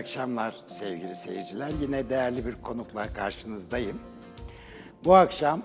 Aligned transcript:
Akşamlar 0.00 0.54
sevgili 0.68 1.14
seyirciler. 1.14 1.70
Yine 1.82 2.08
değerli 2.08 2.46
bir 2.46 2.54
konukla 2.62 3.12
karşınızdayım. 3.12 4.00
Bu 5.04 5.14
akşam 5.14 5.62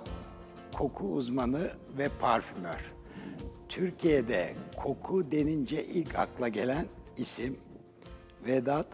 koku 0.74 1.08
uzmanı 1.08 1.72
ve 1.98 2.10
parfümör. 2.20 2.92
Türkiye'de 3.70 4.54
koku 4.78 5.32
denince 5.32 5.86
ilk 5.86 6.20
akla 6.20 6.48
gelen 6.48 6.86
isim 7.18 7.58
Vedat 8.48 8.88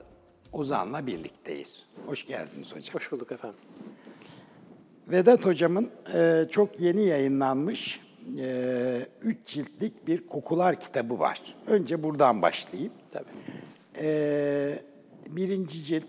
Ozan'la 0.52 1.08
birlikteyiz. 1.08 1.84
Hoş 2.06 2.28
geldiniz 2.28 2.76
hocam. 2.76 2.96
Hoş 2.96 3.12
bulduk 3.12 3.32
efendim. 3.32 3.60
Vedat 5.08 5.46
hocamın 5.46 5.90
e, 6.14 6.46
çok 6.52 6.80
yeni 6.80 7.02
yayınlanmış 7.02 8.00
e, 8.40 9.08
üç 9.22 9.38
ciltlik 9.46 10.08
bir 10.08 10.28
kokular 10.28 10.80
kitabı 10.80 11.20
var. 11.20 11.56
Önce 11.68 12.04
buradan 12.04 12.42
başlayayım. 12.42 12.94
Tabii. 13.12 13.30
Ee, 14.00 14.80
birinci 15.28 15.84
cilt 15.84 16.04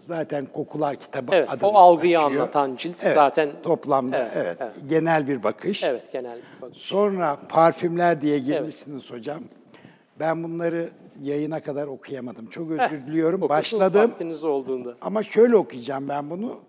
zaten 0.00 0.46
kokular 0.46 0.96
kitabı 0.96 1.34
Evet, 1.34 1.48
adını 1.52 1.68
o 1.70 1.74
algıyı 1.74 2.16
taşıyor. 2.16 2.40
anlatan 2.40 2.76
cilt 2.76 3.04
Evet, 3.04 3.14
zaten- 3.14 3.50
toplamda 3.62 4.18
evet, 4.18 4.32
Evet, 4.36 4.56
evet. 4.60 4.72
genel 4.88 5.28
bir 5.28 5.42
bakış. 5.42 5.84
Evet 5.84 6.12
genel 6.12 6.38
bir 6.38 6.62
bakış. 6.62 6.78
Sonra 6.78 7.38
parfümler 7.48 8.20
diye 8.20 8.38
girmişsiniz 8.38 9.10
hocam. 9.10 9.40
Ben 10.20 10.44
bunları 10.44 10.88
yayına 11.22 11.60
kadar 11.60 11.86
okuyamadım. 11.86 12.46
Çok 12.46 12.70
özür 12.70 13.06
diliyorum. 13.06 13.42
Okusun 13.42 13.56
Başladım 13.58 14.10
Vaktiniz 14.10 14.44
olduğunda. 14.44 14.94
ama 15.00 15.22
şöyle 15.22 15.56
okuyacağım 15.56 16.08
ben 16.08 16.30
bunu. 16.30 16.60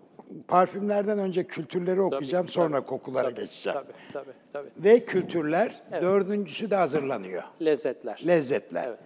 Parfümlerden 0.48 1.18
önce 1.18 1.44
kültürleri 1.46 2.00
okuyacağım, 2.00 2.48
sonra 2.48 2.80
kokulara 2.80 3.30
geçeceğim. 3.30 3.78
Tabii 3.78 3.92
tabii 4.12 4.32
tabii. 4.52 4.68
Ve 4.84 5.04
kültürler, 5.04 5.82
dördüncüsü 6.02 6.70
de 6.70 6.76
hazırlanıyor. 6.76 7.42
Lezzetler. 7.62 8.22
lezzetler. 8.26 8.84
Evet. 8.88 8.98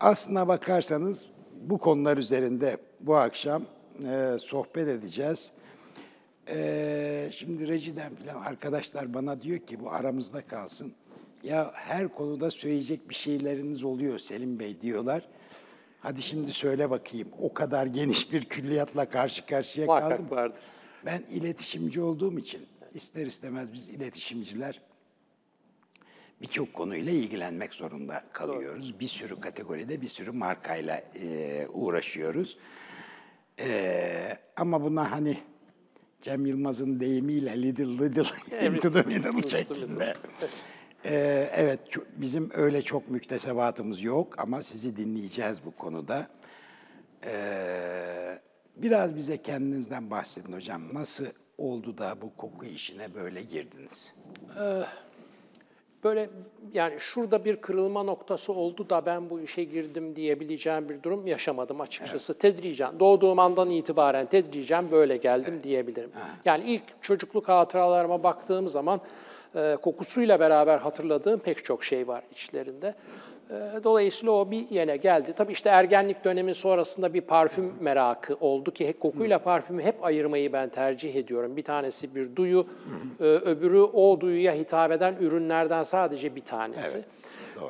Aslına 0.00 0.48
bakarsanız 0.48 1.26
bu 1.70 1.78
konular 1.78 2.16
üzerinde 2.16 2.76
bu 3.00 3.16
akşam 3.16 3.62
e, 4.04 4.36
sohbet 4.40 4.88
edeceğiz. 4.88 5.50
E, 6.48 7.28
şimdi 7.32 7.68
rejiden 7.68 8.14
falan 8.14 8.42
arkadaşlar 8.42 9.14
bana 9.14 9.42
diyor 9.42 9.58
ki 9.58 9.80
bu 9.80 9.90
aramızda 9.90 10.42
kalsın. 10.42 10.92
Ya 11.42 11.70
her 11.74 12.08
konuda 12.08 12.50
söyleyecek 12.50 13.08
bir 13.08 13.14
şeyleriniz 13.14 13.84
oluyor 13.84 14.18
Selim 14.18 14.58
Bey 14.58 14.80
diyorlar. 14.80 15.28
Hadi 16.00 16.22
şimdi 16.22 16.52
söyle 16.52 16.90
bakayım. 16.90 17.28
O 17.42 17.54
kadar 17.54 17.86
geniş 17.86 18.32
bir 18.32 18.44
külliyatla 18.44 19.10
karşı 19.10 19.46
karşıya 19.46 19.86
kaldım. 19.86 20.06
Muhakkak 20.08 20.32
vardır. 20.32 20.58
Ben 21.06 21.22
iletişimci 21.30 22.00
olduğum 22.00 22.38
için 22.38 22.66
ister 22.94 23.26
istemez 23.26 23.72
biz 23.72 23.90
iletişimciler 23.90 24.80
birçok 26.40 26.74
konuyla 26.74 27.12
ilgilenmek 27.12 27.74
zorunda 27.74 28.24
kalıyoruz. 28.32 29.00
Bir 29.00 29.08
sürü 29.08 29.40
kategoride 29.40 30.00
bir 30.00 30.08
sürü 30.08 30.30
markayla 30.30 31.02
e, 31.22 31.66
uğraşıyoruz. 31.72 32.58
E, 33.60 34.38
ama 34.56 34.82
buna 34.82 35.10
hani 35.10 35.38
Cem 36.22 36.46
Yılmaz'ın 36.46 37.00
deyimiyle 37.00 37.62
little 37.62 37.98
little 38.04 38.66
into 38.66 38.92
the 38.92 39.02
middle 39.02 39.48
şeklinde. 39.48 40.14
E, 41.04 41.48
evet 41.56 41.80
bizim 42.16 42.50
öyle 42.54 42.82
çok 42.82 43.10
müktesebatımız 43.10 44.02
yok 44.02 44.38
ama 44.38 44.62
sizi 44.62 44.96
dinleyeceğiz 44.96 45.64
bu 45.64 45.76
konuda. 45.76 46.28
E, 47.24 47.32
biraz 48.76 49.16
bize 49.16 49.42
kendinizden 49.42 50.10
bahsedin 50.10 50.52
hocam. 50.52 50.94
Nasıl 50.94 51.26
oldu 51.58 51.98
da 51.98 52.22
bu 52.22 52.36
koku 52.36 52.64
işine 52.64 53.14
böyle 53.14 53.42
girdiniz? 53.42 54.12
Böyle 56.06 56.30
yani 56.72 56.94
şurada 56.98 57.44
bir 57.44 57.56
kırılma 57.56 58.02
noktası 58.02 58.52
oldu 58.52 58.90
da 58.90 59.06
ben 59.06 59.30
bu 59.30 59.40
işe 59.40 59.64
girdim 59.64 60.14
diyebileceğim 60.14 60.88
bir 60.88 61.02
durum 61.02 61.26
yaşamadım 61.26 61.80
açıkçası. 61.80 62.34
Tedricen, 62.38 63.00
doğduğum 63.00 63.38
andan 63.38 63.70
itibaren 63.70 64.26
tedricen 64.26 64.90
böyle 64.90 65.16
geldim 65.16 65.60
diyebilirim. 65.62 66.10
Yani 66.44 66.64
ilk 66.64 66.82
çocukluk 67.02 67.48
hatıralarıma 67.48 68.22
baktığım 68.22 68.68
zaman 68.68 69.00
e, 69.54 69.76
kokusuyla 69.82 70.40
beraber 70.40 70.78
hatırladığım 70.78 71.40
pek 71.40 71.64
çok 71.64 71.84
şey 71.84 72.08
var 72.08 72.22
içlerinde. 72.32 72.94
E, 73.50 73.84
Dolayısıyla 73.84 74.32
o 74.32 74.50
bir 74.50 74.70
yene 74.70 74.96
geldi. 74.96 75.32
Tabii 75.36 75.52
işte 75.52 75.68
ergenlik 75.68 76.24
dönemi 76.24 76.54
sonrasında 76.54 77.14
bir 77.14 77.20
parfüm 77.20 77.72
merakı 77.80 78.34
oldu 78.40 78.70
ki 78.70 78.94
kokuyla 79.00 79.38
parfümü 79.38 79.82
hep 79.82 80.04
ayırmayı 80.04 80.52
ben 80.52 80.68
tercih 80.68 81.14
ediyorum. 81.16 81.56
Bir 81.56 81.62
tanesi 81.62 82.14
bir 82.14 82.36
duyu, 82.36 82.66
e, 83.20 83.24
öbürü 83.24 83.80
o 83.80 84.20
duyuya 84.20 84.54
hitap 84.54 84.92
eden 84.92 85.16
ürünlerden 85.20 85.82
sadece 85.82 86.36
bir 86.36 86.40
tanesi. 86.44 87.04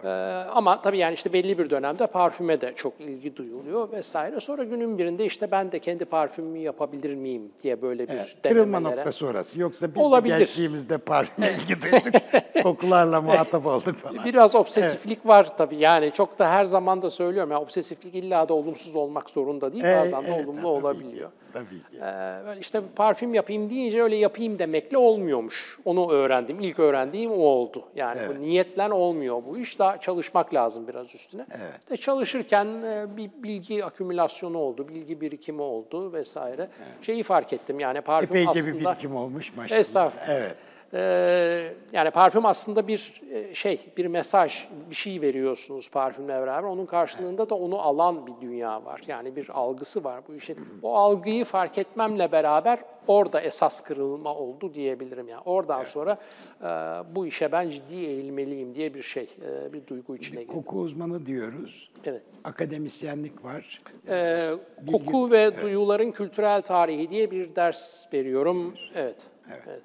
Ee, 0.05 0.09
ama 0.51 0.83
tabii 0.83 0.99
yani 0.99 1.15
işte 1.15 1.33
belli 1.33 1.59
bir 1.59 1.71
dönemde 1.71 2.07
parfüme 2.07 2.61
de 2.61 2.73
çok 2.77 3.01
ilgi 3.01 3.37
duyuluyor 3.37 3.93
vesaire. 3.93 4.41
Sonra 4.41 4.65
günün 4.65 4.99
birinde 4.99 5.25
işte 5.25 5.51
ben 5.51 5.73
de 5.73 5.79
kendi 5.79 6.05
parfümümü 6.05 6.59
yapabilir 6.59 7.15
miyim 7.15 7.51
diye 7.63 7.83
böyle 7.83 8.09
bir 8.09 8.37
Kırılma 8.43 8.79
denemelere. 8.79 8.97
noktası 8.99 9.27
orası. 9.27 9.61
Yoksa 9.61 9.95
biz 9.95 10.03
Olabilir. 10.03 10.35
de 10.35 10.39
gençliğimizde 10.39 10.99
parfüme 10.99 11.51
ilgi 11.53 11.83
duyduk. 11.83 12.23
Kokularla 12.63 13.21
muhatap 13.21 13.67
olduk 13.67 13.95
falan. 13.95 14.25
Biraz 14.25 14.55
obsesiflik 14.55 15.27
var 15.27 15.57
tabii. 15.57 15.77
Yani 15.77 16.11
çok 16.13 16.39
da 16.39 16.51
her 16.51 16.65
zaman 16.65 17.03
da 17.03 17.11
söylüyorum. 17.11 17.51
Yani 17.51 17.63
obsesiflik 17.63 18.15
illa 18.15 18.49
da 18.49 18.55
olumsuz 18.55 18.95
olmak 18.97 19.31
zorunda 19.31 19.73
değil. 19.73 19.85
Ee, 19.85 19.97
Bazen 20.01 20.25
de 20.25 20.29
evet, 20.35 20.47
olumlu 20.47 20.69
olabiliyor. 20.69 21.31
Tabii 21.57 21.83
ki. 21.83 22.05
Ee, 22.05 22.61
işte 22.61 22.81
parfüm 22.97 23.35
yapayım 23.35 23.71
deyince 23.71 24.03
öyle 24.03 24.17
yapayım 24.17 24.59
demekle 24.59 24.99
olmuyormuş. 24.99 25.79
Onu 25.85 26.13
öğrendim. 26.13 26.61
İlk 26.61 26.79
öğrendiğim 26.79 27.31
o 27.31 27.35
oldu. 27.35 27.85
Yani 27.95 28.21
bu 28.29 28.41
niyetle 28.41 28.93
olmuyor 28.93 29.43
bu 29.47 29.59
iş. 29.59 29.79
Daha 29.79 30.01
çalışmak 30.01 30.55
lazım 30.55 30.89
biraz 30.89 31.15
üstüne. 31.15 31.47
Evet. 31.51 31.91
De 31.91 31.97
çalışırken 31.97 32.67
e, 32.67 33.17
bir 33.17 33.31
bilgi 33.37 33.85
akümülasyonu 33.85 34.59
oldu, 34.59 34.89
bilgi 34.89 35.21
birikimi 35.21 35.63
oldu 35.63 36.13
vesaire. 36.13 36.69
Şeyi 37.03 37.23
fark 37.23 37.53
ettim 37.53 37.81
yani 37.81 38.01
parfüm 38.01 38.37
Epeyce 38.37 38.61
aslında... 38.61 38.67
bir 38.67 38.85
birikim 38.85 39.17
olmuş 39.17 39.57
maşallah. 39.57 39.81
Estağfurullah. 39.81 40.29
Evet. 40.29 40.57
Ee, 40.95 41.73
yani 41.93 42.11
parfüm 42.11 42.47
aslında 42.47 42.89
bir 42.89 43.23
e, 43.33 43.55
şey, 43.55 43.81
bir 43.97 44.07
mesaj, 44.07 44.69
bir 44.91 44.95
şey 44.95 45.21
veriyorsunuz 45.21 45.91
parfümle 45.91 46.29
beraber. 46.29 46.69
Onun 46.69 46.87
karşılığında 46.87 47.51
da 47.51 47.55
onu 47.55 47.81
alan 47.81 48.27
bir 48.27 48.35
dünya 48.41 48.85
var. 48.85 49.03
Yani 49.09 49.37
bir 49.37 49.49
algısı 49.49 50.05
var 50.05 50.21
bu 50.29 50.35
işin. 50.35 50.59
O 50.83 50.95
algıyı 50.95 51.45
fark 51.45 51.79
etmemle 51.79 52.33
beraber 52.33 52.79
orada 53.07 53.41
esas 53.41 53.81
kırılma 53.81 54.35
oldu 54.35 54.75
diyebilirim. 54.75 55.29
Yani 55.29 55.43
oradan 55.45 55.85
sonra 55.85 56.19
e, 56.61 56.67
bu 57.15 57.27
işe 57.27 57.53
ben 57.53 57.69
ciddi 57.69 57.95
eğilmeliyim 57.95 58.75
diye 58.75 58.95
bir 58.95 59.03
şey, 59.03 59.29
e, 59.43 59.73
bir 59.73 59.87
duygu 59.87 60.17
içine 60.17 60.43
girdim. 60.43 60.55
Koku 60.55 60.79
uzmanı 60.79 61.27
diyoruz. 61.27 61.91
Evet. 62.05 62.23
Akademisyenlik 62.45 63.45
var. 63.45 63.83
Ee, 64.09 64.51
koku 64.93 65.31
ve 65.31 65.63
duyuların 65.63 66.11
kültürel 66.11 66.63
tarihi 66.63 67.11
diye 67.11 67.31
bir 67.31 67.57
ders 67.57 68.13
veriyorum. 68.15 68.75
Evet. 68.95 69.27
evet. 69.67 69.83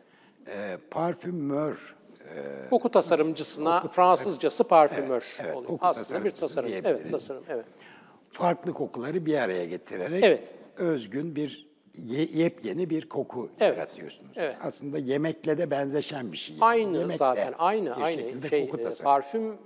Ee, 0.51 0.77
parfümör. 0.91 1.95
Koku 2.69 2.91
tasarımcısına 2.91 3.87
Fransızcası 3.91 4.63
parfümör 4.63 5.37
evet, 5.39 5.55
oluyor. 5.55 5.67
koku 5.69 5.87
Aslında 5.87 6.23
bir 6.23 6.31
tasarım. 6.31 6.71
Evet, 6.83 7.11
tasarım. 7.11 7.43
Evet. 7.49 7.65
Farklı 8.31 8.73
kokuları 8.73 9.25
bir 9.25 9.37
araya 9.37 9.65
getirerek 9.65 10.23
Evet. 10.23 10.53
özgün 10.77 11.35
bir 11.35 11.70
ye- 11.97 12.27
yepyeni 12.33 12.89
bir 12.89 13.09
koku 13.09 13.49
Evet, 13.59 13.77
yaratıyorsunuz. 13.77 14.31
evet. 14.35 14.55
Aslında 14.63 14.97
yemekle 14.97 15.57
de 15.57 15.71
benzeşen 15.71 16.31
bir 16.31 16.37
şey. 16.37 16.55
Aynı 16.61 16.97
Yemek 16.97 17.13
de 17.13 17.17
zaten, 17.17 17.53
aynı 17.57 17.95
aynı 17.95 18.49
şey. 18.49 18.65
koku 18.67 18.77
e, 18.81 18.83
tasarımı. 18.83 19.13
parfüm 19.13 19.57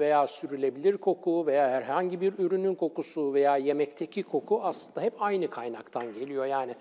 veya 0.00 0.26
sürülebilir 0.26 0.96
koku 0.96 1.46
veya 1.46 1.70
herhangi 1.70 2.20
bir 2.20 2.34
ürünün 2.38 2.74
kokusu 2.74 3.34
veya 3.34 3.56
yemekteki 3.56 4.22
koku 4.22 4.60
aslında 4.62 5.00
hep 5.00 5.22
aynı 5.22 5.50
kaynaktan 5.50 6.14
geliyor. 6.14 6.46
Yani 6.46 6.74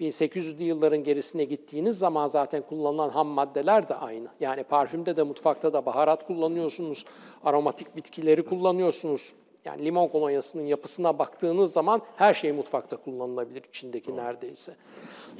1800'lü 0.00 0.62
yılların 0.62 1.04
gerisine 1.04 1.44
gittiğiniz 1.44 1.98
zaman 1.98 2.26
zaten 2.26 2.62
kullanılan 2.62 3.08
ham 3.10 3.26
maddeler 3.26 3.88
de 3.88 3.94
aynı. 3.94 4.28
Yani 4.40 4.64
parfümde 4.64 5.16
de 5.16 5.22
mutfakta 5.22 5.72
da 5.72 5.86
baharat 5.86 6.26
kullanıyorsunuz, 6.26 7.04
aromatik 7.44 7.96
bitkileri 7.96 8.44
kullanıyorsunuz. 8.44 9.32
Yani 9.64 9.84
limon 9.84 10.08
kolonyasının 10.08 10.66
yapısına 10.66 11.18
baktığınız 11.18 11.72
zaman 11.72 12.02
her 12.16 12.34
şey 12.34 12.52
mutfakta 12.52 12.96
kullanılabilir 12.96 13.62
içindeki 13.68 14.16
neredeyse. 14.16 14.76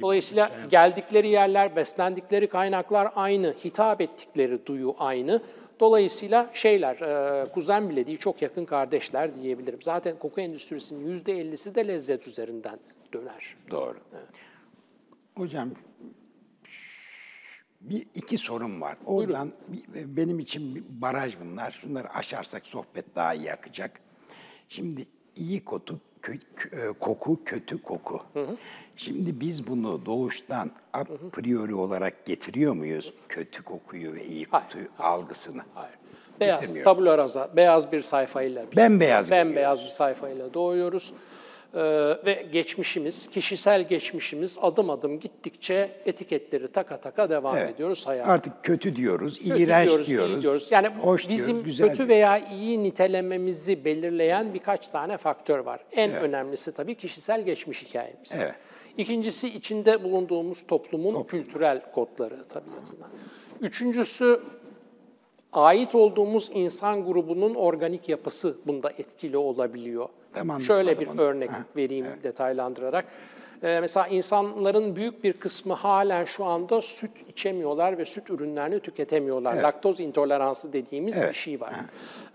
Dolayısıyla 0.01 0.51
geldikleri 0.69 1.29
yerler, 1.29 1.75
beslendikleri 1.75 2.47
kaynaklar 2.49 3.11
aynı, 3.15 3.55
hitap 3.65 4.01
ettikleri 4.01 4.65
duyu 4.65 4.95
aynı. 4.99 5.41
Dolayısıyla 5.79 6.49
şeyler, 6.53 6.95
e, 7.01 7.45
kuzen 7.49 7.89
bile 7.89 8.07
değil, 8.07 8.17
çok 8.17 8.41
yakın 8.41 8.65
kardeşler 8.65 9.35
diyebilirim. 9.35 9.81
Zaten 9.81 10.19
koku 10.19 10.41
endüstrisinin 10.41 11.07
yüzde 11.09 11.33
ellisi 11.39 11.75
de 11.75 11.87
lezzet 11.87 12.27
üzerinden 12.27 12.79
döner. 13.13 13.55
Doğru. 13.71 13.97
Hocam 15.37 15.69
bir 17.81 18.07
iki 18.15 18.37
sorum 18.37 18.81
var. 18.81 18.97
Oradan 19.05 19.51
bir- 19.67 20.17
benim 20.17 20.39
için 20.39 20.75
bir 20.75 20.83
baraj 21.01 21.35
bunlar. 21.43 21.71
Şunları 21.71 22.09
aşarsak 22.09 22.65
sohbet 22.65 23.15
daha 23.15 23.33
iyi 23.33 23.53
akacak. 23.53 23.99
Şimdi 24.69 25.05
iyi 25.35 25.65
koku, 25.65 25.99
kö- 26.21 26.89
e, 26.89 26.93
koku 26.99 27.43
kötü 27.45 27.81
koku. 27.81 28.21
Şimdi 28.97 29.39
biz 29.39 29.67
bunu 29.67 30.05
doğuştan 30.05 30.71
a 30.93 31.03
priori 31.03 31.75
olarak 31.75 32.25
getiriyor 32.25 32.73
muyuz? 32.73 33.13
Kötü 33.29 33.63
kokuyu 33.63 34.13
ve 34.13 34.25
iyi 34.25 34.45
Hayır, 34.49 34.65
kokuyu 34.65 34.87
algısını. 34.99 35.61
Hayır. 35.73 35.95
Beyaz, 36.39 36.83
tabula 36.83 37.17
rasa, 37.17 37.55
beyaz 37.55 37.91
bir 37.91 37.99
sayfayla. 38.01 38.65
Bembeyaz 38.77 39.31
Bembeyaz 39.31 39.83
bir 39.83 39.89
sayfayla 39.89 40.53
doğuyoruz. 40.53 41.13
Ee, 41.75 41.79
ve 42.25 42.45
geçmişimiz, 42.51 43.29
kişisel 43.29 43.87
geçmişimiz 43.87 44.57
adım 44.61 44.89
adım 44.89 45.19
gittikçe 45.19 45.91
etiketleri 46.05 46.67
taka 46.67 46.97
taka 46.97 47.29
devam 47.29 47.57
Evet. 47.57 47.75
ediyoruz 47.75 48.07
hayata. 48.07 48.31
Artık 48.31 48.63
kötü 48.63 48.95
diyoruz, 48.95 49.39
Kötü 49.39 49.63
iğrenç 49.63 49.89
diyoruz, 49.89 50.07
diyoruz, 50.07 50.33
iyi 50.37 50.41
diyoruz. 50.41 50.67
Yani 50.71 50.87
hoş 50.87 51.29
bizim 51.29 51.47
diyoruz, 51.47 51.65
güzel 51.65 51.87
kötü 51.87 51.97
diyoruz. 51.97 52.09
veya 52.09 52.37
iyi 52.37 52.83
nitelememizi 52.83 53.85
belirleyen 53.85 54.53
birkaç 54.53 54.89
tane 54.89 55.17
faktör 55.17 55.59
var. 55.59 55.79
En 55.91 56.11
önemlisi 56.15 56.71
tabii 56.71 56.95
kişisel 56.95 57.41
geçmiş 57.45 57.83
hikayemiz. 57.85 58.35
Evet. 58.37 58.55
İkincisi 58.97 59.47
içinde 59.47 60.03
bulunduğumuz 60.03 60.67
toplumun 60.67 61.23
kültürel 61.23 61.91
kodları 61.91 62.43
tabiatından. 62.43 63.09
Üçüncüsü 63.61 64.39
ait 65.53 65.95
olduğumuz 65.95 66.51
insan 66.53 67.05
grubunun 67.05 67.55
organik 67.55 68.09
yapısı 68.09 68.57
bunda 68.67 68.89
etkili 68.89 69.37
olabiliyor. 69.37 70.09
Tamam, 70.33 70.61
Şöyle 70.61 70.99
bir 70.99 71.07
anladım. 71.07 71.25
örnek 71.25 71.49
vereyim 71.75 72.05
detaylandırarak. 72.23 73.05
Ee, 73.63 73.79
mesela 73.81 74.07
insanların 74.07 74.95
büyük 74.95 75.23
bir 75.23 75.33
kısmı 75.33 75.73
halen 75.73 76.25
şu 76.25 76.45
anda 76.45 76.81
süt 76.81 77.11
içemiyorlar 77.29 77.97
ve 77.97 78.05
süt 78.05 78.29
ürünlerini 78.29 78.79
tüketemiyorlar. 78.79 79.55
Laktoz 79.55 79.99
intoleransı 79.99 80.73
dediğimiz 80.73 81.21
bir 81.21 81.33
şey 81.33 81.61
var. 81.61 81.73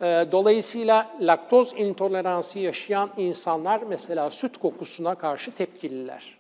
Ee, 0.02 0.26
dolayısıyla 0.32 1.10
laktoz 1.20 1.72
intoleransı 1.76 2.58
yaşayan 2.58 3.10
insanlar 3.16 3.82
mesela 3.88 4.30
süt 4.30 4.58
kokusuna 4.58 5.14
karşı 5.14 5.54
tepkililer. 5.54 6.37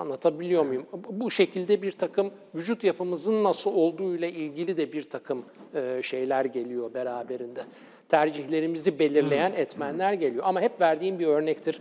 Anlatabiliyor 0.00 0.64
muyum? 0.64 0.86
Bu 1.10 1.30
şekilde 1.30 1.82
bir 1.82 1.92
takım 1.92 2.30
vücut 2.54 2.84
yapımızın 2.84 3.44
nasıl 3.44 3.74
olduğu 3.74 4.16
ile 4.16 4.32
ilgili 4.32 4.76
de 4.76 4.92
bir 4.92 5.02
takım 5.02 5.44
e, 5.74 6.00
şeyler 6.02 6.44
geliyor 6.44 6.94
beraberinde. 6.94 7.60
Tercihlerimizi 8.08 8.98
belirleyen 8.98 9.52
etmenler 9.52 10.12
geliyor. 10.12 10.44
Ama 10.46 10.60
hep 10.60 10.80
verdiğim 10.80 11.18
bir 11.18 11.26
örnektir. 11.26 11.80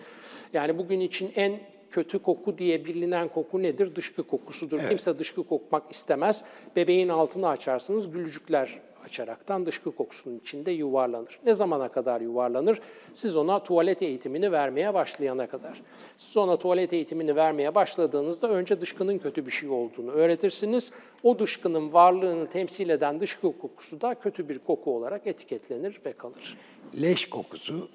Yani 0.53 0.77
bugün 0.77 0.99
için 0.99 1.31
en 1.35 1.59
kötü 1.91 2.19
koku 2.19 2.57
diye 2.57 2.85
bilinen 2.85 3.27
koku 3.27 3.63
nedir? 3.63 3.95
Dışkı 3.95 4.23
kokusudur. 4.23 4.79
Kimse 4.89 5.19
dışkı 5.19 5.43
kokmak 5.43 5.91
istemez. 5.91 6.43
Bebeğin 6.75 7.09
altını 7.09 7.47
açarsınız, 7.47 8.11
gülücükler 8.11 8.79
açaraktan 9.05 9.65
dışkı 9.65 9.91
kokusunun 9.91 10.39
içinde 10.39 10.71
yuvarlanır. 10.71 11.39
Ne 11.45 11.53
zamana 11.53 11.89
kadar 11.89 12.21
yuvarlanır? 12.21 12.81
Siz 13.13 13.37
ona 13.37 13.63
tuvalet 13.63 14.01
eğitimini 14.01 14.51
vermeye 14.51 14.93
başlayana 14.93 15.47
kadar. 15.47 15.81
Siz 16.17 16.37
ona 16.37 16.57
tuvalet 16.57 16.93
eğitimini 16.93 17.35
vermeye 17.35 17.75
başladığınızda 17.75 18.49
önce 18.49 18.81
dışkının 18.81 19.17
kötü 19.17 19.45
bir 19.45 19.51
şey 19.51 19.69
olduğunu 19.69 20.11
öğretirsiniz. 20.11 20.91
O 21.23 21.39
dışkının 21.39 21.93
varlığını 21.93 22.49
temsil 22.49 22.89
eden 22.89 23.19
dışkı 23.19 23.59
kokusu 23.59 24.01
da 24.01 24.15
kötü 24.15 24.49
bir 24.49 24.59
koku 24.59 24.95
olarak 24.95 25.27
etiketlenir 25.27 25.99
ve 26.05 26.13
kalır. 26.13 26.57
Leş 27.01 27.29
kokusu 27.29 27.89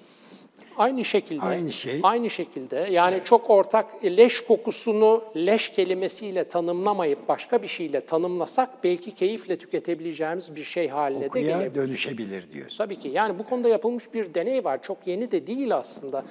Aynı 0.77 1.05
şekilde. 1.05 1.41
Aynı 1.45 1.73
şey. 1.73 1.99
Aynı 2.03 2.29
şekilde. 2.29 2.87
Yani 2.91 3.21
çok 3.23 3.49
ortak 3.49 4.03
leş 4.05 4.41
kokusunu 4.41 5.23
leş 5.35 5.69
kelimesiyle 5.69 6.43
tanımlamayıp 6.43 7.27
başka 7.27 7.61
bir 7.61 7.67
şeyle 7.67 7.99
tanımlasak 7.99 8.83
belki 8.83 9.11
keyifle 9.11 9.57
tüketebileceğimiz 9.57 10.55
bir 10.55 10.63
şey 10.63 10.87
haline 10.87 11.21
de 11.21 11.27
kokuya 11.27 11.57
gelebilir. 11.57 11.75
dönüşebilir 11.75 12.51
diyorsun. 12.51 12.77
Tabii 12.77 12.99
ki. 12.99 13.07
Yani 13.07 13.39
bu 13.39 13.43
konuda 13.43 13.69
yapılmış 13.69 14.13
bir 14.13 14.33
deney 14.33 14.63
var. 14.63 14.81
Çok 14.83 14.97
yeni 15.05 15.31
de 15.31 15.47
değil 15.47 15.75
aslında. 15.75 16.23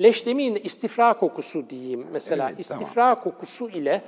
Leş 0.00 0.26
demeyin 0.26 0.54
de 0.54 0.60
istifra 0.62 1.14
kokusu 1.14 1.70
diyeyim. 1.70 2.06
Mesela 2.12 2.50
Evet, 2.50 2.66
tamam. 2.68 2.82
istifra 2.82 3.20
kokusu 3.20 3.68
ile 3.68 4.02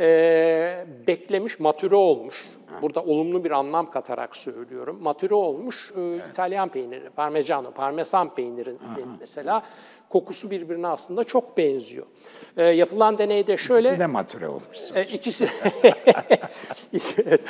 e, 0.00 0.86
beklemiş, 1.06 1.60
matüre 1.60 1.96
olmuş. 1.96 2.48
Burada 2.82 3.02
olumlu 3.02 3.44
bir 3.44 3.50
anlam 3.50 3.90
katarak 3.90 4.36
söylüyorum. 4.36 4.98
Matüre 5.02 5.34
olmuş 5.34 5.92
e, 5.96 6.28
İtalyan 6.28 6.68
peyniri, 6.68 7.10
parmigiano, 7.10 7.70
parmesan 7.70 8.34
peynirin 8.34 8.78
mesela 9.20 9.62
kokusu 10.10 10.50
birbirine 10.50 10.86
aslında 10.86 11.24
çok 11.24 11.56
benziyor. 11.56 12.06
E, 12.56 12.64
yapılan 12.64 13.18
deneyde 13.18 13.56
şöyle... 13.56 13.88
İkisi 13.88 14.00
de 14.00 14.06
matüre 14.06 14.48
olmuş. 14.48 14.78
E, 14.94 15.04
ikisi 15.04 15.48
Evet, 17.26 17.40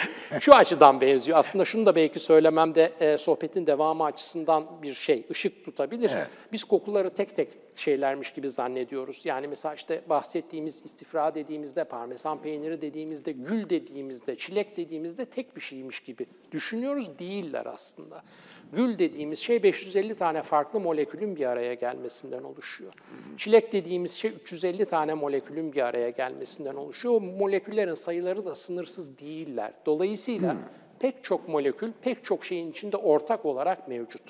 şu 0.41 0.55
açıdan 0.55 1.01
benziyor. 1.01 1.39
Aslında 1.39 1.65
şunu 1.65 1.87
da 1.87 1.97
belki 1.97 2.21
söylememde 2.21 2.93
e, 3.01 3.19
sohbetin 3.19 3.67
devamı 3.67 4.05
açısından 4.05 4.83
bir 4.83 4.95
şey, 4.95 5.27
ışık 5.31 5.65
tutabilir. 5.65 6.11
Biz 6.53 6.65
kokuları 6.65 7.11
tek 7.11 7.37
tek 7.37 7.49
şeylermiş 7.77 8.33
gibi 8.33 8.51
zannediyoruz. 8.51 9.27
Yani 9.27 9.49
mesela 9.49 9.75
işte 9.75 10.03
bahsettiğimiz 10.09 10.83
istifra 10.85 11.35
dediğimizde, 11.35 11.85
parmesan 11.85 12.43
peyniri 12.43 12.83
dediğimizde, 12.83 13.33
gül 13.33 13.71
dediğimizde, 13.71 14.37
çilek 14.37 14.77
dediğimizde 14.77 15.25
tek 15.25 15.57
bir 15.57 15.61
şeymiş 15.61 16.01
gibi 16.01 16.27
düşünüyoruz. 16.53 17.19
Değiller 17.19 17.67
aslında. 17.67 18.23
Gül 18.72 18.99
dediğimiz 18.99 19.38
şey 19.38 19.62
550 19.62 20.14
tane 20.14 20.43
farklı 20.43 20.81
molekülün 20.81 21.37
bir 21.37 21.46
araya 21.46 21.75
gelmesinden 21.75 22.43
oluşuyor. 22.43 22.93
Çilek 23.37 23.72
dediğimiz 23.72 24.12
şey 24.12 24.31
350 24.31 24.84
tane 24.84 25.14
molekülün 25.14 25.72
bir 25.72 25.82
araya 25.82 26.11
gelmesinden 26.11 26.75
oluşuyor. 26.75 27.14
O 27.14 27.20
moleküllerin 27.20 27.94
sayıları 27.94 28.44
da 28.44 28.55
sınırsız 28.55 29.19
değiller. 29.19 29.72
Dolayısıyla 29.87 30.56
pek 30.99 31.25
çok 31.25 31.49
molekül, 31.49 31.93
pek 32.02 32.25
çok 32.25 32.44
şeyin 32.44 32.70
içinde 32.70 32.96
ortak 32.96 33.46
olarak 33.46 33.88
mevcut. 33.88 34.22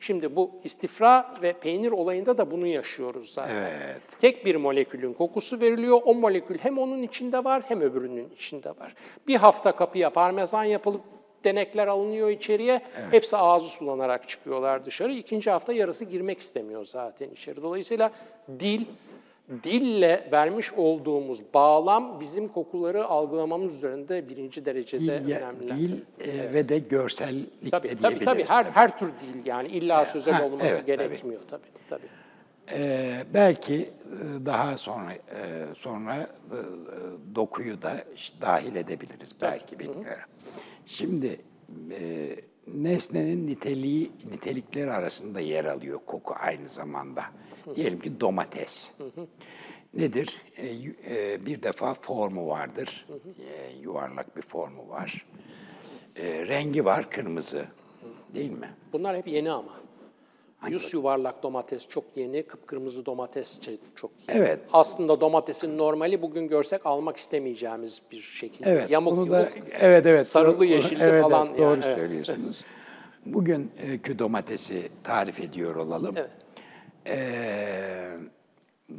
Şimdi 0.00 0.36
bu 0.36 0.50
istifra 0.64 1.34
ve 1.42 1.52
peynir 1.52 1.90
olayında 1.90 2.38
da 2.38 2.50
bunu 2.50 2.66
yaşıyoruz 2.66 3.32
zaten. 3.32 3.68
Tek 4.18 4.44
bir 4.46 4.56
molekülün 4.56 5.12
kokusu 5.12 5.60
veriliyor. 5.60 6.00
O 6.04 6.14
molekül 6.14 6.58
hem 6.58 6.78
onun 6.78 7.02
içinde 7.02 7.44
var 7.44 7.62
hem 7.68 7.80
öbürünün 7.80 8.30
içinde 8.30 8.70
var. 8.70 8.94
Bir 9.26 9.36
hafta 9.36 9.76
kapıya 9.76 10.10
parmesan 10.10 10.64
yapılıp 10.64 11.02
denekler 11.46 11.86
alınıyor 11.86 12.30
içeriye. 12.30 12.80
Hepsi 13.10 13.36
ağzı 13.36 13.68
sulanarak 13.68 14.28
çıkıyorlar 14.28 14.84
dışarı. 14.84 15.12
İkinci 15.12 15.50
hafta 15.50 15.72
yarısı 15.72 16.04
girmek 16.04 16.38
istemiyor 16.38 16.84
zaten 16.84 17.30
içeri. 17.30 17.62
Dolayısıyla 17.62 18.10
dil, 18.60 18.84
dille 19.64 20.28
vermiş 20.32 20.72
olduğumuz 20.72 21.54
bağlam 21.54 22.20
bizim 22.20 22.48
kokuları 22.48 23.04
algılamamız 23.04 23.76
üzerinde 23.76 24.28
birinci 24.28 24.64
derecede 24.64 25.24
Dil, 25.26 25.36
önemli. 25.36 25.76
dil 25.76 25.92
e, 26.20 26.52
ve 26.54 26.68
de 26.68 26.78
görsellik 26.78 27.70
Tabii 27.70 27.88
de 27.88 27.96
tabii, 27.96 28.24
tabii. 28.24 28.44
Her, 28.44 28.64
tabii. 28.64 28.74
her 28.74 28.98
tür 28.98 29.06
dil 29.06 29.46
yani 29.46 29.68
illa 29.68 30.06
sözel 30.06 30.34
ha, 30.34 30.44
olması 30.44 30.66
evet, 30.66 30.76
tabii. 30.76 30.86
gerekmiyor 30.86 31.40
tabii. 31.50 31.62
tabii. 31.90 32.06
Ee, 32.72 33.24
belki 33.34 33.74
e, 33.74 33.88
daha 34.46 34.76
sonra 34.76 35.12
e, 35.12 35.74
sonra 35.74 36.16
e, 36.16 36.20
e, 36.20 36.24
dokuyu 37.34 37.82
da 37.82 37.92
dahil 38.40 38.76
edebiliriz 38.76 39.34
belki 39.42 39.78
bilmiyorum. 39.78 40.24
Şimdi 40.86 41.40
e, 41.90 42.28
nesnenin 42.74 43.46
niteliği 43.46 44.12
nitelikleri 44.32 44.90
arasında 44.90 45.40
yer 45.40 45.64
alıyor 45.64 46.00
koku 46.06 46.34
aynı 46.40 46.68
zamanda. 46.68 47.24
Diyelim 47.76 48.00
ki 48.00 48.20
domates. 48.20 48.90
Nedir? 49.94 50.42
E, 50.56 50.66
e, 51.10 51.46
bir 51.46 51.62
defa 51.62 51.94
formu 51.94 52.48
vardır. 52.48 53.06
E, 53.38 53.80
yuvarlak 53.82 54.36
bir 54.36 54.42
formu 54.42 54.88
var. 54.88 55.26
E, 56.16 56.46
rengi 56.46 56.84
var 56.84 57.10
kırmızı. 57.10 57.66
Değil 58.34 58.50
mi? 58.50 58.70
Bunlar 58.92 59.16
hep 59.16 59.28
yeni 59.28 59.50
ama. 59.52 59.72
Yüz 60.70 60.94
yuvarlak 60.94 61.42
domates 61.42 61.88
çok 61.88 62.04
yeni, 62.16 62.42
kıpkırmızı 62.42 63.06
domates 63.06 63.60
çok 63.94 64.10
yeni. 64.28 64.38
Evet. 64.38 64.60
Aslında 64.72 65.20
domatesin 65.20 65.78
normali 65.78 66.22
bugün 66.22 66.48
görsek 66.48 66.86
almak 66.86 67.16
istemeyeceğimiz 67.16 68.02
bir 68.12 68.20
şekilde. 68.20 68.70
Evet, 68.70 68.90
Yamuk 68.90 69.12
bunu 69.12 69.20
yumuk, 69.20 69.32
da 69.32 69.48
evet 69.80 70.06
evet 70.06 70.26
sarılı 70.26 70.56
doğru- 70.56 70.64
yeşilli 70.64 71.02
evet, 71.02 71.22
falan. 71.22 71.46
Evet, 71.48 71.58
doğru 71.58 71.80
yani, 71.80 71.98
söylüyorsunuz. 72.00 72.64
Bugün 73.26 73.70
e, 74.06 74.18
domatesi 74.18 74.88
tarif 75.04 75.40
ediyor 75.40 75.76
olalım. 75.76 76.14
Evet. 76.18 76.30
Ee, 77.08 78.16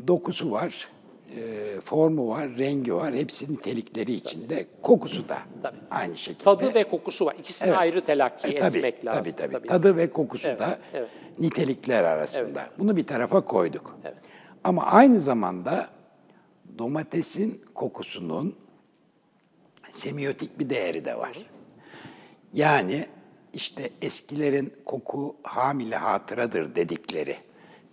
dokusu 0.07 0.51
var, 0.51 0.87
e, 1.35 1.41
formu 1.81 2.29
var, 2.29 2.49
rengi 2.57 2.93
var. 2.93 3.15
Hepsi 3.15 3.53
nitelikleri 3.53 4.11
içinde. 4.11 4.65
Kokusu 4.81 5.29
da 5.29 5.37
Tabii. 5.63 5.77
aynı 5.91 6.17
şekilde. 6.17 6.43
Tadı 6.43 6.73
ve 6.73 6.83
kokusu 6.83 7.25
var. 7.25 7.35
İkisini 7.39 7.69
Evet. 7.69 7.77
ayrı 7.79 8.03
telakki 8.03 8.47
E, 8.47 8.59
tabii, 8.59 8.77
etmek 8.77 9.05
lazım. 9.05 9.33
Tabii, 9.37 9.51
tabii. 9.53 9.67
Tadı 9.67 9.97
ve 9.97 10.09
kokusu 10.09 10.47
Evet, 10.47 10.59
da 10.59 10.77
evet. 10.93 11.09
Nitelikler 11.39 12.03
arasında. 12.03 12.69
Bunu 12.79 12.95
bir 12.97 13.07
tarafa 13.07 13.41
koyduk. 13.41 13.97
Evet. 14.03 14.17
Ama 14.63 14.83
aynı 14.83 15.19
zamanda 15.19 15.89
domatesin 16.77 17.65
kokusunun 17.73 18.55
semiotik 19.91 20.59
bir 20.59 20.69
değeri 20.69 21.05
de 21.05 21.17
var. 21.17 21.49
Yani 22.53 23.07
işte 23.53 23.89
eskilerin 24.01 24.73
koku 24.85 25.35
hamile 25.43 25.95
hatıradır 25.95 26.75
dedikleri, 26.75 27.35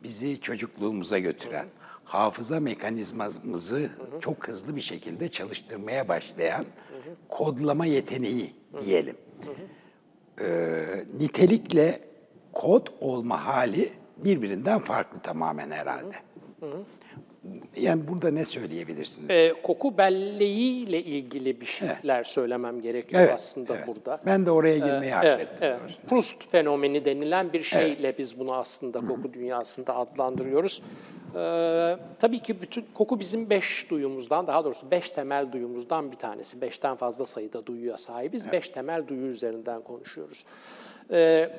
bizi 0.03 0.41
çocukluğumuza 0.41 1.19
götüren, 1.19 1.67
hafıza 2.05 2.61
mekanizmamızı 2.61 3.91
çok 4.21 4.49
hızlı 4.49 4.77
bir 4.77 4.81
şekilde 4.81 5.29
çalıştırmaya 5.29 6.09
başlayan 6.09 6.65
kodlama 7.29 7.87
yeteneği 7.87 8.55
diyelim. 8.85 9.17
Ee, 10.41 10.85
nitelikle 11.19 12.01
kod 12.55 12.87
olma 13.01 13.47
hali 13.47 13.93
birbirinden 14.17 14.79
farklı 14.79 15.19
tamamen 15.21 15.71
herhalde. 15.71 16.15
Yani 17.77 18.09
burada 18.09 18.31
ne 18.31 18.45
söyleyebilirsiniz? 18.45 19.31
Ee, 19.31 19.53
koku 19.63 19.99
belleğiyle 19.99 21.03
ilgili 21.03 21.61
bir 21.61 21.67
şeyler 21.67 22.25
söylemem 22.25 22.81
gerekiyor 22.83 23.23
Evet, 23.23 23.35
aslında 23.35 23.77
evet. 23.77 23.87
burada. 23.87 24.21
Ben 24.27 24.47
de 24.47 24.51
oraya 24.51 24.79
girmeyi 24.79 25.13
Evet, 25.13 25.15
haklettim. 25.15 25.57
evet. 25.61 25.81
Proust 26.09 26.51
fenomeni 26.51 27.05
denilen 27.05 27.53
bir 27.53 27.61
şeyle 27.61 28.19
biz 28.19 28.39
bunu 28.39 28.55
aslında 28.55 29.01
koku 29.01 29.33
dünyasında 29.35 29.97
adlandırıyoruz. 29.97 30.83
Ee, 31.37 31.97
tabii 32.21 32.39
ki 32.39 32.61
bütün 32.61 32.85
koku 32.95 33.21
bizim 33.21 33.51
beş 33.51 33.91
duyumuzdan, 33.91 34.47
daha 34.47 34.65
doğrusu 34.65 34.91
beş 34.91 35.11
temel 35.11 35.53
duyumuzdan 35.53 36.11
bir 36.11 36.17
tanesi. 36.17 36.61
Beşten 36.61 36.97
fazla 36.97 37.27
sayıda 37.27 37.67
duyuya 37.67 37.99
sahibiz. 37.99 38.53
Beş 38.53 38.69
temel 38.69 39.07
duyu 39.07 39.27
üzerinden 39.27 39.83
konuşuyoruz. 39.83 40.45
Ee, 41.11 41.51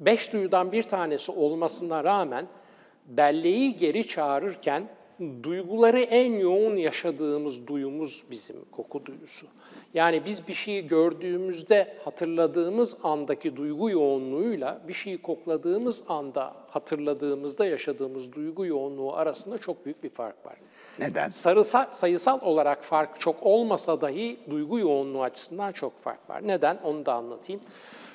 beş 0.00 0.32
duyudan 0.32 0.72
bir 0.72 0.82
tanesi 0.82 1.32
olmasına 1.32 2.04
rağmen 2.04 2.46
belleği 3.06 3.76
geri 3.76 4.06
çağırırken 4.06 4.88
duyguları 5.42 6.00
en 6.00 6.32
yoğun 6.32 6.76
yaşadığımız 6.76 7.66
duyumuz 7.66 8.24
bizim 8.30 8.56
koku 8.72 9.06
duyusu. 9.06 9.46
Yani 9.94 10.24
biz 10.24 10.48
bir 10.48 10.52
şeyi 10.52 10.86
gördüğümüzde 10.86 11.96
hatırladığımız 12.04 12.96
andaki 13.02 13.56
duygu 13.56 13.90
yoğunluğuyla 13.90 14.80
bir 14.88 14.92
şeyi 14.92 15.22
kokladığımız 15.22 16.04
anda 16.08 16.54
hatırladığımızda 16.68 17.66
yaşadığımız 17.66 18.32
duygu 18.32 18.66
yoğunluğu 18.66 19.16
arasında 19.16 19.58
çok 19.58 19.84
büyük 19.84 20.02
bir 20.04 20.10
fark 20.10 20.46
var. 20.46 20.56
Neden? 20.98 21.30
Sarısal, 21.30 21.84
sayısal 21.92 22.40
olarak 22.40 22.84
fark 22.84 23.20
çok 23.20 23.36
olmasa 23.42 24.00
dahi 24.00 24.36
duygu 24.50 24.78
yoğunluğu 24.78 25.22
açısından 25.22 25.72
çok 25.72 25.98
fark 25.98 26.30
var. 26.30 26.46
Neden? 26.46 26.78
Onu 26.84 27.06
da 27.06 27.14
anlatayım. 27.14 27.60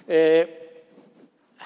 Ee, 0.10 0.64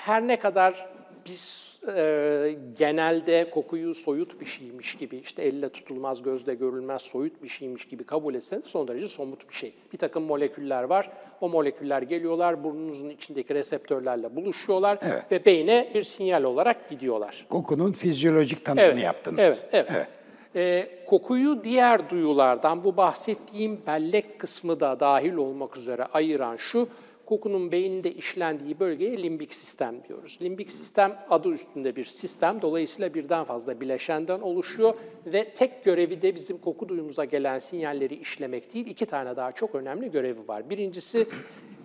her 0.05 0.27
ne 0.27 0.39
kadar 0.39 0.89
biz 1.25 1.69
e, 1.95 2.55
genelde 2.77 3.49
kokuyu 3.49 3.93
soyut 3.93 4.41
bir 4.41 4.45
şeymiş 4.45 4.97
gibi, 4.97 5.17
işte 5.17 5.43
elle 5.43 5.69
tutulmaz, 5.69 6.23
gözle 6.23 6.55
görülmez 6.55 7.01
soyut 7.01 7.43
bir 7.43 7.47
şeymiş 7.47 7.85
gibi 7.85 8.03
kabul 8.03 8.35
etseniz 8.35 8.65
son 8.65 8.87
derece 8.87 9.07
somut 9.07 9.49
bir 9.49 9.53
şey. 9.53 9.73
Bir 9.93 9.97
takım 9.97 10.23
moleküller 10.23 10.83
var, 10.83 11.11
o 11.41 11.49
moleküller 11.49 12.01
geliyorlar, 12.01 12.63
burnunuzun 12.63 13.09
içindeki 13.09 13.55
reseptörlerle 13.55 14.35
buluşuyorlar 14.35 14.99
Evet. 15.01 15.23
ve 15.31 15.45
beyne 15.45 15.91
bir 15.95 16.03
sinyal 16.03 16.43
olarak 16.43 16.89
gidiyorlar. 16.89 17.45
Kokunun 17.49 17.91
fizyolojik 17.91 18.65
tanımını 18.65 18.99
yaptınız. 18.99 19.39
Evet, 19.71 19.87
evet. 19.91 20.07
Ee, 20.55 20.89
kokuyu 21.05 21.63
diğer 21.63 22.09
duyulardan, 22.09 22.83
bu 22.83 22.97
bahsettiğim 22.97 23.81
bellek 23.87 24.39
kısmı 24.39 24.79
da 24.79 24.99
dahil 24.99 25.33
olmak 25.33 25.77
üzere 25.77 26.03
ayıran 26.03 26.55
şu, 26.55 26.89
kokunun 27.29 27.71
beyinde 27.71 28.13
işlendiği 28.13 28.79
bölgeye 28.79 29.23
limbik 29.23 29.53
sistem 29.53 30.03
diyoruz. 30.07 30.39
Limbik 30.41 30.71
sistem 30.71 31.19
adı 31.29 31.49
üstünde 31.49 31.95
bir 31.95 32.05
sistem, 32.05 32.61
dolayısıyla 32.61 33.13
birden 33.13 33.43
fazla 33.43 33.81
bileşenden 33.81 34.39
oluşuyor 34.39 34.93
ve 35.25 35.53
tek 35.53 35.83
görevi 35.83 36.21
de 36.21 36.35
bizim 36.35 36.57
koku 36.57 36.89
duyumuza 36.89 37.25
gelen 37.25 37.59
sinyalleri 37.59 38.15
işlemek 38.15 38.73
değil, 38.73 38.87
iki 38.87 39.05
tane 39.05 39.35
daha 39.35 39.51
çok 39.51 39.75
önemli 39.75 40.11
görevi 40.11 40.47
var. 40.47 40.69
Birincisi 40.69 41.27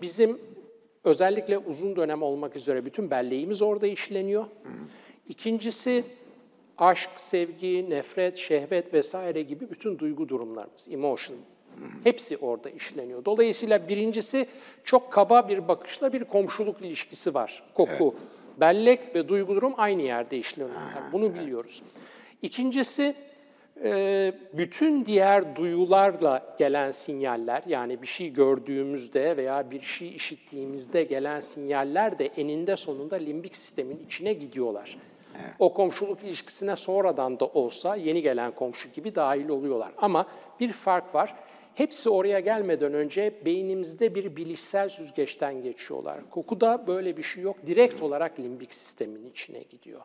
bizim 0.03 0.39
özellikle 1.05 1.59
uzun 1.59 1.97
dönem 1.97 2.23
olmak 2.23 2.57
üzere 2.57 2.87
bütün 2.87 3.11
belleğimiz 3.11 3.63
orada 3.63 3.87
işleniyor. 3.87 4.45
İkincisi 5.29 6.05
aşk, 6.79 7.11
sevgi, 7.17 7.91
nefret, 7.91 8.37
şehvet 8.37 8.95
vesaire 8.95 9.43
gibi 9.43 9.71
bütün 9.71 9.99
duygu 9.99 10.29
durumlarımız, 10.29 10.89
emotion. 10.91 11.39
Hepsi 12.05 12.37
orada 12.37 12.71
işleniyor. 12.71 13.25
Dolayısıyla 13.25 13.89
birincisi 13.89 14.47
çok 14.85 15.13
kaba 15.13 15.49
bir 15.49 15.69
bakışla 15.69 16.13
bir 16.13 16.25
komşuluk 16.25 16.83
ilişkisi 16.83 17.35
var. 17.35 17.63
Koku, 17.75 18.15
bellek 18.61 19.15
ve 19.15 19.29
duygu 19.29 19.55
durum 19.55 19.75
aynı 19.77 20.03
yerde 20.03 20.39
işleniyor. 20.39 20.77
Yani 20.97 21.13
bunu 21.13 21.35
biliyoruz. 21.35 21.83
İkincisi 22.43 23.15
e, 23.85 24.33
bütün 24.53 25.07
diğer 25.07 25.57
duyularla 25.57 26.55
gelen 26.59 26.91
sinyaller 26.91 27.63
yani 27.67 28.03
bir 28.03 28.07
şey 28.07 28.33
gördüğümüzde 28.33 29.37
veya 29.37 29.71
bir 29.71 29.81
şey 29.81 30.15
işittiğimizde 30.15 31.05
gelen 31.05 31.41
sinyaller 31.41 32.19
de 32.19 32.27
eninde 32.27 32.77
sonunda 32.77 33.17
limbik 33.17 33.57
sistemin 33.57 34.03
içine 34.07 34.33
gidiyorlar. 34.33 34.99
O 35.59 35.75
komşuluk 35.75 36.23
ilişkisine 36.23 36.77
sonradan 36.77 37.41
da 37.41 37.47
olsa 37.47 37.97
yeni 37.97 38.23
gelen 38.23 38.53
komşu 38.53 38.89
gibi 38.93 39.15
dahil 39.15 39.49
oluyorlar. 39.49 39.93
Ama 39.99 40.27
bir 40.61 40.73
fark 40.73 41.15
var. 41.15 41.35
Hepsi 41.75 42.11
oraya 42.11 42.41
gelmeden 42.41 42.95
önce 42.95 43.35
beynimizde 43.45 44.15
bir 44.15 44.37
bilişsel 44.37 44.89
süzgeçten 44.89 45.63
geçiyorlar. 45.63 46.31
Kokuda 46.31 46.87
böyle 46.87 47.17
bir 47.17 47.23
şey 47.23 47.43
yok. 47.43 47.57
Direkt 47.67 48.03
olarak 48.03 48.41
limbik 48.41 48.75
sistemin 48.75 49.27
içine 49.31 49.63
gidiyor. 49.63 50.01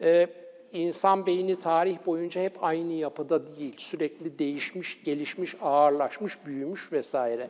Ee, 0.00 0.26
insan 0.72 1.26
beyni 1.26 1.58
tarih 1.58 1.98
boyunca 2.06 2.42
hep 2.42 2.64
aynı 2.64 2.92
yapıda 2.92 3.46
değil. 3.46 3.74
Sürekli 3.76 4.38
değişmiş, 4.38 5.04
gelişmiş, 5.04 5.56
ağırlaşmış, 5.62 6.46
büyümüş 6.46 6.92
vesaire. 6.92 7.48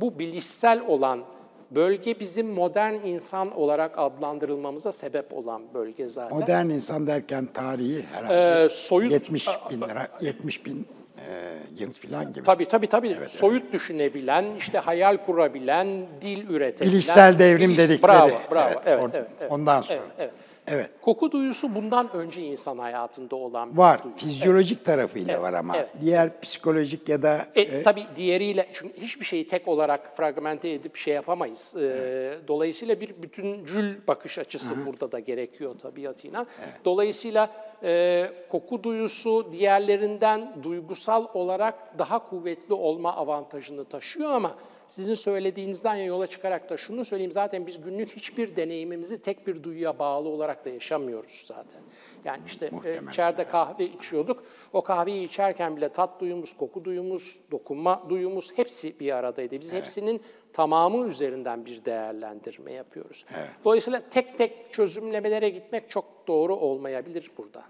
Bu 0.00 0.18
bilişsel 0.18 0.80
olan 0.88 1.24
bölge 1.70 2.20
bizim 2.20 2.46
modern 2.48 2.94
insan 2.94 3.56
olarak 3.56 3.98
adlandırılmamıza 3.98 4.92
sebep 4.92 5.32
olan 5.34 5.62
bölge 5.74 6.08
zaten. 6.08 6.38
Modern 6.38 6.68
insan 6.68 7.06
derken 7.06 7.46
tarihi 7.46 8.02
herhalde 8.12 8.64
Ee, 8.64 8.68
soyut 8.70 9.12
70 9.12 9.48
bin 9.70 9.80
lira, 9.80 10.08
70 10.20 10.66
bin 10.66 10.86
e, 11.28 11.82
yıl 11.82 11.92
filan 11.92 12.32
gibi. 12.32 12.44
Tabii 12.44 12.68
tabii 12.68 12.86
tabii. 12.88 13.16
soyut 13.28 13.72
düşünebilen, 13.72 14.44
işte 14.58 14.78
hayal 14.78 15.16
kurabilen, 15.16 15.86
dil 16.20 16.48
üretebilen. 16.48 16.92
Bilişsel 16.92 17.38
devrim 17.38 17.70
Biliş- 17.70 17.78
dedikleri. 17.78 18.02
Bravo, 18.02 18.30
bravo. 18.50 18.70
Evet, 18.70 18.78
Evet, 18.86 19.10
evet, 19.14 19.26
evet. 19.40 19.52
ondan 19.52 19.82
sonra. 19.82 19.98
Evet, 19.98 20.12
evet. 20.18 20.32
Evet. 20.66 20.90
Koku 21.00 21.32
duyusu 21.32 21.74
bundan 21.74 22.12
önce 22.12 22.42
insan 22.42 22.78
hayatında 22.78 23.36
olan 23.36 23.72
bir 23.72 23.78
Var. 23.78 24.04
duyu. 24.04 24.14
Fizyolojik 24.16 24.84
tarafıyla 24.84 25.42
var 25.42 25.52
ama 25.52 25.76
evet. 25.76 25.88
diğer 26.00 26.40
psikolojik 26.40 27.08
ya 27.08 27.22
da 27.22 27.46
E, 27.54 27.82
tabii 27.82 28.06
diğeriyle, 28.16 28.68
çünkü 28.72 29.00
hiçbir 29.00 29.24
şeyi 29.24 29.46
tek 29.46 29.68
olarak 29.68 30.16
fragmente 30.16 30.70
edip 30.70 30.96
şey 30.96 31.14
yapamayız. 31.14 31.76
E, 31.76 32.38
dolayısıyla 32.48 33.00
bir 33.00 33.22
bütüncül 33.22 34.06
bakış 34.06 34.38
açısı 34.38 34.86
burada 34.86 35.12
da 35.12 35.18
gerekiyor 35.18 35.78
tabiatıyla. 35.78 36.46
Dolayısıyla 36.84 37.50
e, 37.82 38.30
koku 38.50 38.82
duyusu 38.82 39.52
diğerlerinden 39.52 40.54
duygusal 40.62 41.26
olarak 41.34 41.98
daha 41.98 42.18
kuvvetli 42.18 42.74
olma 42.74 43.16
avantajını 43.16 43.84
taşıyor 43.84 44.30
ama 44.30 44.54
sizin 44.92 45.14
söylediğinizden 45.14 45.94
yola 45.94 46.26
çıkarak 46.26 46.70
da 46.70 46.76
şunu 46.76 47.04
söyleyeyim 47.04 47.32
zaten 47.32 47.66
biz 47.66 47.80
günlük 47.80 48.16
hiçbir 48.16 48.56
deneyimimizi 48.56 49.22
tek 49.22 49.46
bir 49.46 49.62
duyuya 49.62 49.98
bağlı 49.98 50.28
olarak 50.28 50.64
da 50.64 50.70
yaşamıyoruz 50.70 51.44
zaten. 51.46 51.80
Yani 52.24 52.40
işte 52.46 52.66
e, 52.66 52.70
Muhtemelen. 52.70 53.08
içeride 53.08 53.44
kahve 53.44 53.84
içiyorduk. 53.84 54.44
O 54.72 54.82
kahveyi 54.82 55.24
içerken 55.26 55.76
bile 55.76 55.88
tat 55.88 56.20
duyumuz, 56.20 56.52
koku 56.56 56.84
duyumuz, 56.84 57.40
dokunma 57.50 58.06
duyumuz 58.08 58.52
hepsi 58.56 59.00
bir 59.00 59.12
aradaydı. 59.16 59.60
Biz 59.60 59.72
hepsinin 59.72 60.22
tamamı 60.52 61.06
üzerinden 61.06 61.66
bir 61.66 61.84
değerlendirme 61.84 62.72
yapıyoruz. 62.72 63.24
Dolayısıyla 63.64 64.02
tek 64.10 64.38
tek 64.38 64.72
çözümlemelere 64.72 65.50
gitmek 65.50 65.90
çok 65.90 66.04
doğru 66.26 66.56
olmayabilir 66.56 67.30
burada. 67.38 67.64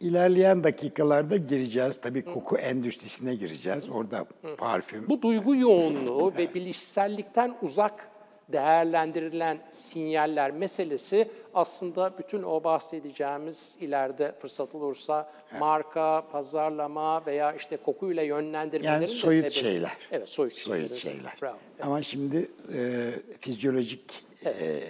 İlerleyen 0.00 0.64
dakikalarda 0.64 1.36
gireceğiz. 1.36 2.00
Tabii 2.00 2.24
koku 2.24 2.56
endüstrisine 2.56 3.34
gireceğiz. 3.34 3.88
Orada 3.88 4.26
parfüm, 4.58 5.08
Bu 5.08 5.22
duygu 5.22 5.56
yoğunluğu 5.56 6.32
ve 6.38 6.54
bilişsellikten 6.54 7.56
uzak 7.62 8.08
değerlendirilen 8.52 9.58
sinyaller 9.70 10.50
meselesi 10.50 11.28
aslında 11.54 12.18
bütün 12.18 12.42
o 12.42 12.64
bahsedeceğimiz 12.64 13.76
ileride 13.80 14.34
fırsat 14.38 14.74
olursa 14.74 15.32
marka, 15.60 16.24
pazarlama 16.32 17.26
veya 17.26 17.52
işte 17.52 17.76
kokuyla 17.76 18.22
yönlendirmelerin 18.22 18.92
yani 19.00 19.08
soyut 19.08 19.44
sebebi. 19.52 19.54
şeyler. 19.54 19.92
Evet, 20.10 20.28
soyut, 20.28 20.52
Soyut 20.52 20.92
şeyler. 20.92 21.16
şeyler. 21.16 21.36
Bravo. 21.42 21.56
Ama 21.82 22.02
şimdi 22.02 22.48
e, 22.74 23.10
fizyolojik 23.40 24.26
e, 24.46 24.80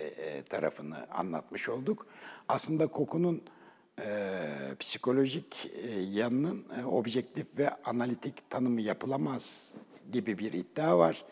tarafını 0.48 0.96
anlatmış 1.10 1.68
olduk. 1.68 2.06
Aslında 2.48 2.86
kokunun 2.86 3.36
e, 3.36 3.40
psikolojik 4.78 5.70
e, 5.84 6.00
yanının 6.00 6.64
e, 6.80 6.84
objektif 6.84 7.46
ve 7.58 7.70
analitik 7.84 8.50
tanımı 8.50 8.80
yapılamaz 8.80 9.74
gibi 10.12 10.38
bir 10.38 10.52
iddia 10.52 10.98
var. 10.98 11.24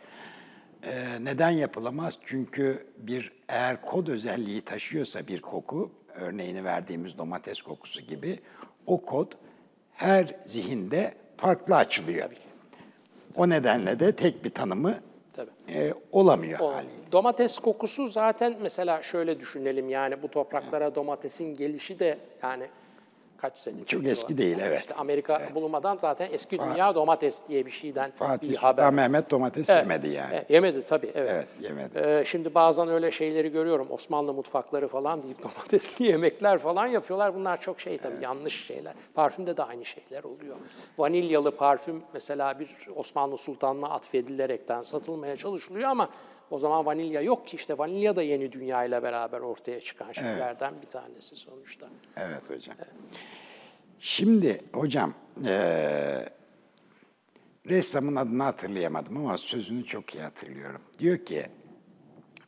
E, 0.83 1.25
neden 1.25 1.51
yapılamaz? 1.51 2.19
Çünkü 2.25 2.87
bir 2.99 3.33
eğer 3.49 3.83
kod 3.83 4.07
özelliği 4.07 4.61
taşıyorsa 4.61 5.27
bir 5.27 5.41
koku, 5.41 5.91
örneğini 6.15 6.65
verdiğimiz 6.65 7.19
domates 7.19 7.63
kokusu 7.63 8.01
gibi, 8.01 8.39
o 8.87 9.03
kod 9.03 9.33
her 9.93 10.37
zihinde 10.47 11.15
farklı 11.37 11.77
açılıyor. 11.77 12.31
O 13.37 13.49
nedenle 13.49 14.01
de 14.01 14.17
tek 14.17 14.45
bir 14.45 14.51
tanımı 14.51 14.95
Tabii. 15.33 15.51
e, 15.69 15.95
olamıyor 16.13 16.61
O, 16.61 16.73
haliyle. 16.75 16.93
domates 17.13 17.59
kokusu 17.59 18.07
zaten 18.07 18.57
mesela 18.63 19.03
şöyle 19.03 19.41
düşünelim 19.41 19.89
yani 19.89 20.23
bu 20.23 20.29
topraklara 20.29 20.95
domatesin 20.95 21.57
gelişi 21.57 21.99
de 21.99 22.19
yani 22.43 22.67
kaç 23.43 23.59
sene. 23.59 23.85
Çok 23.87 24.07
eski 24.07 24.39
değil, 24.39 24.59
evet. 24.61 24.81
İşte 24.81 24.95
Amerika 24.95 25.43
bulunmadan 25.55 25.97
zaten 25.99 26.29
eski 26.33 26.59
dünya 26.59 26.95
domates 26.95 27.49
diye 27.49 27.67
bir 27.67 27.71
şeyden 27.71 28.11
Fatih 28.11 28.51
bir 28.51 28.57
haber. 28.57 28.93
Mehmet 28.93 29.31
domates 29.31 29.71
Evet, 29.71 29.83
yemedi 29.83 30.09
yani. 30.09 30.35
evet, 30.35 30.51
yemedi 30.51 30.83
tabii. 30.83 31.13
Evet. 31.15 31.31
Evet, 31.31 31.47
yemedi. 31.61 31.99
Ee, 31.99 32.25
şimdi 32.27 32.55
bazen 32.55 32.89
öyle 32.89 33.11
şeyleri 33.11 33.53
görüyorum. 33.53 33.87
Osmanlı 33.91 34.35
mutfakları 34.35 34.89
falan 34.89 35.23
deyip 35.23 35.43
domatesli 35.43 36.05
yemekler 36.05 36.59
falan 36.59 36.87
yapıyorlar. 36.87 37.35
Bunlar 37.35 37.61
çok 37.61 37.81
şey 37.81 37.99
tabii 37.99 38.25
yanlış 38.25 38.67
şeyler. 38.67 38.95
Parfümde 39.15 39.57
de 39.57 39.63
aynı 39.63 39.85
şeyler 39.85 40.25
oluyor. 40.25 40.57
Vanilyalı 40.99 41.57
parfüm 41.57 42.03
mesela 42.15 42.61
bir 42.61 42.69
Osmanlı 42.97 43.39
Sultanı'na 43.39 43.89
atfedilerekten 43.89 44.83
satılmaya 44.83 45.37
çalışılıyor 45.37 45.89
ama 45.89 46.09
o 46.53 46.59
zaman 46.59 46.87
vanilya 46.87 47.21
yok 47.21 47.47
ki 47.49 47.57
işte 47.57 47.79
vanilya 47.79 48.17
da 48.17 48.23
yeni 48.23 48.53
dünya 48.53 48.85
ile 48.85 49.03
beraber 49.03 49.41
ortaya 49.41 49.81
çıkan 49.81 50.13
şeylerden 50.13 50.75
bir 50.83 50.87
tanesi 50.87 51.37
sonuçta. 51.37 51.89
Evet 52.17 52.51
hocam. 52.51 52.77
Şimdi 54.01 54.61
hocam 54.73 55.15
eee 55.45 56.29
ressamın 57.67 58.17
adını 58.17 58.43
hatırlayamadım 58.43 59.17
ama 59.17 59.39
sözünü 59.39 59.85
çok 59.85 60.15
iyi 60.15 60.23
hatırlıyorum. 60.23 60.81
Diyor 60.99 61.19
ki 61.19 61.47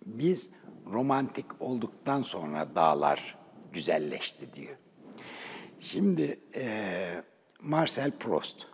biz 0.07 0.51
romantik 0.93 1.47
olduktan 1.61 2.23
sonra 2.23 2.69
dağlar 2.75 3.39
güzelleşti 3.73 4.53
diyor. 4.55 4.77
Şimdi 5.81 6.39
eee 6.55 7.23
Marcel 7.63 8.11
Proust. 8.11 8.67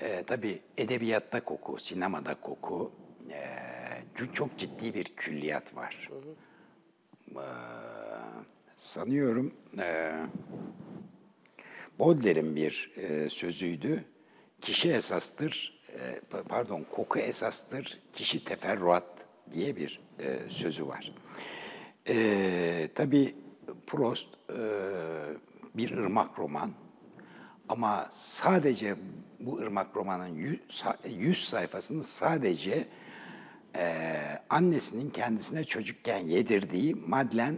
Eee 0.00 0.22
tabii 0.26 0.58
edebiyatta 0.78 1.40
koku, 1.40 1.78
sinemada 1.78 2.34
koku 2.34 2.92
eee, 3.30 3.67
c- 4.18 4.32
çok 4.32 4.58
ciddi 4.58 4.94
bir 4.94 5.04
külliyat 5.04 5.76
var. 5.76 6.08
Eee, 7.34 7.40
sanıyorum 8.76 9.54
eee 9.78 10.14
Baudelaire'in 11.98 12.56
bir 12.56 12.92
e, 12.96 13.30
sözüydü. 13.30 14.04
Kişi 14.60 14.92
esastır, 14.92 15.80
e, 15.92 16.18
pa- 16.32 16.44
pardon 16.44 16.82
koku 16.92 17.18
esastır, 17.18 18.00
kişi 18.12 18.44
teferruat 18.44 19.04
diye 19.52 19.76
bir 19.76 20.00
e, 20.18 20.38
sözü 20.48 20.86
var. 20.86 21.12
E, 22.08 22.88
tabii 22.94 23.34
Proust 23.86 24.26
e, 24.50 24.58
bir 25.74 25.96
ırmak 25.96 26.38
roman 26.38 26.70
ama 27.68 28.08
sadece 28.12 28.96
bu 29.40 29.58
ırmak 29.58 29.96
romanın 29.96 30.58
100 31.08 31.44
sayfasını 31.48 32.04
sadece 32.04 32.88
e, 33.76 33.94
annesinin 34.50 35.10
kendisine 35.10 35.64
çocukken 35.64 36.18
yedirdiği 36.18 36.94
Madeleine 37.06 37.56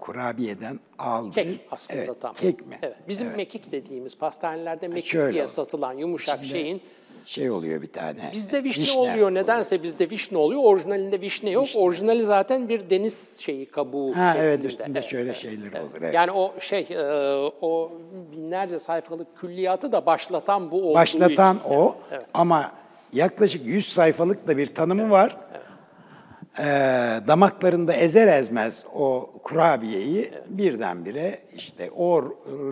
kurabiyeden 0.00 0.80
aldığı 0.98 1.34
Kek 1.34 1.60
aslında 1.70 2.00
evet, 2.00 2.20
tam. 2.20 2.34
Kek 2.34 2.66
mi? 2.66 2.78
Evet. 2.82 2.96
Bizim 3.08 3.36
mekik 3.36 3.72
dediğimiz 3.72 4.18
pastanelerde 4.18 4.88
mekik 4.88 5.06
şöyle 5.10 5.34
diye 5.34 5.48
satılan 5.48 5.92
yumuşak 5.92 6.44
İçinde 6.44 6.58
şeyin 6.58 6.82
şey 7.24 7.50
oluyor 7.50 7.82
bir 7.82 7.92
tane. 7.92 8.18
Bizde 8.32 8.64
vişne, 8.64 8.98
oluyor. 8.98 9.34
Nedense 9.34 9.82
bizde 9.82 10.10
vişne 10.10 10.38
oluyor. 10.38 10.62
Orijinalinde 10.64 11.20
vişne 11.20 11.50
yok. 11.50 11.68
Orijinali 11.74 12.24
zaten 12.24 12.68
bir 12.68 12.90
deniz 12.90 13.40
şeyi 13.40 13.66
kabuğu. 13.66 14.16
Ha 14.16 14.34
evet 14.38 14.62
şeklinde. 14.62 14.66
üstünde 14.66 14.98
Evet, 14.98 15.10
şöyle 15.10 15.26
evet. 15.26 15.36
şeyler 15.36 15.72
olur. 15.72 15.90
Evet. 15.98 16.14
Yani 16.14 16.30
o 16.30 16.54
şey, 16.60 16.86
e, 16.90 17.02
o 17.60 17.92
binlerce 18.32 18.78
sayfalık 18.78 19.36
külliyatı 19.36 19.92
da 19.92 20.06
başlatan 20.06 20.70
bu 20.70 20.82
olduğu 20.82 20.94
Başlatan 20.94 21.56
için. 21.56 21.68
o 21.70 21.96
ama 22.34 22.72
yaklaşık 23.12 23.66
100 23.66 23.88
sayfalık 23.88 24.48
da 24.48 24.56
bir 24.56 24.74
tanımı 24.74 25.10
var. 25.10 25.36
Ee, 26.58 26.62
damaklarında 27.28 27.92
ezer 27.92 28.38
ezmez 28.38 28.86
o 28.94 29.32
kurabiyeyi 29.42 30.30
birdenbire 30.48 31.38
işte 31.56 31.90
o 31.96 32.22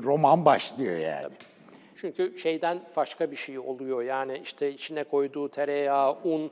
roman 0.04 0.44
başlıyor 0.44 0.96
yani. 0.96 1.34
Çünkü 1.96 2.38
şeyden 2.38 2.80
başka 2.96 3.30
bir 3.30 3.36
şey 3.36 3.58
oluyor. 3.58 4.02
Yani 4.02 4.40
işte 4.44 4.72
içine 4.72 5.04
koyduğu 5.04 5.48
tereyağı, 5.48 6.18
un, 6.24 6.50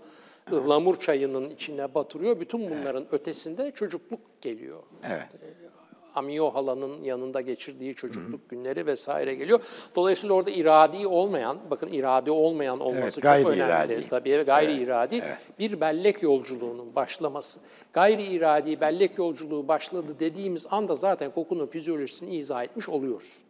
ıhlamur 0.52 1.00
çayının 1.00 1.50
içine 1.50 1.94
batırıyor. 1.94 2.40
Bütün 2.40 2.70
bunların 2.70 3.06
ötesinde 3.12 3.70
çocukluk 3.70 4.20
geliyor. 4.40 4.82
Evet. 5.10 5.26
Amiyo 6.16 6.50
halanın 6.50 7.04
yanında 7.04 7.40
geçirdiği 7.40 7.94
çocukluk 7.94 8.48
günleri 8.48 8.86
vesaire 8.86 9.34
geliyor. 9.34 9.60
Dolayısıyla 9.96 10.34
orada 10.34 10.50
iradi 10.50 11.06
olmayan, 11.06 11.58
bakın 11.70 11.92
iradi 11.92 12.30
olmayan 12.30 12.80
olması 12.80 13.20
Evet, 13.24 13.42
çok 13.42 13.52
önemli. 13.52 13.94
iradi. 13.94 14.08
Tabii 14.08 14.36
gayri 14.36 14.74
iradi 14.74 15.22
bir 15.58 15.80
bellek 15.80 16.22
yolculuğunun 16.22 16.94
başlaması. 16.94 17.60
Gayri 17.92 18.22
iradi 18.22 18.80
bellek 18.80 19.18
yolculuğu 19.18 19.68
başladı 19.68 20.16
dediğimiz 20.20 20.66
anda 20.70 20.94
zaten 20.94 21.30
kokunun 21.30 21.66
fizyolojisini 21.66 22.36
izah 22.36 22.64
etmiş 22.64 22.88
oluyoruz. 22.88 23.42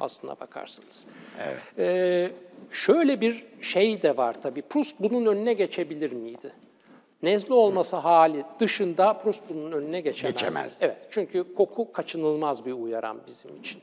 Aslına 0.00 0.40
bakarsanız. 0.40 1.06
Ee, 1.78 2.30
şöyle 2.70 3.20
bir 3.20 3.44
şey 3.60 4.02
de 4.02 4.16
var 4.16 4.42
tabii. 4.42 4.62
Proust 4.62 5.00
bunun 5.00 5.26
önüne 5.26 5.52
geçebilir 5.52 6.12
miydi? 6.12 6.52
Nezle 7.24 7.54
olması 7.54 7.96
hali 7.96 8.44
dışında 8.60 9.12
Proust 9.12 9.42
bunun 9.48 9.72
önüne 9.72 10.00
geçemez. 10.00 10.34
Geçemez. 10.34 10.76
Evet, 10.80 10.96
çünkü 11.10 11.54
koku 11.54 11.92
kaçınılmaz 11.92 12.66
bir 12.66 12.72
uyaran 12.72 13.16
bizim 13.26 13.56
için. 13.56 13.82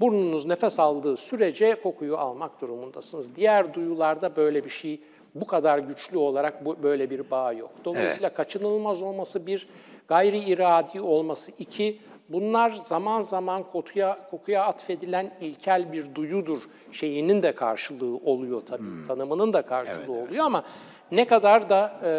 Burnunuz 0.00 0.46
nefes 0.46 0.78
aldığı 0.78 1.16
sürece 1.16 1.82
kokuyu 1.82 2.16
almak 2.16 2.60
durumundasınız. 2.60 3.36
Diğer 3.36 3.74
duyularda 3.74 4.36
böyle 4.36 4.64
bir 4.64 4.70
şey 4.70 5.00
bu 5.34 5.46
kadar 5.46 5.78
güçlü 5.78 6.18
olarak 6.18 6.64
bu, 6.64 6.82
böyle 6.82 7.10
bir 7.10 7.30
bağ 7.30 7.52
yok. 7.52 7.70
Dolayısıyla 7.84 8.34
kaçınılmaz 8.34 9.02
olması 9.02 9.46
bir, 9.46 9.68
gayri 10.08 10.38
iradi 10.38 11.00
olması 11.00 11.52
iki, 11.58 11.98
bunlar 12.32 12.70
zaman 12.70 13.20
zaman 13.22 13.62
kokuya, 13.72 14.18
kokuya 14.30 14.64
atfedilen 14.64 15.30
ilkel 15.40 15.92
bir 15.92 16.14
duyudur 16.14 16.58
şeyinin 16.92 17.42
de 17.42 17.52
karşılığı 17.54 18.16
oluyor 18.16 18.62
tabii, 18.66 18.82
tanımının 19.08 19.52
da 19.52 19.62
karşılığı 19.62 20.12
oluyor 20.12 20.44
ama 20.44 20.64
ne 21.10 21.26
kadar 21.26 21.68
da 21.68 21.92
e, 22.04 22.10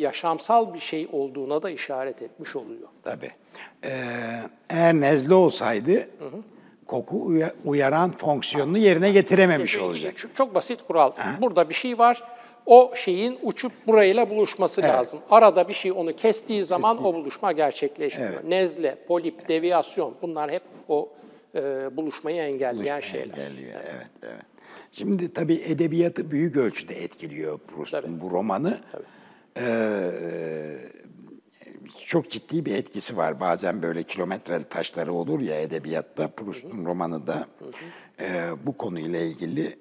yaşamsal 0.00 0.74
bir 0.74 0.78
şey 0.78 1.08
olduğuna 1.12 1.62
da 1.62 1.70
işaret 1.70 2.22
etmiş 2.22 2.56
oluyor. 2.56 2.88
Tabii. 3.02 3.30
Ee, 3.84 3.90
eğer 4.70 4.94
nezle 4.94 5.34
olsaydı 5.34 6.08
koku 6.86 7.16
uya- 7.26 7.52
uyaran 7.64 8.10
fonksiyonunu 8.10 8.78
yerine 8.78 9.10
getirememiş 9.10 9.78
olacak. 9.78 10.16
Çok, 10.16 10.36
çok 10.36 10.54
basit 10.54 10.86
kural. 10.86 11.12
Burada 11.40 11.68
bir 11.68 11.74
şey 11.74 11.98
var. 11.98 12.22
O 12.66 12.92
şeyin 12.94 13.38
uçup 13.42 13.72
burayla 13.86 14.30
buluşması 14.30 14.82
lazım. 14.82 15.20
Arada 15.30 15.68
bir 15.68 15.74
şey 15.74 15.92
onu 15.92 16.16
kestiği 16.16 16.64
zaman 16.64 17.04
o 17.04 17.14
buluşma 17.14 17.52
gerçekleşmiyor. 17.52 18.50
Nezle, 18.50 18.98
polip, 19.08 19.48
deviyasyon 19.48 20.14
bunlar 20.22 20.50
hep 20.50 20.62
o 20.88 21.08
e, 21.54 21.60
buluşmayı 21.96 22.42
engelleyen 22.42 23.00
şeyler. 23.00 23.38
Engelliyor, 23.38 23.80
evet, 23.84 24.06
evet. 24.22 24.42
Şimdi 24.92 25.32
tabii 25.32 25.54
edebiyatı 25.54 26.30
büyük 26.30 26.56
ölçüde 26.56 26.94
etkiliyor 26.94 27.58
Proust'un 27.58 28.00
Tabii. 28.00 28.20
bu 28.20 28.30
romanı. 28.30 28.78
Ee, 29.58 30.10
çok 32.04 32.30
ciddi 32.30 32.64
bir 32.64 32.74
etkisi 32.74 33.16
var. 33.16 33.40
Bazen 33.40 33.82
böyle 33.82 34.02
kilometreli 34.02 34.64
taşları 34.64 35.12
olur 35.12 35.40
ya 35.40 35.60
edebiyatta. 35.60 36.28
Proust'un 36.28 36.84
romanı 36.84 37.26
da 37.26 37.46
e, 38.20 38.26
bu 38.66 38.76
konuyla 38.76 39.20
ilgili 39.20 39.76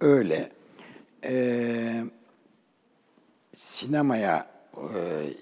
öyle. 0.00 0.48
Ee, 1.24 2.02
sinemaya 3.52 4.46
e, 4.76 4.98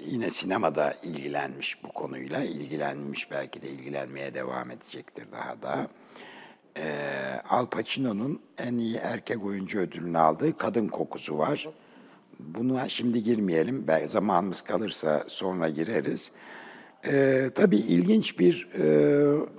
yine 0.07 0.31
sinemada 0.31 0.94
ilgilenmiş 1.03 1.85
bu 1.85 1.88
konuyla. 1.88 2.44
ilgilenmiş 2.44 3.31
belki 3.31 3.62
de 3.62 3.68
ilgilenmeye 3.68 4.35
devam 4.35 4.70
edecektir 4.70 5.27
daha 5.33 5.62
da. 5.62 5.88
Ee, 6.77 7.40
Al 7.49 7.66
Pacino'nun 7.66 8.40
en 8.59 8.75
iyi 8.75 8.96
erkek 8.96 9.44
oyuncu 9.44 9.79
ödülünü 9.79 10.18
aldığı 10.18 10.57
Kadın 10.57 10.88
Kokusu 10.88 11.38
var. 11.38 11.68
Buna 12.38 12.88
şimdi 12.88 13.23
girmeyelim. 13.23 13.87
Belki 13.88 14.09
zamanımız 14.09 14.61
kalırsa 14.61 15.25
sonra 15.29 15.68
gireriz. 15.68 16.33
Ee, 17.07 17.51
tabii 17.55 17.77
ilginç 17.77 18.38
bir 18.38 18.68
e, 18.75 18.85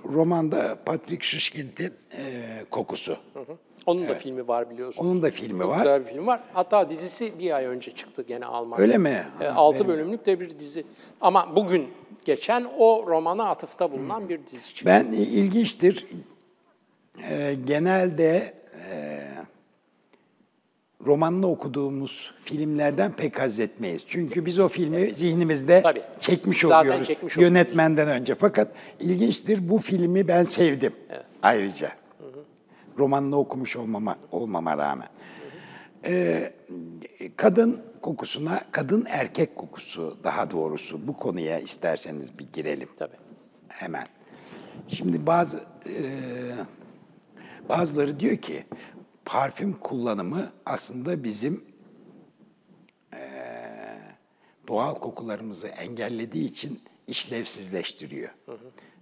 romanda 0.04 0.78
Patrick 0.84 1.26
Süskind'in 1.26 1.92
e, 2.16 2.64
kokusu. 2.70 3.18
Onun 3.86 4.08
da 4.08 4.14
filmi 4.14 4.48
var 4.48 4.70
biliyorsunuz. 4.70 5.10
Onun 5.10 5.22
da 5.22 5.30
filmi 5.30 5.60
Çok 5.60 5.70
var. 5.70 5.76
güzel 5.78 6.00
bir 6.00 6.06
film 6.06 6.26
var. 6.26 6.40
Hatta 6.52 6.88
dizisi 6.90 7.38
bir 7.38 7.50
ay 7.56 7.64
önce 7.64 7.90
çıktı 7.90 8.22
gene 8.28 8.46
Almanya'da. 8.46 8.82
Öyle 8.82 8.98
mi? 8.98 9.24
E, 9.40 9.44
Ha, 9.44 9.54
altı 9.60 9.78
benim- 9.78 9.88
bölümlük 9.88 10.26
de 10.26 10.40
bir 10.40 10.58
dizi. 10.58 10.84
Ama 11.20 11.56
bugün 11.56 11.88
geçen 12.24 12.66
o 12.78 13.04
romana 13.06 13.44
atıfta 13.48 13.92
bulunan 13.92 14.28
bir 14.28 14.46
dizi 14.46 14.68
çıktı. 14.74 14.84
Ben 14.86 15.12
e, 15.12 15.16
ilginçtir. 15.16 16.06
Ee, 17.30 17.56
genelde 17.66 18.54
e, 18.90 19.18
romanını 21.06 21.48
okuduğumuz 21.50 22.30
filmlerden 22.44 23.12
pek 23.12 23.40
haz 23.40 23.60
etmeyiz. 23.60 24.04
Çünkü 24.06 24.46
biz 24.46 24.58
o 24.58 24.68
filmi 24.68 25.10
zihnimizde 25.10 25.82
Tabii. 25.82 26.02
çekmiş 26.20 26.60
Zaten 26.60 26.78
oluyoruz 26.80 27.06
çekmiş 27.06 27.36
oluyoruz. 27.38 27.54
yönetmenden 27.56 28.08
önce. 28.08 28.34
Fakat 28.34 28.68
ilginçtir 29.00 29.68
bu 29.68 29.78
filmi 29.78 30.28
ben 30.28 30.44
sevdim 30.44 30.92
ayrıca. 31.42 31.92
Romanını 32.98 33.36
okumuş 33.36 33.76
olmama 33.76 34.16
olmama 34.32 34.78
rağmen. 34.78 35.08
Ee, 36.04 36.52
kadın 37.36 37.82
kokusuna, 38.02 38.60
kadın 38.72 39.06
erkek 39.08 39.56
kokusu 39.56 40.18
daha 40.24 40.50
doğrusu 40.50 41.08
bu 41.08 41.16
konuya 41.16 41.58
isterseniz 41.58 42.38
bir 42.38 42.48
girelim 42.52 42.88
Tabii. 42.98 43.16
hemen. 43.68 44.06
Şimdi 44.88 45.26
bazı 45.26 45.56
e, 45.86 45.94
Bazıları 47.68 48.20
diyor 48.20 48.36
ki 48.36 48.64
parfüm 49.24 49.72
kullanımı 49.72 50.52
aslında 50.66 51.24
bizim 51.24 51.64
eee, 53.12 53.18
doğal 54.68 54.94
kokularımızı 54.94 55.68
engellediği 55.68 56.50
için 56.50 56.80
işlevsizleştiriyor. 57.06 58.30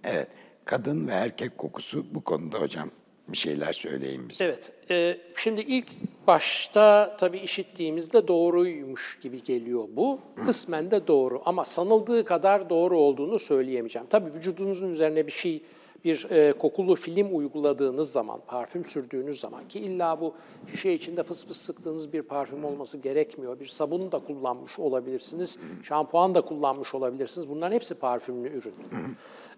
Evet, 0.04 0.28
kadın 0.64 1.08
ve 1.08 1.12
erkek 1.12 1.58
kokusu 1.58 2.14
bu 2.14 2.24
konuda 2.24 2.58
hocam 2.60 2.90
bir 3.32 3.36
şeyler 3.36 3.72
söyleyin 3.72 4.28
bize. 4.28 4.44
Evet, 4.44 4.72
e, 4.90 5.16
şimdi 5.36 5.60
ilk 5.60 5.86
başta 6.26 7.16
tabii 7.20 7.38
işittiğimizde 7.38 8.28
doğruymuş 8.28 9.18
gibi 9.22 9.42
geliyor 9.42 9.84
bu. 9.96 10.18
Kısmen 10.46 10.90
de 10.90 11.06
doğru 11.06 11.42
ama 11.44 11.64
sanıldığı 11.64 12.24
kadar 12.24 12.70
doğru 12.70 12.98
olduğunu 12.98 13.38
söyleyemeyeceğim. 13.38 14.06
Tabii 14.10 14.34
vücudunuzun 14.34 14.90
üzerine 14.90 15.26
bir 15.26 15.32
şey, 15.32 15.62
bir 16.04 16.30
e, 16.30 16.52
kokulu 16.52 16.96
film 16.96 17.36
uyguladığınız 17.36 18.12
zaman, 18.12 18.40
parfüm 18.46 18.84
sürdüğünüz 18.84 19.40
zaman 19.40 19.68
ki 19.68 19.80
illa 19.80 20.20
bu 20.20 20.34
şişe 20.72 20.92
içinde 20.92 21.22
fıs 21.22 21.46
fıs 21.46 21.56
sıktığınız 21.56 22.12
bir 22.12 22.22
parfüm 22.22 22.64
olması 22.64 22.98
gerekmiyor. 22.98 23.60
Bir 23.60 23.66
sabun 23.66 24.12
da 24.12 24.18
kullanmış 24.18 24.78
olabilirsiniz, 24.78 25.58
şampuan 25.82 26.34
da 26.34 26.40
kullanmış 26.40 26.94
olabilirsiniz. 26.94 27.48
Bunların 27.48 27.74
hepsi 27.74 27.94
parfümlü 27.94 28.48
ürün. 28.48 28.74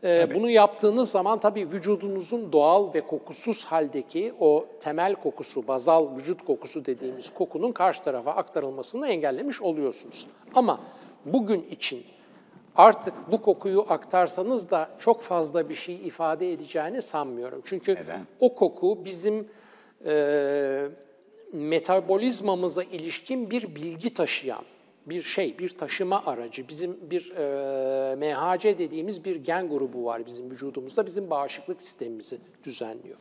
Ee, 0.05 0.35
bunu 0.35 0.51
yaptığınız 0.51 1.11
zaman 1.11 1.41
tabii 1.41 1.71
vücudunuzun 1.73 2.53
doğal 2.53 2.95
ve 2.95 3.01
kokusuz 3.01 3.65
haldeki 3.65 4.35
o 4.41 4.67
temel 4.81 5.15
kokusu, 5.15 5.69
bazal 5.69 6.17
vücut 6.17 6.43
kokusu 6.45 6.85
dediğimiz 6.85 7.31
kokunun 7.31 7.73
karşı 7.73 8.03
tarafa 8.03 8.31
aktarılmasını 8.31 9.09
engellemiş 9.09 9.63
oluyorsunuz. 9.63 10.27
Ama 10.55 10.81
bugün 11.25 11.67
için 11.71 12.05
artık 12.77 13.15
bu 13.33 13.43
kokuyu 13.43 13.85
aktarsanız 13.89 14.71
da 14.71 14.91
çok 14.99 15.23
fazla 15.23 15.69
bir 15.69 15.75
şey 15.75 16.07
ifade 16.07 16.53
edeceğini 16.53 17.03
sanmıyorum. 17.03 17.63
Çünkü 17.65 17.95
Neden? 17.95 18.21
o 18.41 18.55
koku 18.55 18.99
bizim 19.05 19.49
e, 20.07 20.87
metabolizmamıza 21.53 22.83
ilişkin 22.83 23.51
bir 23.51 23.75
bilgi 23.75 24.15
taşıyan 24.15 24.65
bir 25.07 25.23
şey, 25.23 25.59
bir 25.59 25.69
taşıma 25.69 26.23
aracı. 26.27 26.69
Bizim 26.69 26.99
bir 27.11 27.33
e, 27.37 28.17
MHC 28.17 28.79
dediğimiz 28.79 29.25
bir 29.25 29.37
gen 29.37 29.69
grubu 29.69 30.05
var 30.05 30.27
bizim 30.27 30.51
vücudumuzda. 30.51 31.07
Bizim 31.07 31.31
bağışıklık 31.31 31.83
sistemimizi 31.83 32.39
düzenliyor. 32.65 33.17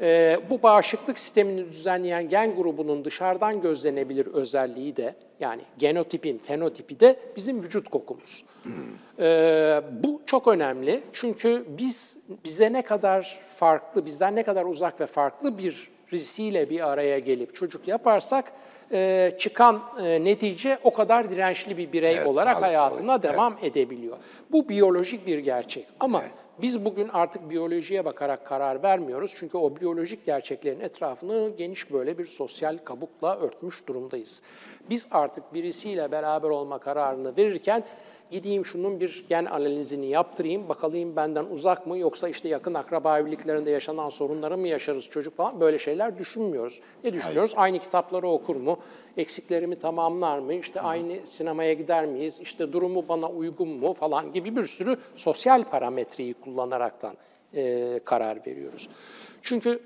E, 0.00 0.40
bu 0.50 0.62
bağışıklık 0.62 1.18
sistemini 1.18 1.70
düzenleyen 1.70 2.28
gen 2.28 2.56
grubunun 2.56 3.04
dışarıdan 3.04 3.60
gözlenebilir 3.60 4.26
özelliği 4.26 4.96
de 4.96 5.14
yani 5.40 5.62
genotipin, 5.78 6.38
fenotipi 6.38 7.00
de 7.00 7.16
bizim 7.36 7.62
vücut 7.62 7.88
kokumuz. 7.88 8.44
E, 9.18 9.82
bu 10.02 10.22
çok 10.26 10.48
önemli 10.48 11.02
çünkü 11.12 11.64
biz 11.68 12.18
bize 12.44 12.72
ne 12.72 12.82
kadar 12.82 13.40
farklı, 13.56 14.06
bizden 14.06 14.36
ne 14.36 14.42
kadar 14.42 14.64
uzak 14.64 15.00
ve 15.00 15.06
farklı 15.06 15.58
bir 15.58 15.88
birisiyle 16.12 16.70
bir 16.70 16.88
araya 16.88 17.18
gelip 17.18 17.54
çocuk 17.54 17.88
yaparsak 17.88 18.52
e, 18.92 19.32
çıkan 19.38 19.82
e, 19.98 20.24
netice 20.24 20.78
o 20.84 20.92
kadar 20.92 21.30
dirençli 21.30 21.76
bir 21.76 21.92
birey 21.92 22.16
Evet, 22.16 22.26
olarak 22.26 22.62
hayatına 22.62 23.12
oluyor. 23.16 23.22
devam 23.22 23.56
edebiliyor. 23.62 24.16
Bu 24.52 24.68
biyolojik 24.68 25.26
bir 25.26 25.38
gerçek 25.38 25.86
ama 26.00 26.22
biz 26.62 26.84
bugün 26.84 27.08
artık 27.08 27.50
biyolojiye 27.50 28.04
bakarak 28.04 28.46
karar 28.46 28.82
vermiyoruz. 28.82 29.34
Çünkü 29.36 29.58
o 29.58 29.76
biyolojik 29.76 30.26
gerçeklerin 30.26 30.80
etrafını 30.80 31.50
geniş 31.58 31.92
böyle 31.92 32.18
bir 32.18 32.24
sosyal 32.24 32.78
kabukla 32.84 33.36
örtmüş 33.38 33.86
durumdayız. 33.86 34.42
Biz 34.90 35.08
artık 35.10 35.54
birisiyle 35.54 36.12
beraber 36.12 36.48
olma 36.48 36.78
kararını 36.78 37.36
verirken 37.36 37.84
gideyim 38.30 38.64
şunun 38.64 39.00
bir 39.00 39.24
gen 39.28 39.44
analizini 39.44 40.06
yaptırayım, 40.06 40.68
bakalım 40.68 41.16
benden 41.16 41.44
uzak 41.44 41.86
mı 41.86 41.98
yoksa 41.98 42.28
işte 42.28 42.48
yakın 42.48 42.74
akraba 42.74 43.18
evliliklerinde 43.18 43.70
yaşanan 43.70 44.08
sorunları 44.08 44.58
mı 44.58 44.68
yaşarız 44.68 45.10
çocuk 45.10 45.36
falan 45.36 45.60
böyle 45.60 45.78
şeyler 45.78 46.18
düşünmüyoruz. 46.18 46.80
Ne 47.04 47.12
düşünüyoruz? 47.12 47.52
Aynı 47.56 47.78
kitapları 47.78 48.28
okur 48.28 48.56
mu? 48.56 48.78
Eksiklerimi 49.16 49.78
tamamlar 49.78 50.38
mı? 50.38 50.54
İşte 50.54 50.80
aynı 50.80 51.26
sinemaya 51.26 51.72
gider 51.72 52.06
miyiz? 52.06 52.40
İşte 52.40 52.72
durumu 52.72 53.08
bana 53.08 53.28
uygun 53.30 53.68
mu 53.68 53.94
falan 53.94 54.32
gibi 54.32 54.56
bir 54.56 54.64
sürü 54.66 54.96
sosyal 55.14 55.64
parametreyi 55.64 56.34
kullanaraktan 56.34 57.14
eee, 57.52 58.00
karar 58.04 58.46
veriyoruz. 58.46 58.88
Çünkü 59.42 59.80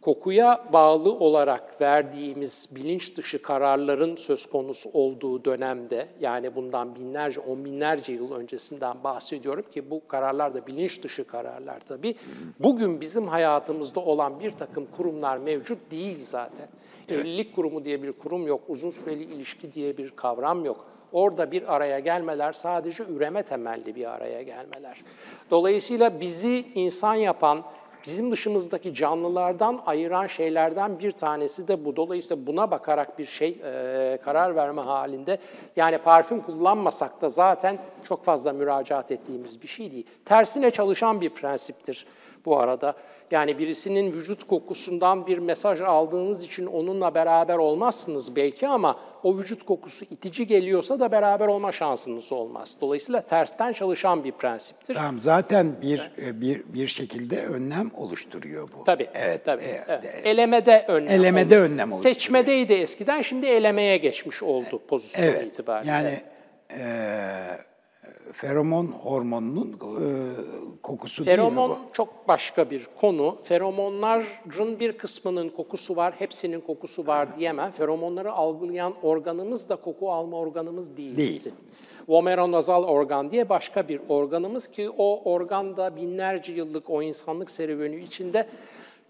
kokuya 0.00 0.64
bağlı 0.72 1.12
olarak 1.12 1.80
verdiğimiz 1.80 2.68
bilinç 2.70 3.16
dışı 3.16 3.42
kararların 3.42 4.16
söz 4.16 4.46
konusu 4.46 4.90
olduğu 4.92 5.44
dönemde, 5.44 6.08
yani 6.20 6.56
bundan 6.56 6.94
binlerce, 6.94 7.40
on 7.40 7.64
binlerce 7.64 8.12
yıl 8.12 8.32
öncesinden 8.32 9.04
bahsediyorum 9.04 9.64
ki 9.72 9.90
bu 9.90 10.08
kararlar 10.08 10.54
da 10.54 10.66
bilinç 10.66 11.02
dışı 11.02 11.26
kararlar 11.26 11.80
tabii. 11.80 12.14
Bugün 12.60 13.00
bizim 13.00 13.28
hayatımızda 13.28 14.00
olan 14.00 14.40
bir 14.40 14.50
takım 14.50 14.86
kurumlar 14.96 15.36
mevcut 15.36 15.90
değil 15.90 16.18
zaten. 16.20 16.68
Evlilik 17.10 17.54
kurumu 17.54 17.84
diye 17.84 18.02
bir 18.02 18.12
kurum 18.12 18.46
yok, 18.46 18.60
uzun 18.68 18.90
süreli 18.90 19.22
ilişki 19.22 19.72
diye 19.72 19.96
bir 19.96 20.10
kavram 20.10 20.64
yok. 20.64 20.86
Orada 21.12 21.50
bir 21.50 21.74
araya 21.74 21.98
gelmeler 21.98 22.52
sadece 22.52 23.04
üreme 23.04 23.42
temelli 23.42 23.94
bir 23.94 24.14
araya 24.14 24.42
gelmeler. 24.42 25.02
Dolayısıyla 25.50 26.20
bizi 26.20 26.64
insan 26.74 27.14
yapan, 27.14 27.62
Bizim 28.04 28.32
dışımızdaki 28.32 28.94
canlılardan 28.94 29.80
ayıran 29.86 30.26
şeylerden 30.26 30.98
bir 30.98 31.12
tanesi 31.12 31.68
de 31.68 31.84
bu. 31.84 31.96
Dolayısıyla 31.96 32.46
buna 32.46 32.70
bakarak 32.70 33.18
bir 33.18 33.24
şey 33.24 33.60
e, 33.64 34.18
karar 34.24 34.56
verme 34.56 34.82
halinde 34.82 35.38
yani 35.76 35.98
parfüm 35.98 36.40
kullanmasak 36.40 37.22
da 37.22 37.28
zaten 37.28 37.78
çok 38.04 38.24
fazla 38.24 38.52
müracaat 38.52 39.12
ettiğimiz 39.12 39.62
bir 39.62 39.68
şey 39.68 39.92
değil. 39.92 40.06
Tersine 40.24 40.70
çalışan 40.70 41.20
bir 41.20 41.30
prensiptir 41.30 42.06
bu 42.44 42.58
arada. 42.58 42.94
Yani 43.30 43.58
birisinin 43.58 44.12
vücut 44.12 44.46
kokusundan 44.46 45.26
bir 45.26 45.38
mesaj 45.38 45.80
aldığınız 45.80 46.44
için 46.44 46.66
onunla 46.66 47.14
beraber 47.14 47.56
olmazsınız 47.56 48.36
belki 48.36 48.68
ama 48.68 48.96
o 49.22 49.38
vücut 49.38 49.66
kokusu 49.66 50.04
itici 50.04 50.46
geliyorsa 50.46 51.00
da 51.00 51.12
beraber 51.12 51.46
olma 51.46 51.72
şansınız 51.72 52.32
olmaz. 52.32 52.76
Dolayısıyla 52.80 53.20
tersten 53.20 53.72
çalışan 53.72 54.24
bir 54.24 54.32
prensiptir. 54.32 54.94
Tamam 54.94 55.20
zaten 55.20 55.82
bir 55.82 56.10
bir 56.18 56.62
bir 56.74 56.88
şekilde 56.88 57.46
önlem 57.46 57.90
oluşturuyor 57.96 58.68
bu. 58.78 58.84
Tabii. 58.84 59.08
Evet. 59.14 59.44
tabii. 59.44 59.62
e, 59.62 59.84
evet. 59.88 60.04
e, 60.24 60.28
Elemede 60.30 60.84
önlem. 60.88 61.20
Elemede 61.20 61.58
olur. 61.58 61.64
önlem 61.70 61.92
oluşturuyor. 61.92 62.14
Seçmedeydi 62.14 62.72
eskiden, 62.72 63.22
şimdi 63.22 63.46
elemeye 63.46 63.96
geçmiş 63.96 64.42
oldu 64.42 64.82
pozisyon 64.88 65.24
Evet. 65.24 65.46
itibariyle. 65.46 65.90
Yani 65.90 66.20
e, 66.70 66.84
feromon 68.32 68.86
hormonunun 68.86 69.72
e, 69.72 70.06
kokusu 70.82 71.26
değil 71.26 71.38
mi 71.38 71.44
Feromon 71.44 71.70
bu? 71.70 71.76
çok 71.92 72.28
başka 72.28 72.70
bir 72.70 72.88
konu. 73.00 73.36
Feromonların 73.44 74.80
bir 74.80 74.92
kısmının 74.92 75.48
kokusu 75.48 75.96
var, 75.96 76.14
hepsinin 76.18 76.60
kokusu 76.60 77.06
var 77.06 77.36
diyemem. 77.36 77.70
Feromonları 77.70 78.32
algılayan 78.32 78.94
organımız 79.02 79.68
da 79.68 79.76
koku 79.76 80.12
alma 80.12 80.36
organımız 80.36 80.96
değil, 80.96 81.16
Değil. 81.16 81.52
Vomeronazal 82.08 82.84
organ 82.84 83.30
diye 83.30 83.48
başka 83.48 83.88
bir 83.88 84.00
organımız 84.08 84.66
ki 84.68 84.90
o 84.98 85.32
organ 85.32 85.76
da 85.76 85.96
binlerce 85.96 86.52
yıllık 86.52 86.90
o 86.90 87.02
insanlık 87.02 87.50
serüveni 87.50 87.96
içinde 87.96 88.48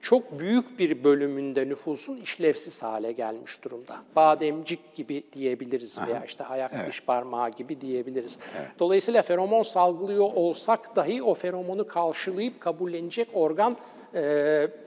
çok 0.03 0.39
büyük 0.39 0.79
bir 0.79 1.05
bölümünde 1.05 1.69
nüfusun 1.69 2.17
işlevsiz 2.17 2.83
hale 2.83 3.13
gelmiş 3.13 3.65
durumda. 3.65 3.97
Bademcik 4.17 4.95
gibi 4.95 5.25
diyebiliriz 5.33 5.99
veya 6.07 6.25
işte 6.25 6.45
ayak 6.45 6.89
diş 6.89 7.01
parmağı 7.01 7.51
gibi 7.51 7.81
diyebiliriz. 7.81 8.39
Dolayısıyla 8.79 9.23
feromon 9.23 9.63
salgılıyor 9.63 10.31
olsak 10.35 10.97
dahi 10.97 11.23
o 11.23 11.35
feromonu 11.35 11.87
karşılayıp 11.87 12.61
kabullenecek 12.61 13.29
organ 13.35 13.77
e, 14.15 14.21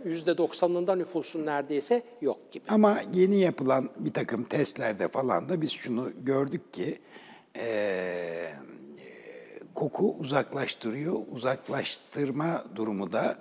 %90'ında 0.05 0.97
nüfusun 0.97 1.45
neredeyse 1.45 2.03
yok 2.21 2.51
gibi. 2.51 2.63
Ama 2.69 2.97
yeni 3.13 3.39
yapılan 3.39 3.89
bir 3.99 4.13
takım 4.13 4.43
testlerde 4.43 5.07
falan 5.07 5.49
da 5.49 5.61
biz 5.61 5.71
şunu 5.71 6.09
gördük 6.23 6.73
ki 6.73 6.99
e, 7.57 7.65
koku 9.75 10.15
uzaklaştırıyor. 10.19 11.15
Uzaklaştırma 11.31 12.63
durumu 12.75 13.13
da 13.13 13.37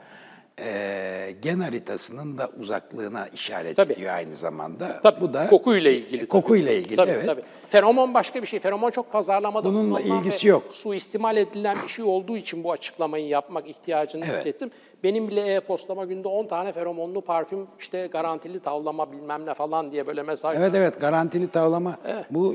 e, 0.65 1.35
gen 1.43 1.61
haritasının 1.61 2.39
da 2.39 2.49
uzaklığına 2.61 3.27
işaret 3.29 3.77
Tabii. 3.77 3.93
ediyor 3.93 4.15
aynı 4.15 4.35
zamanda. 4.37 5.01
Tabii, 5.03 5.21
Bu 5.21 5.35
da 5.35 5.47
kokuyla 5.47 5.91
ilgili. 5.91 6.19
tabii. 6.19 6.29
Kokuyla 6.29 6.73
ilgili 6.73 6.97
Tabii, 6.97 7.11
evet. 7.11 7.27
tabii. 7.27 7.43
Feromon 7.71 8.15
başka 8.15 8.43
bir 8.43 8.47
şey. 8.47 8.61
Feromon 8.61 8.91
çok 8.91 9.13
pazarlamada 9.13 9.65
Bununla 9.69 10.01
ilgisi 10.01 10.49
yok. 10.49 10.63
Suistimal 10.71 11.37
edilen 11.37 11.77
bir 11.85 11.89
şey 11.89 12.05
olduğu 12.05 12.37
için 12.37 12.65
bu 12.65 12.73
açıklamayı 12.73 13.27
yapmak 13.27 13.69
ihtiyacını 13.69 14.25
Evet. 14.25 14.37
hissettim. 14.39 14.71
Benim 15.05 15.29
bile 15.29 15.55
e-postama 15.55 16.05
günde 16.05 16.29
10 16.29 16.47
tane 16.47 16.73
feromonlu 16.73 17.21
parfüm, 17.21 17.67
işte 17.79 18.07
garantili 18.13 18.61
tavlama 18.61 19.13
bilmem 19.13 19.47
ne 19.47 19.55
falan 19.55 19.93
diye 19.93 20.07
böyle 20.07 20.23
mesaj. 20.23 20.57
Evet 20.59 20.73
evet 20.75 21.01
garantili 21.01 21.49
tavlama. 21.49 21.97
Bu 22.31 22.55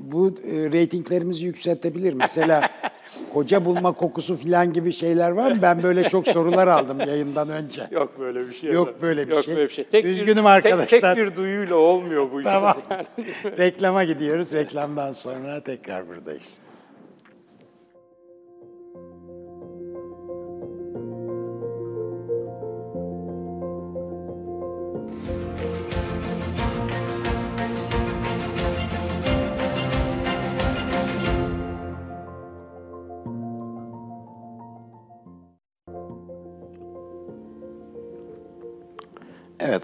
bu 0.00 0.28
e, 0.28 0.72
reytinglerimizi 0.72 1.46
yükseltebilir. 1.46 2.12
Mesela 2.12 2.62
koca 3.34 3.64
bulma 3.64 3.92
kokusu 3.92 4.36
falan 4.36 4.72
gibi 4.72 4.92
şeyler 4.92 5.30
var 5.30 5.52
mı? 5.52 5.58
Ben 5.62 5.82
böyle 5.82 6.08
çok 6.08 6.28
sorular 6.28 6.68
aldım 6.68 7.00
yayından 7.00 7.48
önce. 7.48 7.88
Yok 7.90 8.20
böyle 8.20 8.48
bir 8.48 8.54
şey. 8.54 8.72
Yok 8.72 9.02
böyle 9.02 9.28
bir 9.28 9.32
Yok 9.32 9.44
şey. 9.44 9.56
böyle 9.56 9.68
bir 9.68 9.74
şey. 9.74 9.84
Tek 9.84 10.04
Üzgünüm 10.04 10.44
bir, 10.44 10.50
arkadaşlar. 10.50 10.86
Tek, 10.88 11.02
tek 11.02 11.16
bir 11.16 11.36
duyuyla 11.36 11.76
olmuyor 11.76 12.32
bu 12.32 12.40
işler. 12.40 12.52
Tamam. 12.52 12.76
Reklama 13.58 14.04
gidiyoruz. 14.04 14.52
Reklamdan 14.52 15.12
sonra 15.12 15.60
tekrar 15.60 16.08
buradayız. 16.08 16.58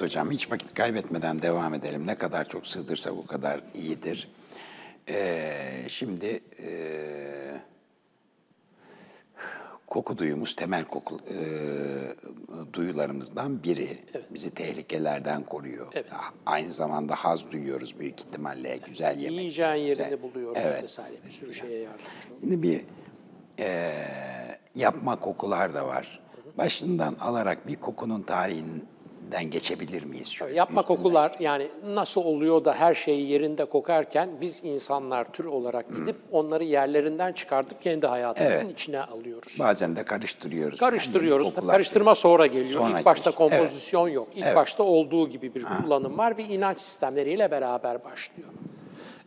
Hocam 0.07 0.31
hiç 0.31 0.51
vakit 0.51 0.75
kaybetmeden 0.75 1.42
devam 1.42 1.75
edelim. 1.75 2.07
Ne 2.07 2.14
kadar 2.14 2.49
çok 2.49 2.66
sığdırsa 2.66 3.11
o 3.11 3.27
kadar 3.27 3.61
iyidir. 3.75 4.29
Ee, 5.09 5.85
şimdi 5.88 6.40
e, 6.62 6.71
koku 9.87 10.19
duyumuz 10.19 10.57
temel 10.57 10.85
koku 10.85 11.21
e, 11.31 11.37
duyularımızdan 12.73 13.62
biri. 13.62 13.99
Bizi 14.31 14.51
tehlikelerden 14.51 15.42
koruyor. 15.42 15.87
Evet. 15.95 16.07
Aynı 16.47 16.73
zamanda 16.73 17.14
haz 17.14 17.51
duyuyoruz 17.51 17.99
büyük 17.99 18.21
ihtimalle. 18.21 18.77
Güzel 18.87 19.19
yemek. 19.19 19.38
Yiyeceğin 19.38 19.75
yerini 19.75 20.03
güzel. 20.03 20.23
buluyoruz 20.23 20.59
Evet. 20.61 20.85
vesaire. 20.85 21.16
Bir 21.27 21.31
sürü 21.31 21.55
şeye 21.55 21.79
yardımcı. 21.79 22.05
Şimdi 22.40 22.62
bir 22.62 22.81
e, 23.59 23.92
yapma 24.75 25.21
kokular 25.21 25.75
da 25.75 25.87
var. 25.87 26.21
Başından 26.59 27.14
alarak 27.21 27.69
bir 27.69 27.77
kokunun 27.77 28.23
tarihinden 29.31 29.51
geçebilir 29.51 30.05
miyiz? 30.05 30.29
Şöyle 30.29 30.55
Yapma 30.57 30.81
üstünden? 30.81 30.97
kokular 31.03 31.37
yani 31.41 31.69
nasıl 31.87 32.21
oluyor 32.21 32.65
da 32.65 32.75
her 32.75 32.95
şey 32.95 33.21
yerinde 33.25 33.65
kokarken 33.65 34.31
biz 34.41 34.65
insanlar 34.65 35.25
tür 35.33 35.45
olarak 35.45 35.89
gidip 35.91 36.17
onları 36.33 36.65
yerlerinden 36.65 37.33
çıkartıp 37.33 37.83
kendi 37.83 38.07
hayatımızın 38.07 38.55
Evet. 38.57 38.71
içine 38.73 39.01
alıyoruz. 39.03 39.57
Bazen 39.61 39.97
de 39.97 40.05
karıştırıyoruz. 40.05 40.79
Karıştırıyoruz. 40.79 41.53
Yani 41.57 41.67
karıştırma 41.67 42.15
sonra 42.15 42.47
geliyor. 42.47 42.81
Sonra 42.81 42.99
İlk 42.99 43.07
başta 43.07 43.31
geliyor. 43.31 43.51
Evet. 43.51 43.59
kompozisyon 43.59 44.09
yok. 44.09 44.29
İlk 44.35 44.47
Evet. 44.47 44.57
başta 44.57 44.83
olduğu 44.83 45.29
gibi 45.29 45.55
bir 45.55 45.65
kullanım 45.65 46.19
var 46.19 46.39
ve 46.39 46.43
inanç 46.45 46.79
sistemleriyle 46.79 47.51
beraber 47.51 48.05
başlıyor. 48.05 48.49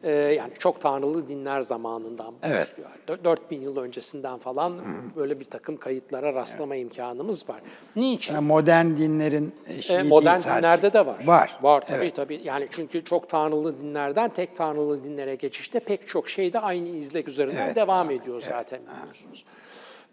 Ee, 0.03 0.11
yani 0.11 0.51
çok 0.59 0.81
tanrılı 0.81 1.27
dinler 1.27 1.61
zamanından 1.61 2.33
Evet. 2.43 2.69
başlıyor. 2.71 2.89
Dö- 3.07 3.23
4000 3.23 3.61
yıl 3.61 3.77
öncesinden 3.77 4.37
falan 4.39 4.73
böyle 5.15 5.39
bir 5.39 5.45
takım 5.45 5.77
kayıtlara 5.77 6.33
rastlama 6.33 6.75
imkanımız 6.75 7.49
var. 7.49 7.61
Niçin? 7.95 8.33
Yani 8.33 8.47
modern 8.47 8.85
dinlerin 8.85 9.53
e, 9.89 9.93
E, 9.93 10.03
modern 10.03 10.35
sadece. 10.35 10.57
dinlerde 10.59 10.93
de 10.93 11.05
var. 11.05 11.25
Var. 11.25 11.59
Var 11.61 11.81
tabii 11.81 11.97
Evet. 12.03 12.15
tabii. 12.15 12.41
Yani 12.43 12.67
çünkü 12.71 13.03
çok 13.03 13.29
tanrılı 13.29 13.81
dinlerden 13.81 14.29
tek 14.29 14.55
tanrılı 14.55 15.03
dinlere 15.03 15.35
geçişte 15.35 15.79
pek 15.79 16.07
çok 16.07 16.29
şey 16.29 16.53
de 16.53 16.59
aynı 16.59 16.87
izlek 16.89 17.27
üzerinden 17.27 17.65
Evet, 17.65 17.75
devam 17.75 18.11
ediyor 18.11 18.41
zaten 18.41 18.79
biliyorsunuz. 18.99 19.45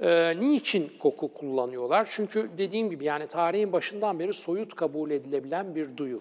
Ee, 0.00 0.40
niçin 0.40 0.92
koku 1.00 1.34
kullanıyorlar? 1.34 2.08
Çünkü 2.10 2.50
dediğim 2.58 2.90
gibi 2.90 3.04
yani 3.04 3.26
tarihin 3.26 3.72
başından 3.72 4.18
beri 4.18 4.32
soyut 4.32 4.74
kabul 4.74 5.10
edilebilen 5.10 5.74
bir 5.74 5.96
duyu. 5.96 6.20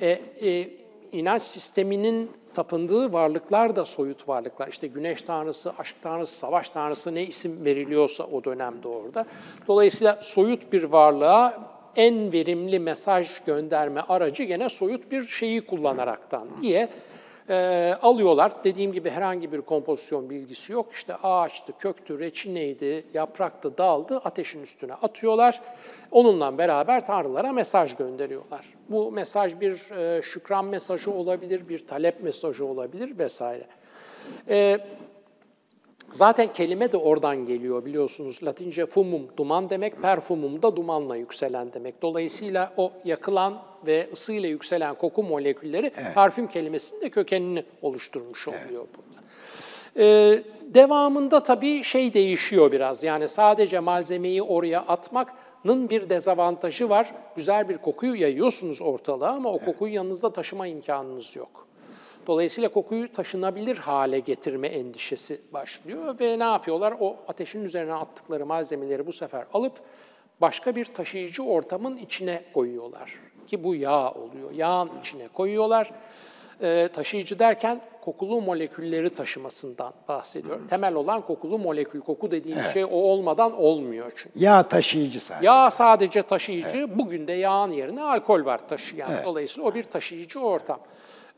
E, 0.00 0.08
e, 0.42 0.68
inanç 1.12 1.42
sisteminin 1.42 2.30
tapındığı 2.54 3.12
varlıklar 3.12 3.76
da 3.76 3.84
soyut 3.84 4.28
varlıklar. 4.28 4.68
İşte 4.68 4.86
güneş 4.86 5.22
tanrısı, 5.22 5.72
aşk 5.78 5.96
tanrısı, 6.02 6.38
savaş 6.38 6.68
tanrısı 6.68 7.14
ne 7.14 7.22
isim 7.22 7.64
veriliyorsa 7.64 8.24
o 8.24 8.44
dönemde 8.44 8.88
orada. 8.88 9.26
Dolayısıyla 9.68 10.18
soyut 10.22 10.72
bir 10.72 10.82
varlığa 10.82 11.72
en 11.96 12.32
verimli 12.32 12.78
mesaj 12.78 13.44
gönderme 13.46 14.00
aracı 14.08 14.42
gene 14.42 14.68
soyut 14.68 15.10
bir 15.10 15.22
şeyi 15.22 15.66
kullanaraktan 15.66 16.48
diye 16.62 16.88
e, 17.48 17.94
alıyorlar. 18.02 18.64
Dediğim 18.64 18.92
gibi 18.92 19.10
herhangi 19.10 19.52
bir 19.52 19.60
kompozisyon 19.60 20.30
bilgisi 20.30 20.72
yok. 20.72 20.92
İşte 20.92 21.14
ağaçtı, 21.14 21.72
köktü, 21.78 22.18
reçineydi, 22.18 23.04
yapraktı, 23.14 23.78
daldı, 23.78 24.16
ateşin 24.16 24.62
üstüne 24.62 24.94
atıyorlar. 24.94 25.60
Onunla 26.10 26.58
beraber 26.58 27.04
tanrılara 27.04 27.52
mesaj 27.52 27.96
gönderiyorlar. 27.96 28.74
Bu 28.88 29.12
mesaj 29.12 29.60
bir 29.60 29.90
e, 29.90 30.22
şükran 30.22 30.64
mesajı 30.64 31.10
olabilir, 31.10 31.68
bir 31.68 31.86
talep 31.86 32.22
mesajı 32.22 32.66
olabilir 32.66 33.18
vesaire. 33.18 33.66
E, 34.48 34.78
Zaten 36.12 36.52
kelime 36.52 36.92
de 36.92 36.96
oradan 36.96 37.36
geliyor 37.46 37.84
biliyorsunuz. 37.84 38.40
Latince 38.44 38.86
fumum 38.86 39.22
duman 39.36 39.70
demek, 39.70 40.02
perfumum 40.02 40.62
da 40.62 40.76
dumanla 40.76 41.16
yükselen 41.16 41.72
demek. 41.72 42.02
Dolayısıyla 42.02 42.72
o 42.76 42.92
yakılan 43.04 43.62
ve 43.86 44.08
ısıyla 44.12 44.48
yükselen 44.48 44.94
koku 44.94 45.22
molekülleri 45.22 45.92
parfüm 46.14 46.46
kelimesinin 46.46 47.00
de 47.00 47.10
kökenini 47.10 47.64
oluşturmuş 47.82 48.48
oluyor 48.48 48.86
burada. 48.96 49.22
Ee, 49.96 50.42
devamında 50.74 51.42
tabii 51.42 51.84
şey 51.84 52.14
değişiyor 52.14 52.72
biraz. 52.72 53.04
Yani 53.04 53.28
sadece 53.28 53.80
malzemeyi 53.80 54.42
oraya 54.42 54.80
atmanın 54.80 55.90
bir 55.90 56.08
dezavantajı 56.08 56.88
var. 56.88 57.14
Güzel 57.36 57.68
bir 57.68 57.78
kokuyu 57.78 58.14
yayıyorsunuz 58.14 58.82
ortalığa 58.82 59.30
ama 59.30 59.52
o 59.52 59.58
kokuyu 59.58 59.94
yanınızda 59.94 60.32
taşıma 60.32 60.66
imkanınız 60.66 61.36
yok. 61.36 61.66
Dolayısıyla 62.26 62.68
kokuyu 62.68 63.12
taşınabilir 63.12 63.76
hale 63.76 64.18
getirme 64.20 64.68
endişesi 64.68 65.40
başlıyor 65.52 66.20
ve 66.20 66.38
ne 66.38 66.44
yapıyorlar? 66.44 66.94
O 67.00 67.16
ateşin 67.28 67.64
üzerine 67.64 67.94
attıkları 67.94 68.46
malzemeleri 68.46 69.06
bu 69.06 69.12
sefer 69.12 69.44
alıp 69.54 69.72
başka 70.40 70.76
bir 70.76 70.84
taşıyıcı 70.84 71.42
ortamın 71.42 71.96
içine 71.96 72.44
koyuyorlar. 72.54 73.14
Ki 73.52 73.64
bu 73.64 73.74
yağ 73.74 74.10
oluyor. 74.10 74.50
Yağın 74.54 74.90
içine 75.00 75.28
koyuyorlar. 75.28 75.90
Ee, 76.62 76.88
taşıyıcı 76.92 77.38
derken 77.38 77.80
kokulu 78.00 78.40
molekülleri 78.40 79.14
taşımasından 79.14 79.92
bahsediyorum. 80.08 80.66
Temel 80.66 80.94
olan 80.94 81.20
kokulu 81.20 81.58
molekül. 81.58 82.00
Koku 82.00 82.30
dediğim 82.30 82.58
şey 82.72 82.84
o 82.84 82.88
olmadan 82.88 83.60
olmuyor 83.60 84.12
çünkü. 84.16 84.44
Yağ 84.44 84.62
taşıyıcı 84.62 85.20
sadece. 85.20 85.46
Yağ 85.46 85.70
sadece 85.70 86.22
taşıyıcı, 86.22 86.98
bugün 86.98 87.28
de 87.28 87.32
yağın 87.32 87.70
yerine 87.70 88.02
alkol 88.02 88.44
var 88.44 88.68
taşıyan. 88.68 89.10
Dolayısıyla 89.24 89.68
o 89.68 89.74
bir 89.74 89.84
taşıyıcı 89.84 90.40
ortam. 90.40 90.80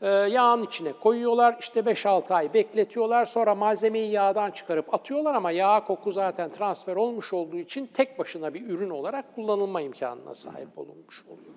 Ee, 0.01 0.07
yağın 0.07 0.63
içine 0.63 0.93
koyuyorlar, 0.93 1.57
işte 1.59 1.79
5-6 1.79 2.33
ay 2.33 2.53
bekletiyorlar, 2.53 3.25
sonra 3.25 3.55
malzemeyi 3.55 4.11
yağdan 4.11 4.51
çıkarıp 4.51 4.93
atıyorlar 4.93 5.33
ama 5.33 5.51
yağ 5.51 5.83
koku 5.83 6.11
zaten 6.11 6.51
transfer 6.51 6.95
olmuş 6.95 7.33
olduğu 7.33 7.57
için 7.57 7.89
tek 7.93 8.19
başına 8.19 8.53
bir 8.53 8.69
ürün 8.69 8.89
olarak 8.89 9.35
kullanılma 9.35 9.81
imkanına 9.81 10.33
sahip 10.33 10.77
olunmuş 10.77 11.25
oluyor. 11.25 11.54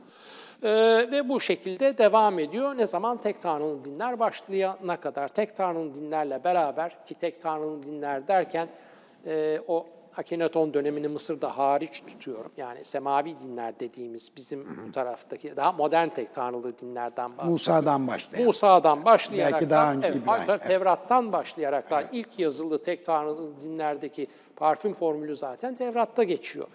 Ee, 0.62 1.07
ve 1.12 1.29
bu 1.29 1.40
şekilde 1.40 1.99
devam 1.99 2.38
ediyor. 2.38 2.77
Ne 2.77 2.87
zaman 2.87 3.16
tek 3.16 3.42
tanrılı 3.42 3.85
dinler 3.85 4.18
başlayana 4.18 5.01
kadar. 5.01 5.29
Tek 5.29 5.57
tanrılı 5.57 5.94
dinlerle 5.94 6.44
beraber 6.44 7.07
ki 7.07 7.14
tek 7.14 7.40
tanrılı 7.40 7.83
dinler 7.83 8.29
derken 8.29 8.68
e, 9.27 9.61
o 9.68 9.87
Akhenaton 10.18 10.74
dönemini 10.74 11.09
Mısır'da 11.09 11.59
hariç 11.59 12.02
tutuyorum. 12.07 12.52
Yani 12.57 12.85
semavi 12.85 13.38
dinler 13.38 13.81
dediğimiz 13.81 14.31
bizim 14.37 14.66
bu 14.87 14.92
taraftaki 14.92 15.57
daha 15.57 15.72
modern 15.72 16.09
tek 16.09 16.35
tanrılı 16.35 16.78
dinlerden 16.78 17.31
bahsediyorum. 17.31 17.52
Musa'dan 17.52 18.07
başlayalım. 18.07 18.46
Musa'dan 18.46 19.04
başlayarak 19.04 19.52
Belki 19.52 19.70
daha 19.70 19.87
da- 19.87 19.96
önce 19.96 20.07
evet, 20.07 20.16
İbrahim, 20.16 20.50
evet. 20.50 20.62
Tevrat'tan 20.62 21.33
başlayarak 21.33 21.90
da 21.90 22.04
ilk 22.12 22.38
yazılı 22.38 22.83
tek 22.83 23.04
tanrılı 23.04 23.61
dinlerdeki 23.62 24.26
parfüm 24.57 24.94
formülü 24.94 25.37
zaten 25.37 25.74
Tevrat'ta 25.74 26.22
geçiyor. 26.22 26.66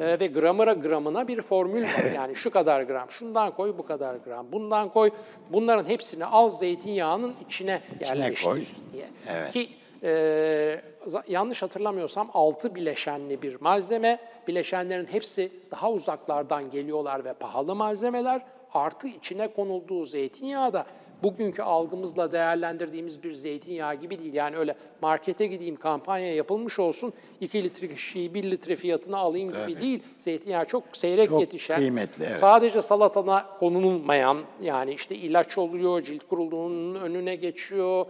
Ee, 0.00 0.20
ve 0.20 0.26
gramıra 0.26 0.72
gramına 0.72 1.28
bir 1.28 1.42
formül 1.42 1.82
var. 1.82 2.12
Yani 2.14 2.36
şu 2.36 2.50
kadar 2.50 2.82
gram, 2.82 3.10
şundan 3.10 3.50
koy 3.56 3.74
bu 3.78 3.86
kadar 3.86 4.16
gram, 4.16 4.46
bundan 4.52 4.88
koy. 4.88 5.10
Bunların 5.52 5.88
hepsini 5.88 6.24
al 6.24 6.48
zeytinyağının 6.48 7.34
içine, 7.46 7.82
yerleştir 8.00 8.44
koy. 8.44 8.62
diye. 8.92 9.06
Evet. 9.28 9.52
Ki 9.52 9.70
e, 10.02 10.80
yanlış 11.28 11.62
hatırlamıyorsam 11.62 12.30
altı 12.34 12.74
bileşenli 12.74 13.42
bir 13.42 13.60
malzeme. 13.60 14.18
Bileşenlerin 14.48 15.06
hepsi 15.06 15.52
daha 15.70 15.90
uzaklardan 15.90 16.70
geliyorlar 16.70 17.24
ve 17.24 17.32
pahalı 17.32 17.74
malzemeler. 17.74 18.42
Artı 18.74 19.08
içine 19.08 19.52
konulduğu 19.52 20.04
zeytinyağı 20.04 20.72
da 20.72 20.86
bugünkü 21.22 21.62
algımızla 21.62 22.32
değerlendirdiğimiz 22.32 23.22
bir 23.22 23.32
zeytinyağı 23.32 23.94
gibi 23.94 24.18
değil. 24.18 24.34
Yani 24.34 24.56
öyle 24.56 24.74
markete 25.02 25.46
gideyim 25.46 25.76
kampanya 25.76 26.34
yapılmış 26.34 26.78
olsun 26.78 27.12
2 27.40 27.64
litre 27.64 27.96
şişeyi 27.96 28.34
1 28.34 28.50
litre 28.50 28.76
fiyatına 28.76 29.16
alayım 29.18 29.52
gibi 29.52 29.80
değil. 29.80 30.02
Zeytinyağı 30.18 30.64
çok 30.64 30.82
seyrek 30.92 31.28
Çok 31.28 31.40
yetişen. 31.40 31.76
kıymetli, 31.76 32.24
evet. 32.24 32.38
Sadece 32.38 32.82
salatana 32.82 33.46
konulmayan 33.58 34.38
yani 34.62 34.92
işte 34.92 35.14
ilaç 35.14 35.58
oluyor, 35.58 36.02
cilt 36.02 36.28
kuruluğunun 36.28 36.94
önüne 36.94 37.34
geçiyor. 37.34 38.06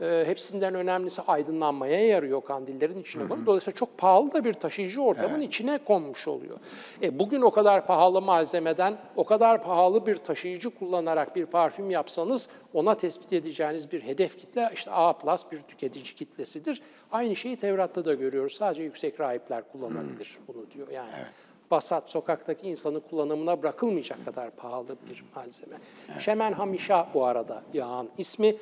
Ee, 0.00 0.24
hepsinden 0.26 0.74
önemlisi 0.74 1.22
aydınlanmaya 1.22 2.06
yarıyor 2.06 2.44
kandillerin 2.44 3.00
içine 3.00 3.28
konuyor. 3.28 3.46
Dolayısıyla 3.46 3.76
çok 3.76 3.98
pahalı 3.98 4.32
da 4.32 4.44
bir 4.44 4.52
taşıyıcı 4.52 5.02
ortamın 5.02 5.40
içine 5.40 5.78
konmuş 5.78 6.28
oluyor. 6.28 6.58
E, 7.02 7.18
bugün 7.18 7.40
o 7.40 7.50
kadar 7.50 7.86
pahalı 7.86 8.22
malzemeden, 8.22 8.96
o 9.16 9.24
kadar 9.24 9.62
pahalı 9.62 10.06
bir 10.06 10.16
taşıyıcı 10.16 10.70
kullanarak 10.70 11.36
bir 11.36 11.46
parfüm 11.46 11.90
yapsanız 11.90 12.48
ona 12.74 12.94
tespit 12.94 13.32
edeceğiniz 13.32 13.92
bir 13.92 14.00
hedef 14.00 14.38
kitle 14.38 14.70
işte 14.74 14.90
A 14.90 15.12
plus 15.12 15.44
bir 15.52 15.60
tüketici 15.60 16.14
kitlesidir. 16.14 16.82
Aynı 17.12 17.36
şeyi 17.36 17.56
Tevrat'ta 17.56 18.04
da 18.04 18.14
görüyoruz. 18.14 18.52
Sadece 18.52 18.82
yüksek 18.82 19.20
rahipler 19.20 19.62
kullanabilir 19.72 20.38
bunu 20.48 20.70
diyor. 20.70 20.88
Yani 20.88 21.08
vasat 21.70 22.10
sokaktaki 22.10 22.68
insanın 22.68 23.00
kullanımına 23.00 23.62
bırakılmayacak 23.62 24.24
kadar 24.24 24.50
pahalı 24.50 24.96
bir 25.10 25.24
malzeme. 25.34 25.76
Şemen 26.18 26.52
hamişa 26.52 27.08
bu 27.14 27.24
arada 27.24 27.62
yağın 27.74 28.08
ismi. 28.18 28.56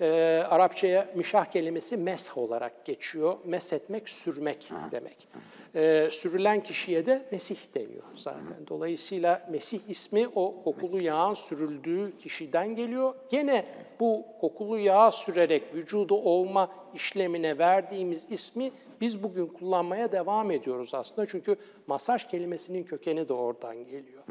Ee, 0.00 0.44
Arapçaya 0.50 1.08
mişah 1.14 1.44
kelimesi 1.44 1.96
mesh 1.96 2.36
olarak 2.36 2.84
geçiyor. 2.84 3.36
Mesh 3.44 3.72
etmek, 3.72 4.08
sürmek 4.08 4.70
demek. 4.90 5.28
Ee, 5.74 6.08
sürülen 6.10 6.62
kişiye 6.62 7.06
de 7.06 7.26
Mesih 7.32 7.56
deniyor 7.74 8.02
zaten. 8.14 8.66
Dolayısıyla 8.68 9.48
Mesih 9.50 9.80
ismi 9.88 10.28
o 10.34 10.62
kokulu 10.64 11.02
yağın 11.02 11.34
sürüldüğü 11.34 12.18
kişiden 12.18 12.76
geliyor. 12.76 13.14
Gene 13.30 13.64
bu 14.00 14.24
kokulu 14.40 14.78
yağı 14.78 15.12
sürerek 15.12 15.74
vücudu 15.74 16.14
olma 16.14 16.68
işlemine 16.94 17.58
verdiğimiz 17.58 18.26
ismi 18.30 18.72
biz 19.00 19.22
bugün 19.22 19.46
kullanmaya 19.46 20.12
devam 20.12 20.50
ediyoruz 20.50 20.94
aslında. 20.94 21.26
Çünkü 21.26 21.56
masaj 21.86 22.28
kelimesinin 22.28 22.84
kökeni 22.84 23.28
de 23.28 23.32
oradan 23.32 23.76
geliyor. 23.76 24.22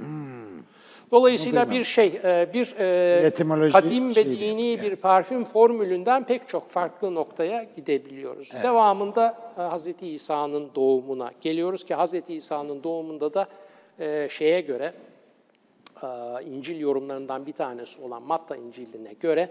Dolayısıyla 1.12 1.72
bir 1.72 1.84
şey, 1.84 2.20
e, 2.24 2.50
bir 2.54 2.76
e, 2.80 3.28
Etimoloji 3.28 3.72
kadim 3.72 4.16
ve 4.16 4.26
dini 4.26 4.82
bir 4.82 4.96
parfüm 4.96 5.46
formülünden 5.46 6.26
pek 6.26 6.48
çok 6.48 6.70
farklı 6.70 7.16
noktaya 7.16 7.68
gidebiliyoruz. 7.76 8.54
Devamında 8.64 9.54
e, 9.58 9.62
Hz. 9.62 9.88
İsa'nın 10.02 10.70
doğumuna 10.76 11.32
geliyoruz 11.42 11.84
ki 11.84 11.96
Hz. 11.96 12.30
İsa'nın 12.30 12.84
doğumunda 12.84 13.34
da 13.34 13.48
şeye 14.30 14.62
göre, 14.62 14.94
İncil 16.46 16.80
yorumlarından 16.80 17.46
bir 17.46 17.54
tanesi 17.54 18.02
olan 18.02 18.24
Matta 18.24 18.56
İncil'ine 18.56 19.14
göre 19.14 19.50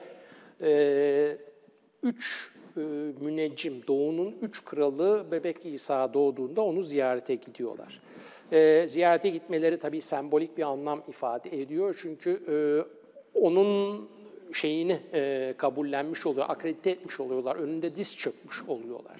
üç 2.02 2.52
e, 2.78 3.24
müneccim, 3.24 3.82
doğunun 3.88 4.36
üç 4.42 4.64
kralı 4.64 5.26
bebek 5.30 5.66
İsa 5.66 6.14
doğduğunda 6.14 6.62
onu 6.62 6.82
ziyarete 6.82 7.34
gidiyorlar. 7.34 8.00
E, 8.52 8.88
ziyarete 8.88 9.28
gitmeleri 9.28 9.78
tabii 9.78 10.00
sembolik 10.00 10.58
bir 10.58 10.62
anlam 10.62 11.02
ifade 11.08 11.60
ediyor. 11.60 11.98
Çünkü 12.02 12.30
e, 12.48 12.56
onun 13.40 14.08
şeyini 14.52 15.00
e, 15.12 15.54
kabullenmiş 15.56 16.26
oluyor, 16.26 16.46
akredite 16.48 16.90
etmiş 16.90 17.20
oluyorlar, 17.20 17.56
önünde 17.56 17.94
diz 17.94 18.16
çökmüş 18.16 18.62
oluyorlar. 18.68 19.16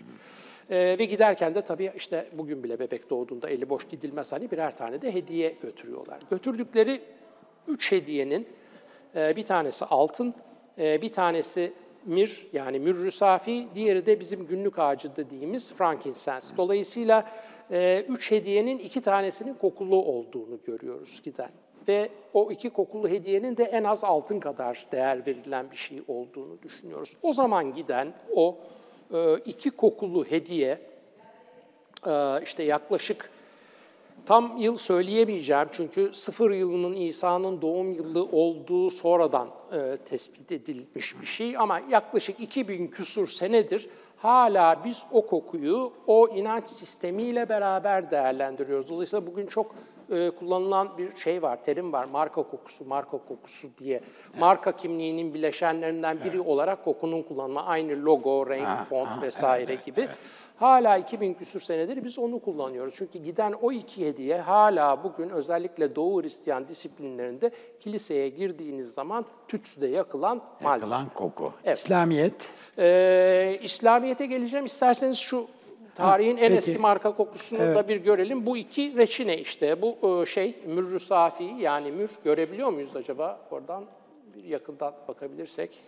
E, 0.70 0.96
ve 0.98 1.04
giderken 1.04 1.54
de 1.54 1.60
tabii 1.60 1.92
işte 1.96 2.28
bugün 2.32 2.62
bile 2.62 2.78
bebek 2.78 3.10
doğduğunda 3.10 3.50
eli 3.50 3.70
boş 3.70 3.88
gidilmez 3.88 4.32
hani 4.32 4.50
birer 4.50 4.76
tane 4.76 5.02
de 5.02 5.14
hediye 5.14 5.54
götürüyorlar. 5.62 6.18
Götürdükleri 6.30 7.00
üç 7.68 7.92
hediyenin 7.92 8.48
e, 9.16 9.36
bir 9.36 9.42
tanesi 9.42 9.84
altın, 9.84 10.34
e, 10.78 11.02
bir 11.02 11.12
tanesi 11.12 11.72
mir 12.08 12.46
yani 12.52 12.78
mürrü 12.78 13.10
safi, 13.10 13.68
diğeri 13.74 14.06
de 14.06 14.20
bizim 14.20 14.46
günlük 14.46 14.78
ağacı 14.78 15.16
dediğimiz 15.16 15.72
frankincense. 15.72 16.56
Dolayısıyla 16.56 17.28
e, 17.70 18.04
üç 18.08 18.30
hediyenin 18.30 18.78
iki 18.78 19.00
tanesinin 19.00 19.54
kokulu 19.54 19.96
olduğunu 19.96 20.58
görüyoruz 20.66 21.22
giden. 21.24 21.50
Ve 21.88 22.08
o 22.34 22.52
iki 22.52 22.70
kokulu 22.70 23.08
hediyenin 23.08 23.56
de 23.56 23.64
en 23.64 23.84
az 23.84 24.04
altın 24.04 24.40
kadar 24.40 24.86
değer 24.92 25.26
verilen 25.26 25.70
bir 25.70 25.76
şey 25.76 26.02
olduğunu 26.08 26.62
düşünüyoruz. 26.62 27.16
O 27.22 27.32
zaman 27.32 27.74
giden 27.74 28.12
o 28.34 28.58
e, 29.14 29.34
iki 29.44 29.70
kokulu 29.70 30.24
hediye 30.24 30.78
e, 32.06 32.42
işte 32.42 32.62
yaklaşık 32.62 33.30
Tam 34.28 34.56
yıl 34.56 34.76
söyleyemeyeceğim 34.76 35.66
çünkü 35.72 36.10
sıfır 36.14 36.50
yılının 36.50 36.92
İsa'nın 36.92 37.62
doğum 37.62 37.92
yılı 37.92 38.24
olduğu 38.24 38.90
sonradan 38.90 39.48
e, 39.72 39.96
tespit 39.96 40.52
edilmiş 40.52 41.20
bir 41.20 41.26
şey 41.26 41.56
ama 41.56 41.80
yaklaşık 41.90 42.40
2000 42.40 42.86
küsur 42.86 43.26
senedir 43.26 43.88
hala 44.16 44.84
biz 44.84 45.06
o 45.12 45.26
kokuyu 45.26 45.92
o 46.06 46.28
inanç 46.28 46.68
sistemiyle 46.68 47.48
beraber 47.48 48.10
değerlendiriyoruz. 48.10 48.88
Dolayısıyla 48.88 49.26
bugün 49.26 49.46
çok 49.46 49.74
e, 50.10 50.30
kullanılan 50.30 50.98
bir 50.98 51.16
şey 51.16 51.42
var, 51.42 51.62
terim 51.64 51.92
var, 51.92 52.04
marka 52.04 52.42
kokusu, 52.42 52.84
marka 52.84 53.18
kokusu 53.28 53.68
diye. 53.78 54.00
Marka 54.40 54.76
kimliğinin 54.76 55.34
bileşenlerinden 55.34 56.18
biri 56.24 56.40
olarak 56.40 56.84
kokunun 56.84 57.22
kullanma, 57.22 57.64
aynı 57.64 58.04
logo, 58.04 58.50
renk, 58.50 58.88
font 58.88 59.22
vesaire 59.22 59.76
gibi. 59.86 60.08
Hala 60.58 60.96
2000 60.96 61.34
küsür 61.34 61.60
senedir 61.60 62.04
biz 62.04 62.18
onu 62.18 62.38
kullanıyoruz. 62.38 62.94
Çünkü 62.96 63.18
giden 63.18 63.52
o 63.52 63.72
iki 63.72 64.06
hediye 64.06 64.40
hala 64.40 65.04
bugün 65.04 65.28
özellikle 65.28 65.96
Doğu 65.96 66.22
Hristiyan 66.22 66.68
disiplinlerinde 66.68 67.50
kiliseye 67.80 68.28
girdiğiniz 68.28 68.94
zaman 68.94 69.24
tütsüde 69.48 69.86
yakılan 69.86 70.42
malzeme. 70.62 70.94
Yakılan 70.94 71.14
koku. 71.14 71.52
Evet. 71.64 71.78
İslamiyet. 71.78 72.50
Ee, 72.78 73.58
İslamiyet'e 73.62 74.26
geleceğim. 74.26 74.66
İsterseniz 74.66 75.18
şu 75.18 75.46
tarihin 75.94 76.36
en 76.36 76.48
peki. 76.48 76.70
eski 76.70 76.78
marka 76.78 77.16
kokusunu 77.16 77.58
da 77.58 77.88
bir 77.88 77.96
görelim. 77.96 78.46
Bu 78.46 78.56
iki 78.56 78.96
reçine 78.96 79.38
işte. 79.38 79.82
Bu 79.82 80.22
e, 80.22 80.26
şey 80.26 80.58
mürrü 80.66 81.00
safi 81.00 81.44
yani 81.44 81.92
mür 81.92 82.10
görebiliyor 82.24 82.68
muyuz 82.68 82.96
acaba? 82.96 83.40
Oradan 83.50 83.84
bir 84.34 84.44
yakından 84.44 84.94
bakabilirsek. 85.08 85.80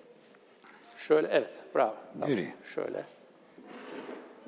Şöyle 0.97 1.29
evet 1.29 1.51
bravo. 1.75 1.95
Tamam, 2.13 2.31
Yürü. 2.31 2.47
Şöyle. 2.75 3.05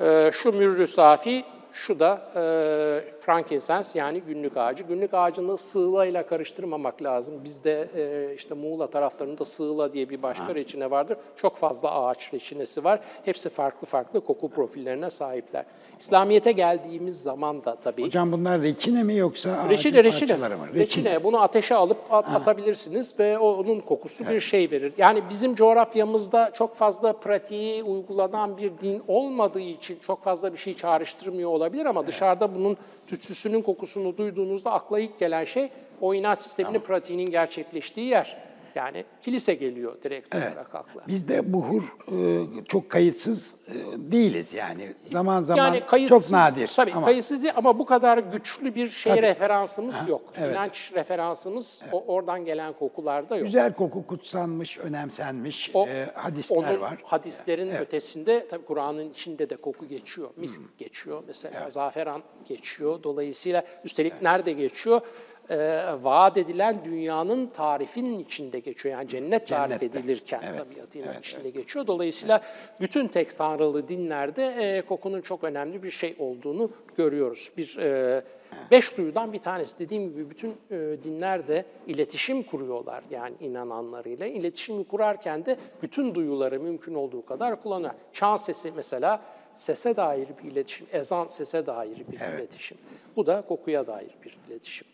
Ee, 0.02 0.30
şu 0.32 0.52
mürrü 0.52 0.86
safi, 0.86 1.44
şu 1.72 2.00
da 2.00 2.32
e, 2.36 3.20
frankincense 3.26 3.98
yani 3.98 4.20
günlük 4.20 4.56
ağacı. 4.56 4.82
Günlük 4.84 5.14
ağacını 5.14 5.58
sığlayla 5.58 6.26
karıştırmamak 6.26 7.02
lazım. 7.02 7.34
Bizde 7.44 7.88
e, 7.96 8.34
işte 8.34 8.54
Muğla 8.54 8.86
taraflarında 8.86 9.44
sığla 9.44 9.92
diye 9.92 10.08
bir 10.10 10.22
başka 10.22 10.54
reçine 10.54 10.90
vardır. 10.90 11.16
Çok 11.36 11.56
fazla 11.56 11.90
ağaç 12.04 12.34
reçinesi 12.34 12.84
var. 12.84 13.00
Hepsi 13.24 13.48
farklı 13.48 13.86
farklı 13.86 14.20
koku 14.20 14.48
profillerine 14.48 15.10
sahipler. 15.10 15.64
İslamiyet'e 15.98 16.52
geldiğimiz 16.52 17.22
zaman 17.22 17.64
da 17.64 17.74
tabii 17.76 18.02
Hocam 18.06 18.32
bunlar 18.32 18.62
reçine 18.62 19.02
mi 19.02 19.14
yoksa 19.16 19.50
ağacın 19.52 19.70
Reçine, 19.70 20.04
reçine. 20.04 20.28
parçaları 20.28 20.58
mı? 20.58 20.66
Reçine. 20.74 21.24
Bunu 21.24 21.40
ateşe 21.42 21.74
alıp 21.74 21.98
at- 22.10 22.28
atabilirsiniz 22.28 23.18
ve 23.18 23.38
onun 23.38 23.80
kokusu 23.80 24.28
bir 24.28 24.40
şey 24.40 24.70
verir. 24.70 24.92
Yani 24.98 25.22
bizim 25.30 25.54
coğrafyamızda 25.54 26.50
çok 26.54 26.74
fazla 26.74 27.12
pratiği 27.12 27.82
uygulanan 27.82 28.56
bir 28.56 28.72
din 28.80 29.02
olmadığı 29.08 29.60
için 29.60 29.98
çok 30.00 30.24
fazla 30.24 30.52
bir 30.52 30.58
şey 30.58 30.74
çağrıştırmıyor 30.74 31.50
olabilir 31.50 31.86
ama 31.86 32.06
dışarıda 32.06 32.54
bunun 32.54 32.76
tütsüsünün 33.06 33.62
kokusunu 33.62 34.16
duyduğunuzda 34.16 34.72
akla 34.72 35.00
ilk 35.00 35.18
gelen 35.18 35.44
şey 35.44 35.68
o 36.00 36.14
inanç 36.14 36.38
sisteminin 36.38 36.80
pratiğinin 36.80 37.30
gerçekleştiği 37.30 38.06
yer. 38.06 38.51
Yani 38.74 39.04
kilise 39.22 39.54
geliyor 39.54 40.02
direkt 40.02 40.34
olarak 40.34 40.74
akla. 40.74 41.06
Bizde 41.08 41.52
buhur 41.52 41.82
e, 41.82 42.64
çok 42.68 42.90
kayıtsız 42.90 43.56
e, 43.68 43.72
değiliz 44.12 44.54
yani. 44.54 44.92
Zaman 45.06 45.42
zaman 45.42 45.64
Yani 45.64 45.86
kayıtsız, 45.86 46.22
çok 46.28 46.32
nadir. 46.32 46.70
Tabii 46.76 46.92
ama 46.92 47.06
kayıtsız 47.06 47.44
ama 47.56 47.78
bu 47.78 47.86
kadar 47.86 48.18
güçlü 48.18 48.74
bir 48.74 48.88
şeye 48.90 49.10
Tabii. 49.10 49.22
referansımız 49.22 50.08
yok. 50.08 50.32
İnanç 50.38 50.92
referansımız 50.94 51.82
o, 51.92 52.04
oradan 52.06 52.44
gelen 52.44 52.72
kokularda 52.72 53.36
yok. 53.36 53.46
güzel 53.46 53.72
koku 53.74 54.06
kutsanmış, 54.06 54.78
önemsenmiş 54.78 55.70
O- 55.74 55.86
e, 55.86 56.10
hadisler 56.14 56.56
Onun 56.56 56.80
var. 56.80 56.98
hadislerin 57.04 57.70
ötesinde 57.76 58.46
tabii 58.48 58.64
Kur'an'ın 58.64 59.10
içinde 59.10 59.50
de 59.50 59.56
koku 59.56 59.88
geçiyor. 59.88 60.30
Misk 60.36 60.60
Hmm. 60.60 60.66
geçiyor 60.78 61.22
mesela, 61.26 61.70
zaferan 61.70 62.22
geçiyor. 62.48 63.02
Dolayısıyla 63.02 63.62
üstelik 63.84 64.22
nerede 64.22 64.52
geçiyor? 64.52 65.00
Ee, 65.52 65.84
vaat 66.02 66.36
edilen 66.36 66.84
dünyanın 66.84 67.46
tarifinin 67.46 68.18
içinde 68.18 68.58
geçiyor. 68.58 68.94
Yani 68.94 69.08
cennet 69.08 69.48
tarif 69.48 69.80
Cennette. 69.80 69.98
edilirken 69.98 70.40
Evet, 70.48 70.58
tabiatıyla 70.58 71.14
içinde 71.14 71.50
geçiyor. 71.50 71.86
Dolayısıyla 71.86 72.42
bütün 72.80 73.08
tek 73.08 73.36
tanrılı 73.36 73.88
dinlerde 73.88 74.46
e, 74.46 74.82
kokunun 74.82 75.20
çok 75.20 75.44
önemli 75.44 75.82
bir 75.82 75.90
şey 75.90 76.16
olduğunu 76.18 76.70
görüyoruz. 76.96 77.52
Bir 77.56 77.78
e, 77.78 78.22
beş 78.70 78.96
duyudan 78.96 79.32
bir 79.32 79.38
tanesi. 79.38 79.78
Dediğim 79.78 80.10
gibi 80.10 80.30
bütün 80.30 80.50
e, 80.70 80.76
dinlerde 81.02 81.64
iletişim 81.86 82.42
kuruyorlar 82.42 83.04
yani 83.10 83.34
inananlarıyla. 83.40 84.26
İletişimi 84.26 84.84
kurarken 84.84 85.46
de 85.46 85.56
bütün 85.82 86.14
duyuları 86.14 86.60
mümkün 86.60 86.94
olduğu 86.94 87.26
kadar 87.26 87.62
kullanıyor. 87.62 87.94
Çan 88.12 88.36
sesi 88.36 88.72
mesela 88.76 89.22
sese 89.54 89.96
dair 89.96 90.28
bir 90.42 90.50
iletişim, 90.50 90.86
ezan 90.92 91.26
sese 91.26 91.66
dair 91.66 92.04
bir 92.12 92.36
iletişim. 92.36 92.78
Bu 93.16 93.26
da 93.26 93.42
kokuya 93.48 93.86
dair 93.86 94.14
bir 94.24 94.38
iletişim. 94.48 94.91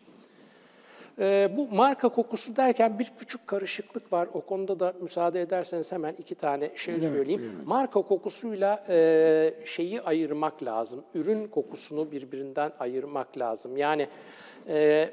Ee, 1.21 1.51
bu 1.57 1.69
marka 1.69 2.09
kokusu 2.09 2.57
derken 2.57 2.99
bir 2.99 3.13
küçük 3.19 3.47
karışıklık 3.47 4.13
var. 4.13 4.29
O 4.35 4.41
konuda 4.41 4.81
da 4.81 4.95
müsaade 5.01 5.41
ederseniz 5.41 5.93
hemen 5.93 6.15
iki 6.19 6.35
tane 6.35 6.71
şey 6.77 7.03
söyleyeyim. 7.03 7.53
Marka 7.65 8.03
kokusuyla 8.03 8.85
e, 8.89 9.55
şeyi 9.65 10.03
ayırmak 10.03 10.63
lazım. 10.63 11.05
Ürün 11.15 11.49
kokusunu 11.49 12.11
birbirinden 12.13 12.73
ayırmak 12.79 13.39
lazım. 13.39 13.77
Yani 13.77 14.09
e, 14.69 15.11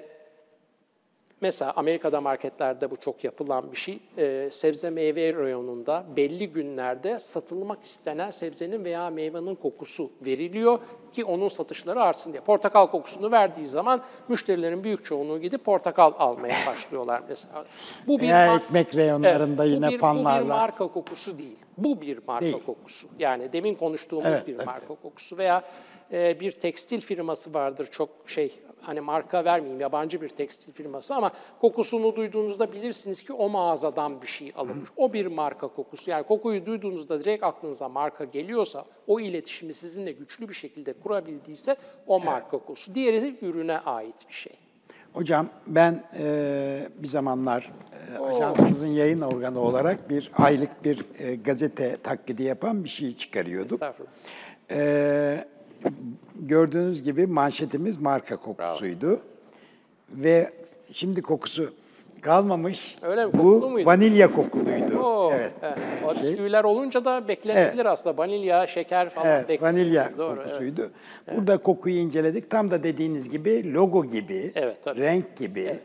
Mesela 1.41 1.73
Amerika'da 1.75 2.21
marketlerde 2.21 2.91
bu 2.91 2.95
çok 2.95 3.23
yapılan 3.23 3.71
bir 3.71 3.77
şey. 3.77 3.99
Ee, 4.17 4.49
sebze 4.51 4.89
meyve 4.89 5.33
reyonunda 5.33 6.03
belli 6.15 6.49
günlerde 6.51 7.19
satılmak 7.19 7.83
istenen 7.83 8.31
sebzenin 8.31 8.85
veya 8.85 9.09
meyvenin 9.09 9.55
kokusu 9.55 10.11
veriliyor 10.25 10.79
ki 11.13 11.25
onun 11.25 11.47
satışları 11.47 12.01
artsın 12.01 12.31
diye. 12.33 12.41
Portakal 12.41 12.87
kokusunu 12.87 13.31
verdiği 13.31 13.65
zaman 13.65 14.01
müşterilerin 14.27 14.83
büyük 14.83 15.05
çoğunluğu 15.05 15.39
gidip 15.41 15.65
portakal 15.65 16.11
almaya 16.19 16.55
başlıyorlar 16.67 17.21
mesela. 17.29 17.65
Bu 18.07 18.19
Veya 18.19 18.47
mar- 18.47 18.57
ekmek 18.57 18.95
reyonlarında 18.95 19.63
bu 19.63 19.67
yine 19.67 19.85
bir, 19.87 19.89
Bu 19.89 19.93
bir 19.93 19.97
fanlarla. 19.99 20.55
marka 20.55 20.87
kokusu 20.87 21.37
değil. 21.37 21.57
Bu 21.77 22.01
bir 22.01 22.19
marka 22.27 22.45
Değil. 22.45 22.63
kokusu. 22.65 23.07
Yani 23.19 23.53
demin 23.53 23.75
konuştuğumuz 23.75 24.25
Evet, 24.25 24.47
bir 24.47 24.55
evet. 24.55 24.65
marka 24.65 24.87
kokusu 24.87 25.37
veya 25.37 25.63
e, 26.11 26.39
bir 26.39 26.51
tekstil 26.51 27.01
firması 27.01 27.53
vardır 27.53 27.87
çok 27.91 28.09
şey 28.27 28.53
hani 28.87 29.01
marka 29.01 29.45
vermeyeyim 29.45 29.81
yabancı 29.81 30.21
bir 30.21 30.29
tekstil 30.29 30.73
firması 30.73 31.15
ama 31.15 31.31
kokusunu 31.61 32.15
duyduğunuzda 32.15 32.71
bilirsiniz 32.71 33.23
ki 33.23 33.33
o 33.33 33.49
mağazadan 33.49 34.21
bir 34.21 34.27
şey 34.27 34.51
alınmış. 34.55 34.89
O 34.97 35.13
bir 35.13 35.25
marka 35.25 35.67
kokusu. 35.67 36.11
Yani 36.11 36.23
kokuyu 36.23 36.65
duyduğunuzda 36.65 37.19
direkt 37.19 37.43
aklınıza 37.43 37.89
marka 37.89 38.23
geliyorsa, 38.23 38.85
o 39.07 39.19
iletişimi 39.19 39.73
sizinle 39.73 40.11
güçlü 40.11 40.49
bir 40.49 40.53
şekilde 40.53 40.93
kurabildiyse 40.93 41.75
o 42.07 42.19
marka 42.19 42.49
kokusu. 42.49 42.95
Diğeri 42.95 43.37
ürüne 43.41 43.77
ait 43.79 44.29
bir 44.29 44.33
şey. 44.33 44.53
Hocam 45.13 45.49
ben 45.67 46.03
e, 46.19 46.87
bir 46.99 47.07
zamanlar 47.07 47.71
e, 48.15 48.17
ajansımızın 48.17 48.87
yayın 48.87 49.21
organı 49.21 49.59
olarak 49.59 50.09
bir 50.09 50.31
aylık 50.37 50.83
bir 50.83 51.05
e, 51.19 51.35
gazete 51.35 51.97
taklidi 51.97 52.43
yapan 52.43 52.83
bir 52.83 52.89
şey 52.89 53.17
çıkarıyorduk. 53.17 53.73
Estağfurullah. 53.73 54.11
E, 54.71 55.45
gördüğünüz 56.39 57.03
gibi 57.03 57.27
manşetimiz 57.27 57.97
marka 57.97 58.35
kokusuydu. 58.35 59.19
Ve 60.09 60.51
şimdi 60.91 61.21
kokusu 61.21 61.73
Kalmamış. 62.25 62.95
Öyle 63.01 63.25
mi? 63.25 63.33
Bu 63.33 63.37
Kokulu 63.37 63.69
muydu? 63.69 63.85
vanilya 63.85 64.31
kokuluydu. 64.33 64.97
Oo, 64.99 65.31
Evet. 65.35 65.51
evet. 65.61 65.77
Bisküviler 66.21 66.63
olunca 66.63 67.05
da 67.05 67.27
beklenebilir 67.27 67.85
aslında. 67.85 68.17
Vanilya, 68.17 68.67
şeker 68.67 69.09
falan 69.09 69.27
Evet, 69.27 69.49
beklenebilir. 69.49 69.83
vanilya 69.83 70.09
Doğru, 70.17 70.35
evet. 70.35 70.43
kokusuydu. 70.45 70.91
Burada 71.35 71.57
kokuyu 71.57 71.95
inceledik. 71.95 72.49
Tam 72.49 72.71
da 72.71 72.83
dediğiniz 72.83 73.29
gibi 73.29 73.73
logo 73.73 74.05
gibi, 74.05 74.51
Evet, 74.55 74.77
tabii. 74.83 75.01
renk 75.01 75.37
gibi, 75.37 75.79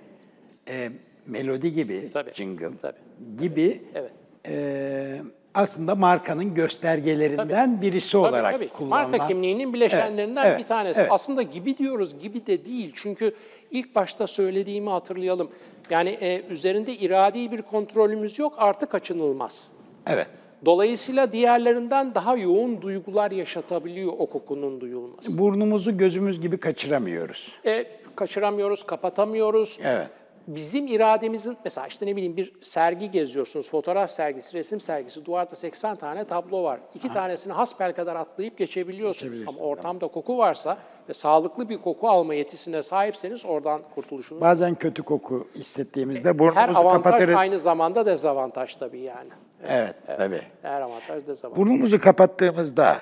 e, 0.68 0.88
melodi 1.26 1.72
gibi, 1.72 2.10
Tabii, 2.12 2.30
jingle 2.34 2.70
tabii. 2.82 2.96
gibi 3.38 3.82
Evet. 3.94 4.10
e, 4.48 5.20
aslında 5.54 5.94
markanın 5.94 6.54
göstergelerinden 6.54 7.82
birisi 7.82 8.12
Tabii, 8.12 8.20
olarak 8.22 8.52
tabii. 8.52 8.68
kullanılan. 8.68 9.10
Marka 9.10 9.28
kimliğinin 9.28 9.72
bileşenlerinden 9.72 10.46
Evet, 10.46 10.58
bir 10.58 10.64
tanesi. 10.64 11.00
evet. 11.00 11.12
Aslında 11.12 11.42
gibi 11.42 11.76
diyoruz, 11.78 12.18
gibi 12.18 12.46
de 12.46 12.64
değil. 12.64 12.92
Çünkü 12.94 13.34
ilk 13.70 13.94
başta 13.94 14.26
söylediğimi 14.26 14.90
hatırlayalım. 14.90 15.50
Yani 15.90 16.10
e, 16.10 16.42
üzerinde 16.50 16.94
iradi 16.94 17.52
bir 17.52 17.62
kontrolümüz 17.62 18.38
yok, 18.38 18.54
artı 18.58 18.86
kaçınılmaz. 18.86 19.72
Evet. 20.06 20.26
Dolayısıyla 20.64 21.32
diğerlerinden 21.32 22.14
daha 22.14 22.36
yoğun 22.36 22.82
duygular 22.82 23.30
yaşatabiliyor 23.30 24.12
o 24.18 24.26
kokunun 24.26 24.80
duyulması. 24.80 25.38
Burnumuzu 25.38 25.96
gözümüz 25.96 26.40
gibi 26.40 26.56
kaçıramıyoruz. 26.58 27.52
E, 27.66 27.86
kaçıramıyoruz, 28.16 28.82
kapatamıyoruz. 28.82 29.78
Evet. 29.84 30.06
Bizim 30.46 30.86
irademizin, 30.86 31.56
mesela 31.64 31.86
işte 31.86 32.06
ne 32.06 32.16
bileyim 32.16 32.36
bir 32.36 32.52
sergi 32.62 33.10
geziyorsunuz, 33.10 33.70
fotoğraf 33.70 34.10
sergisi, 34.10 34.54
resim 34.56 34.80
sergisi, 34.80 35.24
duvarda 35.24 35.54
80 35.56 35.96
tane 35.96 36.24
tablo 36.24 36.62
var. 36.64 36.80
İki 36.94 37.08
tanesini 37.08 37.52
hasbel 37.52 37.92
kadar 37.94 38.16
atlayıp 38.16 38.58
geçebiliyorsunuz. 38.58 39.42
Ama 39.48 39.58
ortamda 39.58 40.08
koku 40.08 40.38
varsa 40.38 40.78
ve 41.08 41.14
sağlıklı 41.14 41.68
bir 41.68 41.78
koku 41.78 42.08
alma 42.08 42.34
yetisine 42.34 42.82
sahipseniz 42.82 43.46
oradan 43.46 43.82
kurtuluşunuz. 43.94 44.40
Bazen 44.42 44.74
kötü 44.74 45.02
koku 45.02 45.48
hissettiğimizde 45.54 46.28
Her 46.28 46.38
burnumuzu 46.38 46.78
avantaj 46.78 47.02
kapatırız. 47.02 47.36
aynı 47.36 47.58
zamanda 47.58 48.06
dezavantaj 48.06 48.76
tabii 48.76 49.00
yani. 49.00 49.30
Evet, 49.68 49.94
tabii. 50.06 50.42
Her 50.62 50.80
avantaj 50.80 51.26
dezavantaj. 51.26 51.58
Burnumuzu 51.64 52.00
kapattığımızda 52.00 53.00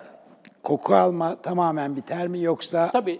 koku 0.62 0.94
alma 0.94 1.36
tamamen 1.42 1.96
biter 1.96 2.28
mi 2.28 2.42
yoksa 2.42 2.90
Tabii. 2.92 3.18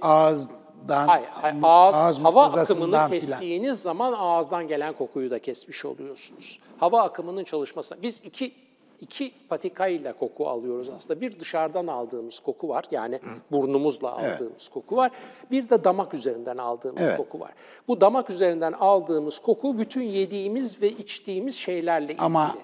Ağızdan, 0.94 1.08
Hayır, 1.08 1.28
hayır. 1.32 1.56
Ağız, 1.62 2.18
hava 2.18 2.44
mukozasından 2.46 2.92
akımını 2.92 3.08
filan? 3.08 3.10
kestiğiniz 3.10 3.82
zaman 3.82 4.12
ağızdan 4.12 4.68
gelen 4.68 4.92
kokuyu 4.92 5.30
da 5.30 5.38
kesmiş 5.38 5.84
oluyorsunuz. 5.84 6.58
Hava 6.80 7.02
akımının 7.02 7.44
çalışması. 7.44 7.96
Biz 8.02 8.22
iki 8.24 8.52
iki 9.00 9.32
patikayla 9.48 10.12
koku 10.12 10.48
alıyoruz 10.48 10.88
aslında. 10.98 11.20
Bir 11.20 11.40
dışarıdan 11.40 11.86
aldığımız 11.86 12.40
koku 12.40 12.68
var. 12.68 12.84
Yani 12.90 13.20
burnumuzla 13.52 14.12
aldığımız 14.12 14.68
koku 14.68 14.96
var. 14.96 15.10
Bir 15.50 15.70
de 15.70 15.84
damak 15.84 16.14
üzerinden 16.14 16.56
aldığımız 16.56 17.02
Evet. 17.02 17.16
koku 17.16 17.40
var. 17.40 17.50
Bu 17.88 18.00
damak 18.00 18.30
üzerinden 18.30 18.72
aldığımız 18.72 19.38
koku 19.38 19.78
bütün 19.78 20.02
yediğimiz 20.02 20.82
ve 20.82 20.90
içtiğimiz 20.90 21.54
şeylerle 21.54 22.04
ilgili. 22.06 22.20
Ama 22.22 22.54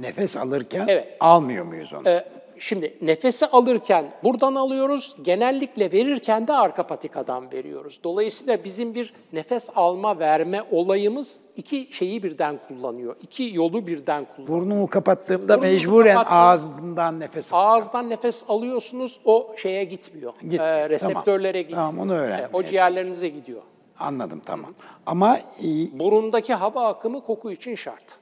nefes 0.00 0.36
alırken 0.36 0.84
Evet. 0.88 1.16
almıyor 1.20 1.64
muyuz 1.64 1.92
onu? 1.94 2.08
Ee, 2.08 2.28
şimdi 2.60 2.96
nefesi 3.02 3.46
alırken 3.46 4.06
buradan 4.24 4.54
alıyoruz, 4.54 5.16
genellikle 5.22 5.92
verirken 5.92 6.46
de 6.46 6.52
arka 6.52 6.86
patikadan 6.86 7.52
veriyoruz. 7.52 8.00
Dolayısıyla 8.04 8.64
bizim 8.64 8.94
bir 8.94 9.12
nefes 9.32 9.70
alma 9.76 10.18
verme 10.18 10.62
olayımız 10.70 11.40
iki 11.56 11.88
şeyi 11.90 12.22
birden 12.22 12.58
kullanıyor. 12.68 13.16
İki 13.22 13.50
yolu 13.54 13.86
birden 13.86 14.24
kullanıyor. 14.36 14.48
Burnumu 14.60 14.86
kapattığımda 14.86 15.58
Burnunuzu 15.58 15.74
mecburen 15.76 16.14
kapattım. 16.14 16.38
ağzından 16.38 17.20
nefes 17.20 17.52
al. 17.52 17.58
Ağızdan 17.58 18.10
nefes 18.10 18.44
alıyorsunuz, 18.50 19.20
o 19.24 19.54
şeye 19.56 19.84
gitmiyor. 19.84 20.32
Gitmiyor, 20.42 20.64
Ee, 20.64 20.90
reseptörlere 20.90 21.52
tamam. 21.52 21.62
gitmiyor. 21.68 21.82
Tamam, 21.86 21.98
onu 21.98 22.12
öğrendim. 22.12 22.44
Ee, 22.44 22.56
o 22.56 22.62
ciğerlerinize 22.62 23.28
gidiyor. 23.28 23.62
Anladım 23.98 24.42
tamam. 24.46 24.74
Ama 25.06 25.36
e, 25.36 25.98
Burundaki 25.98 26.54
hava 26.54 26.86
akımı 26.88 27.20
koku 27.24 27.50
için 27.52 27.74
şart. 27.74 28.16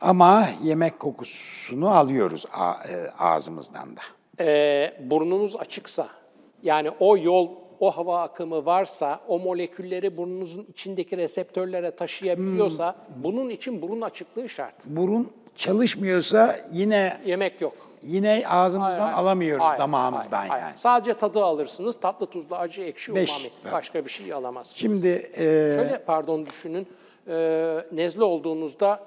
Ama 0.00 0.44
yemek 0.62 1.00
kokusunu 1.00 1.88
alıyoruz 1.96 2.44
e, 2.44 3.10
ağzımızdan 3.18 3.96
da. 3.96 4.00
Ee, 4.44 4.94
burnunuz 5.00 5.56
açıksa, 5.56 6.08
yani 6.62 6.90
o 7.00 7.16
yol, 7.16 7.48
o 7.80 7.90
hava 7.96 8.22
akımı 8.22 8.64
varsa, 8.66 9.20
o 9.28 9.38
molekülleri 9.38 10.16
burnunuzun 10.16 10.66
içindeki 10.70 11.16
reseptörlere 11.16 11.90
taşıyabiliyorsa, 11.96 12.92
Hmm. 12.92 13.24
bunun 13.24 13.50
için 13.50 13.82
burun 13.82 14.00
açıklığı 14.00 14.48
şart. 14.48 14.86
Burun 14.86 15.30
çalışmıyorsa 15.56 16.56
yine 16.72 17.16
Yemek 17.26 17.60
yok. 17.60 17.74
yine 18.02 18.42
ağzımızdan 18.48 18.90
Hayır, 18.98 19.12
hayır. 19.12 19.18
alamıyoruz 19.18 19.64
Hayır, 19.64 19.80
damağımızdan 19.80 20.38
hayır, 20.38 20.50
hayır. 20.50 20.62
yani. 20.64 20.78
Sadece 20.78 21.14
tadı 21.14 21.44
alırsınız, 21.44 22.00
tatlı, 22.00 22.26
tuzlu, 22.26 22.56
acı, 22.56 22.82
ekşi, 22.82 23.14
Beş. 23.14 23.30
umami. 23.30 23.50
Başka 23.72 24.04
bir 24.04 24.10
şey 24.10 24.32
alamazsınız. 24.32 24.76
Şimdi 24.78 25.08
e, 25.08 25.36
Şöyle 25.76 26.02
pardon 26.06 26.46
düşünün, 26.46 26.86
e, 27.28 27.34
nezle 27.92 28.24
olduğunuzda 28.24 29.00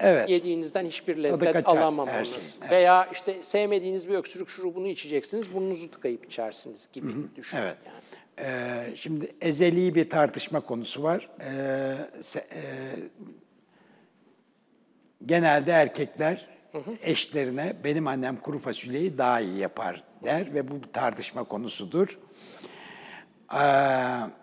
Evet. 0.00 0.28
yediğinizden 0.28 0.86
hiçbir 0.86 1.16
lezzet 1.16 1.68
alamamanız. 1.68 2.58
evet. 2.62 2.70
Veya 2.70 3.08
işte 3.12 3.42
sevmediğiniz 3.42 4.08
bir 4.08 4.14
öksürük 4.14 4.48
şurubunu 4.48 4.88
içeceksiniz, 4.88 5.54
burnunuzu 5.54 5.90
tıkayıp 5.90 6.26
içersiniz 6.26 6.88
gibi 6.92 7.12
düşünün. 7.36 7.62
Evet. 7.62 7.76
Yani. 7.86 7.96
Ee, 8.42 8.96
şimdi 8.96 9.34
ezeli 9.40 9.94
bir 9.94 10.10
tartışma 10.10 10.60
konusu 10.60 11.02
var. 11.02 11.28
Ee, 11.40 11.44
se- 12.20 12.38
e, 12.38 12.62
genelde 15.26 15.72
erkekler 15.72 16.46
eşlerine 17.02 17.76
benim 17.84 18.06
annem 18.06 18.36
kuru 18.36 18.58
fasulyeyi 18.58 19.18
daha 19.18 19.40
iyi 19.40 19.58
yapar 19.58 20.04
der 20.24 20.54
ve 20.54 20.68
bu 20.70 20.82
bir 20.82 20.92
tartışma 20.92 21.44
konusudur. 21.44 22.18
Ee, 23.54 23.56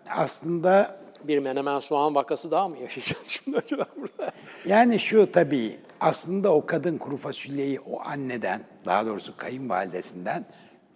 aslında 0.08 1.00
Bir 1.24 1.38
menemen 1.38 1.78
soğan 1.78 2.14
vakası 2.14 2.50
daha 2.50 2.68
mı 2.68 2.78
yaşayacağız 2.78 3.22
şimdi 3.26 3.56
acaba 3.58 3.86
burada? 3.96 4.32
yani 4.66 5.00
şu 5.00 5.32
tabii 5.32 5.78
aslında 6.00 6.54
o 6.54 6.66
kadın 6.66 6.98
kuru 6.98 7.16
fasulyeyi 7.16 7.80
o 7.80 8.00
anneden 8.04 8.60
daha 8.86 9.06
doğrusu 9.06 9.36
kayınvalidesinden 9.36 10.44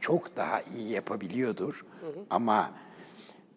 çok 0.01 0.37
daha 0.37 0.61
iyi 0.77 0.91
yapabiliyordur. 0.91 1.87
Ama 2.31 2.71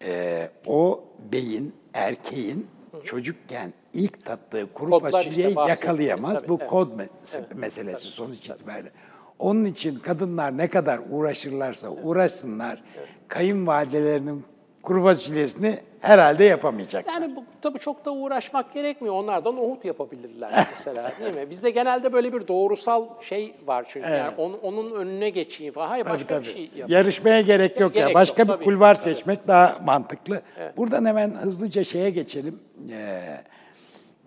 e, 0.04 0.48
o 0.66 1.04
beyin, 1.32 1.74
erkeğin 1.94 2.66
çocukken 3.04 3.72
ilk 3.92 4.24
tattığı 4.24 4.72
kuru 4.72 4.90
Kodlar 4.90 5.08
işte 5.08 5.24
fasulyeyi 5.30 5.56
bahsettiğim, 5.56 5.90
yakalayamaz. 5.96 6.34
tabii, 6.38 6.48
Bu 6.48 6.56
evet. 6.60 6.70
kod 6.70 6.90
mes- 6.98 7.54
meselesi 7.54 8.06
sonuç 8.08 8.38
itibariyle. 8.50 8.90
Onun 9.38 9.64
için 9.64 9.98
kadınlar 9.98 10.56
ne 10.58 10.68
kadar 10.68 11.00
uğraşırlarsa 11.10 11.88
uğraşsınlar, 11.90 12.82
kayınvalidelerinin 13.28 14.44
kuru 14.86 15.02
fasulyesini 15.02 15.78
herhalde 16.00 16.44
yapamayacak. 16.44 17.06
Yani 17.06 17.36
bu 17.36 17.44
tabii 17.62 17.78
çok 17.78 18.04
da 18.04 18.12
uğraşmak 18.12 18.74
gerekmiyor. 18.74 19.14
Onlar 19.14 19.44
da 19.44 19.52
nohut 19.52 19.84
yapabilirler 19.84 20.66
mesela 20.76 21.12
değil 21.20 21.34
mi? 21.34 21.50
Bizde 21.50 21.70
genelde 21.70 22.12
böyle 22.12 22.32
bir 22.32 22.48
doğrusal 22.48 23.22
şey 23.22 23.54
var 23.66 23.86
çünkü. 23.88 24.08
Yani 24.08 24.34
onun, 24.36 24.58
onun 24.58 24.94
önüne 24.94 25.30
geçeyim 25.30 25.74
falan. 25.74 25.88
Hayır 25.88 26.06
başka 26.06 26.26
Tabii, 26.26 26.44
bir 26.44 26.52
şey 26.52 26.62
yapayım. 26.62 26.88
Yarışmaya 26.88 27.40
gerek 27.40 27.80
yok 27.80 27.94
Gerek 27.94 28.08
ya. 28.08 28.14
Başka 28.14 28.42
yok, 28.42 28.48
bir 28.48 28.54
tabii, 28.54 28.64
kulvar 28.64 28.94
seçmek 28.94 29.48
daha 29.48 29.78
mantıklı. 29.84 30.42
Buradan 30.76 31.04
hemen 31.04 31.30
hızlıca 31.30 31.84
şeye 31.84 32.10
geçelim. 32.10 32.60
Ee, 32.90 33.40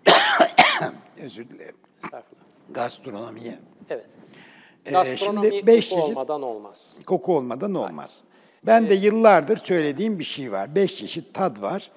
özür 1.24 1.48
dilerim. 1.48 1.76
Estağfurullah. 2.04 2.44
Gastronomiye. 2.70 3.58
Evet. 3.90 4.06
Ee, 4.86 4.90
Gastronomi 4.90 5.46
şimdi 5.46 5.66
beş 5.66 5.88
koku 5.88 6.00
çeşit- 6.00 6.10
olmadan 6.10 6.42
olmaz. 6.42 6.96
Koku 7.06 7.36
olmadan 7.36 7.74
olmaz. 7.74 8.22
Ben 8.66 8.90
de 8.90 8.94
yıllardır 8.94 9.56
söylediğim 9.56 10.18
bir 10.18 10.24
şey 10.24 10.52
var. 10.52 10.74
Beş 10.74 10.96
çeşit 10.96 11.34
tad 11.34 11.62
var. 11.62 11.90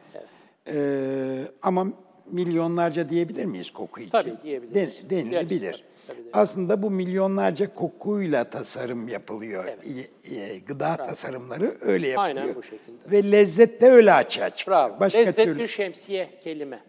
Ee, 0.68 1.42
ama 1.62 1.88
milyonlarca 2.32 3.10
diyebilir 3.10 3.46
miyiz 3.46 3.72
koku 3.72 4.00
için? 4.02 4.10
Tabii, 4.12 4.34
diyebiliriz. 4.44 5.04
Den- 5.04 5.10
denilebilir. 5.10 5.72
Tabii, 6.08 6.18
tabii. 6.18 6.30
Aslında 6.34 6.82
bu 6.84 6.92
milyonlarca 6.92 7.74
kokuyla 7.74 8.44
tasarım 8.44 9.08
yapılıyor. 9.08 9.66
İ- 9.66 10.36
e, 10.36 10.58
Gıda 10.58 10.96
tasarımları 10.98 11.78
öyle 11.82 12.08
yapılıyor. 12.08 12.36
Aynen 12.38 12.56
bu 12.56 12.64
şekilde. 12.64 13.12
Ve 13.12 13.32
lezzet 13.32 13.82
de 13.82 13.88
öyle 13.92 14.14
açığa 14.14 14.50
çıkıyor. 14.50 14.78
Bravo. 14.78 15.00
Başka 15.00 15.20
lezzet 15.20 15.46
türlü. 15.46 15.60
bir 15.60 15.68
şemsiye 15.68 16.30
kelime. 16.44 16.80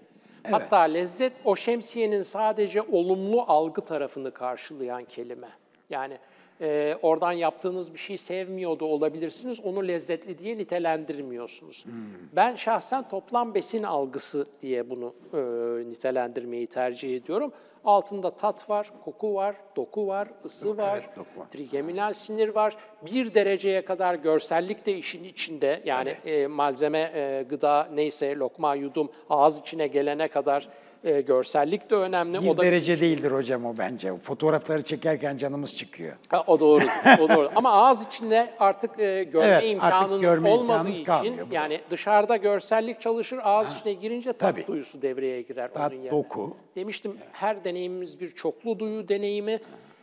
Hatta 0.51 0.77
lezzet 0.81 1.33
o 1.45 1.57
şemsiyenin 1.57 2.23
sadece 2.23 2.83
olumlu 2.83 3.43
algı 3.43 3.81
tarafını 3.81 4.31
karşılayan 4.31 5.05
kelime. 5.05 5.49
Yani 5.91 6.19
e, 6.61 6.99
oradan 7.03 7.33
yaptığınız 7.33 7.95
bir 7.95 7.99
şey 7.99 8.17
sevmiyor 8.17 8.81
da 8.81 8.85
olabilirsiniz, 8.85 9.61
onu 9.61 9.89
lezzetli 9.89 10.39
diye 10.39 10.57
nitelendirmiyorsunuz. 10.57 11.85
Hmm. 11.85 11.93
Ben 12.33 12.55
şahsen 12.55 13.09
toplam 13.09 13.55
besin 13.55 13.83
algısı 13.83 14.47
diye 14.61 14.91
bunu 14.91 15.15
e, 15.33 15.39
nitelendirmeyi 15.89 16.67
tercih 16.67 17.17
ediyorum. 17.17 17.53
Altında 17.85 18.31
tat 18.31 18.71
var, 18.71 18.91
koku 19.05 19.35
var, 19.35 19.57
doku 19.77 20.07
var, 20.07 20.29
ısı 20.45 20.77
var, 20.77 20.99
evet, 20.99 21.17
doku 21.17 21.49
trigeminal 21.51 22.13
sinir 22.13 22.49
var. 22.49 22.77
Bir 23.03 23.35
dereceye 23.35 23.85
kadar 23.85 24.15
görsellik 24.15 24.87
de 24.87 24.97
işin 24.97 25.25
içinde. 25.25 25.83
Yani 25.85 26.17
e, 26.25 26.47
malzeme, 26.47 27.13
e, 27.15 27.45
gıda 27.49 27.89
neyse 27.95 28.37
lokma, 28.37 28.75
yudum 28.75 29.11
ağız 29.31 29.61
içine 29.61 29.87
gelene 29.87 30.29
kadar 30.29 30.69
E, 31.05 31.21
görsellik 31.21 31.91
de 31.91 31.95
önemli. 31.95 32.43
Bir 32.43 32.49
o 32.49 32.57
da 32.59 32.63
derece 32.63 33.01
değildir 33.01 33.33
hocam 33.33 33.67
o 33.67 33.79
bence. 33.79 34.17
Fotoğrafları 34.19 34.83
çekerken 34.83 35.37
canımız 35.37 35.77
çıkıyor. 35.77 36.17
Ha, 36.29 36.45
o 36.47 36.61
doğru. 36.61 36.85
o 37.21 37.29
doğru. 37.29 37.51
Ama 37.57 37.73
ağız 37.73 38.07
içinde 38.07 38.51
artık 38.59 38.99
e, 38.99 39.25
görme 39.25 39.47
Evet, 39.47 39.57
artık 39.57 39.71
imkanınız 39.71 40.21
görme 40.21 40.51
olmadığı 40.51 40.89
için 40.89 41.05
kalmıyor, 41.05 41.47
yani 41.51 41.81
dışarıda 41.91 42.37
görsellik 42.37 43.01
çalışır, 43.01 43.41
ağız 43.43 43.77
içine 43.77 43.93
girince 43.93 44.33
tat 44.33 44.41
Tabii. 44.41 44.67
duyusu 44.67 45.03
devreye 45.03 45.43
girer 45.43 45.73
Tat, 45.75 45.93
onun 45.93 46.03
yerine. 46.03 46.11
doku. 46.11 46.57
Demiştim 46.77 47.19
her 47.33 47.65
deneyimimiz 47.65 48.21
bir 48.21 48.31
çoklu 48.31 48.79
duyu 48.79 49.09
deneyimi. 49.09 49.61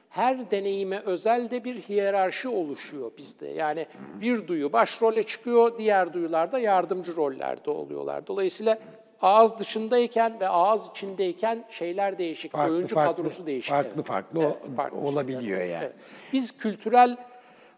Her 0.10 0.52
deneyime 0.52 1.00
özel 1.00 1.50
de 1.50 1.64
bir 1.64 1.76
hiyerarşi 1.82 2.50
oluşuyor 2.50 3.12
bizde. 3.18 3.48
Yani 3.48 3.86
bir 4.22 4.48
duyu 4.48 4.74
başrole 4.74 5.24
çıkıyor, 5.24 5.78
diğer 5.78 6.14
duyular 6.14 6.52
da 6.52 6.60
yardımcı 6.60 7.16
rollerde 7.16 7.70
oluyorlar. 7.72 8.28
Dolayısıyla 8.28 8.80
ağız 9.22 9.60
dışındayken 9.60 10.40
ve 10.40 10.48
ağız 10.48 10.88
içindeyken 10.90 11.66
şeyler 11.70 12.18
değişik, 12.18 12.52
Farklı 12.52 12.74
oyuncu 12.76 12.96
farklı, 12.96 13.16
kadrosu 13.16 13.46
değişik. 13.46 13.72
farklı 13.72 13.92
evet. 13.96 14.06
farklı 14.06 14.40
o- 14.40 14.44
Evet, 14.44 14.76
farklı 14.76 14.98
olabiliyor 14.98 15.58
şeyler. 15.60 15.66
yani. 15.74 15.84
Evet. 15.84 15.96
Biz 16.34 16.58
kültürel 16.58 17.18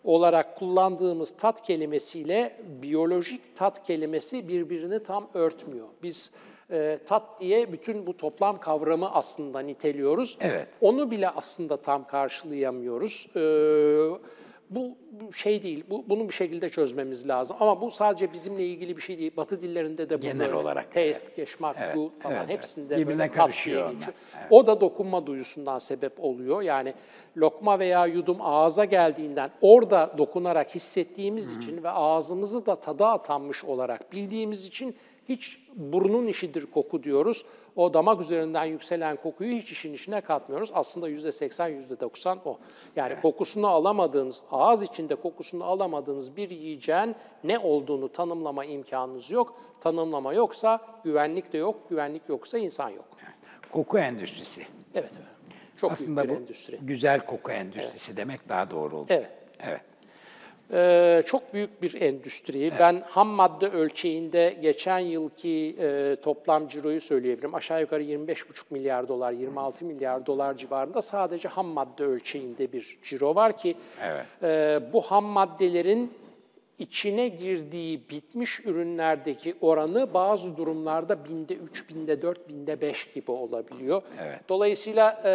olarak 0.03 0.57
kullandığımız 0.57 1.31
tat 1.37 1.63
kelimesiyle 1.63 2.57
biyolojik 2.81 3.55
tat 3.55 3.83
kelimesi 3.83 4.47
birbirini 4.47 5.03
tam 5.03 5.27
örtmüyor. 5.33 5.87
Biz 6.03 6.31
e, 6.71 6.99
tat 7.05 7.39
diye 7.39 7.71
bütün 7.73 8.07
bu 8.07 8.17
toplam 8.17 8.59
kavramı 8.59 9.11
aslında 9.13 9.59
niteliyoruz. 9.59 10.37
Evet. 10.41 10.67
Onu 10.81 11.11
bile 11.11 11.29
aslında 11.29 11.77
tam 11.77 12.07
karşılayamıyoruz. 12.07 13.27
E, 13.35 13.39
bu 14.75 14.97
şey 15.33 15.63
değil, 15.63 15.83
bu, 15.89 16.03
bunu 16.09 16.27
bir 16.27 16.33
şekilde 16.33 16.69
çözmemiz 16.69 17.27
lazım. 17.27 17.57
Ama 17.59 17.81
bu 17.81 17.91
sadece 17.91 18.33
bizimle 18.33 18.65
ilgili 18.67 18.97
bir 18.97 19.01
şey 19.01 19.17
değil. 19.17 19.31
Batı 19.37 19.61
dillerinde 19.61 20.09
de 20.09 20.17
bu 20.17 20.21
Genel 20.21 20.39
böyle. 20.39 20.55
olarak, 20.55 20.85
Taste, 20.85 21.09
evet. 21.27 21.35
geçmak, 21.35 21.77
Evet, 21.79 21.95
bu 21.95 22.11
falan 22.19 22.35
evet, 22.35 22.45
evet. 22.49 22.57
hepsinde 22.57 22.97
Birbirine 22.97 23.19
böyle 23.19 23.31
karışıyor 23.31 23.83
onlar. 23.83 23.93
geçiyor. 23.93 24.13
O 24.49 24.67
da 24.67 24.81
dokunma 24.81 25.27
duyusundan 25.27 25.79
sebep 25.79 26.23
oluyor. 26.23 26.61
Yani 26.61 26.93
lokma 27.37 27.79
veya 27.79 28.05
yudum 28.05 28.37
ağza 28.41 28.85
geldiğinden 28.85 29.51
orada 29.61 30.15
dokunarak 30.17 30.75
hissettiğimiz 30.75 31.57
için 31.57 31.83
ve 31.83 31.89
ağzımızı 31.89 32.65
da 32.65 32.75
tada 32.75 33.09
atanmış 33.09 33.65
olarak 33.65 34.11
bildiğimiz 34.11 34.65
için 34.65 34.95
hiç 35.29 35.59
burnun 35.75 36.27
işidir 36.27 36.65
koku 36.65 37.03
diyoruz. 37.03 37.45
O 37.75 37.93
damak 37.93 38.21
üzerinden 38.21 38.65
yükselen 38.65 39.15
kokuyu 39.15 39.51
hiç 39.55 39.71
işin 39.71 39.93
içine 39.93 40.21
katmıyoruz. 40.21 40.71
Aslında 40.73 41.09
yüzde 41.09 41.31
seksen, 41.31 41.67
yüzde 41.67 41.99
doksan 41.99 42.39
o. 42.45 42.57
Yani 42.95 43.21
kokusunu 43.21 43.67
alamadığınız, 43.67 44.43
ağız 44.51 44.83
içinde 44.83 45.15
kokusunu 45.15 45.63
alamadığınız 45.63 46.37
bir 46.37 46.49
yiyeceğin 46.49 47.15
ne 47.43 47.59
olduğunu 47.59 48.09
tanımlama 48.11 48.65
imkanınız 48.65 49.31
yok. 49.31 49.57
Tanımlama 49.81 50.33
yoksa 50.33 50.79
güvenlik 51.03 51.53
de 51.53 51.57
yok, 51.57 51.89
güvenlik 51.89 52.21
yoksa 52.29 52.57
insan 52.57 52.89
yok. 52.89 53.05
Koku 53.71 53.97
endüstrisi. 53.97 54.61
Evet, 54.95 55.11
evet. 55.17 55.27
Çok 55.77 55.91
Aslında 55.91 56.23
büyük 56.23 56.35
bu 56.35 56.35
bir 56.35 56.41
endüstri. 56.41 56.79
güzel 56.81 57.25
koku 57.25 57.51
endüstrisi 57.51 58.17
demek 58.17 58.49
daha 58.49 58.71
doğru 58.71 58.97
olur. 58.97 59.05
Evet. 59.09 59.29
Evet. 59.59 59.81
Ee, 60.73 61.23
çok 61.25 61.53
büyük 61.53 61.81
bir 61.81 62.01
endüstri. 62.01 62.71
Ben 62.79 63.03
ham 63.09 63.27
madde 63.27 63.67
ölçeğinde 63.67 64.57
geçen 64.61 64.99
yılki 64.99 65.75
e, 65.79 66.15
toplam 66.23 66.67
ciroyu 66.67 67.01
söyleyebilirim. 67.01 67.55
Aşağı 67.55 67.81
yukarı 67.81 68.03
25,5 68.03 68.63
milyar 68.69 69.07
dolar, 69.07 69.31
26 69.31 69.85
milyar 69.85 70.25
dolar 70.25 70.57
civarında 70.57 71.01
sadece 71.01 71.47
ham 71.49 71.67
madde 71.67 72.03
ölçeğinde 72.03 72.71
bir 72.71 72.97
ciro 73.03 73.35
var 73.35 73.57
ki 73.57 73.75
Evet. 74.03 74.25
e, 74.43 74.79
bu 74.93 75.01
ham 75.01 75.25
maddelerin 75.25 76.11
içine 76.79 77.27
girdiği 77.27 78.01
bitmiş 78.09 78.59
ürünlerdeki 78.65 79.55
oranı 79.61 80.13
bazı 80.13 80.57
durumlarda 80.57 81.25
binde 81.25 81.53
3, 81.55 81.89
binde 81.89 82.21
4, 82.21 82.49
binde 82.49 82.81
5 82.81 83.13
gibi 83.13 83.31
olabiliyor. 83.31 84.01
Evet. 84.23 84.39
Dolayısıyla 84.49 85.21
e, 85.25 85.33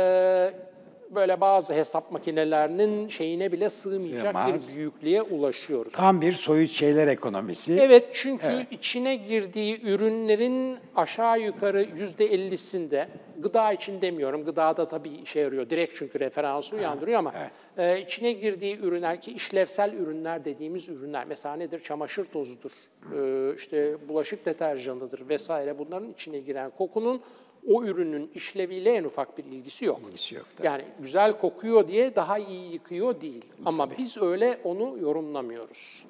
böyle 1.15 1.41
bazı 1.41 1.75
hesap 1.75 2.13
makinelerinin 2.13 3.09
şeyine 3.09 3.53
bile 3.53 3.71
sığmayacak 3.71 4.27
Sığmaz. 4.37 4.73
bir 4.73 4.77
büyüklüğe 4.79 5.23
ulaşıyoruz. 5.23 5.93
Tam 5.93 6.21
bir 6.21 6.33
soyut 6.33 6.71
şeyler 6.71 7.09
ekonomisi. 7.09 7.81
Evet 7.81 8.09
çünkü 8.13 8.67
içine 8.71 9.17
girdiği 9.17 9.83
ürünlerin 9.83 10.79
aşağı 10.97 11.41
yukarı 11.41 11.87
yüzde 11.97 12.25
ellisinde, 12.27 13.09
gıda 13.39 13.73
için 13.73 14.01
demiyorum, 14.01 14.45
gıdada 14.45 14.89
tabii 14.89 15.11
işe 15.11 15.41
yarıyor, 15.41 15.71
direkt 15.71 15.95
çünkü 15.97 16.21
referansı 16.21 16.77
uyandırıyor 16.77 17.19
ama 17.19 17.33
e, 17.79 18.01
içine 18.01 18.33
girdiği 18.33 18.79
ürünler 18.79 19.21
ki 19.21 19.33
işlevsel 19.33 19.93
ürünler 19.93 20.45
dediğimiz 20.45 20.89
ürünler, 20.89 21.25
mesela 21.29 21.57
nedir? 21.57 21.81
Çamaşır 21.83 22.25
tozudur, 22.25 22.71
e, 23.17 23.55
işte 23.57 23.97
bulaşık 24.09 24.47
deterjanıdır 24.47 25.29
vesaire 25.29 25.79
bunların 25.79 26.13
içine 26.13 26.39
giren 26.39 26.71
kokunun 26.71 27.21
o 27.69 27.85
ürünün 27.85 28.31
işleviyle 28.35 28.95
en 28.95 29.05
ufak 29.05 29.39
bir 29.39 29.45
ilgisi 29.45 29.85
yok. 29.85 30.01
İlgisi 30.09 30.35
yok, 30.35 30.47
tabii. 30.57 30.67
Yani 30.67 30.85
güzel 30.99 31.39
kokuyor 31.41 31.89
diye 31.89 32.15
daha 32.15 32.39
iyi 32.39 32.73
yıkıyor 32.73 33.21
değil. 33.21 33.45
Ama 33.65 33.99
biz 33.99 34.19
öyle 34.19 34.61
onu 34.65 34.99
yorumlamıyoruz. 34.99 36.05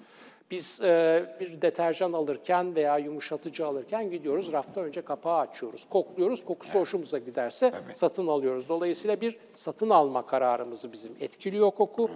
Biz 0.51 0.81
e, 0.85 1.25
bir 1.41 1.63
deterjan 1.63 2.13
alırken 2.13 2.75
veya 2.75 2.99
yumuşatıcı 2.99 3.67
alırken 3.67 4.11
gidiyoruz, 4.11 4.53
rafta 4.53 4.81
önce 4.81 5.03
kapağı 5.03 5.39
açıyoruz, 5.39 5.85
kokluyoruz, 5.85 6.45
kokusu 6.45 6.81
hoşumuza 6.81 7.19
giderse 7.19 7.73
satın 7.93 8.27
alıyoruz. 8.27 8.69
Dolayısıyla 8.69 9.21
bir 9.21 9.37
satın 9.55 9.91
alma 9.91 10.27
kararımızı 10.27 10.93
bizim 10.93 11.13
etkiliyor 11.21 11.71
koku. 11.71 12.11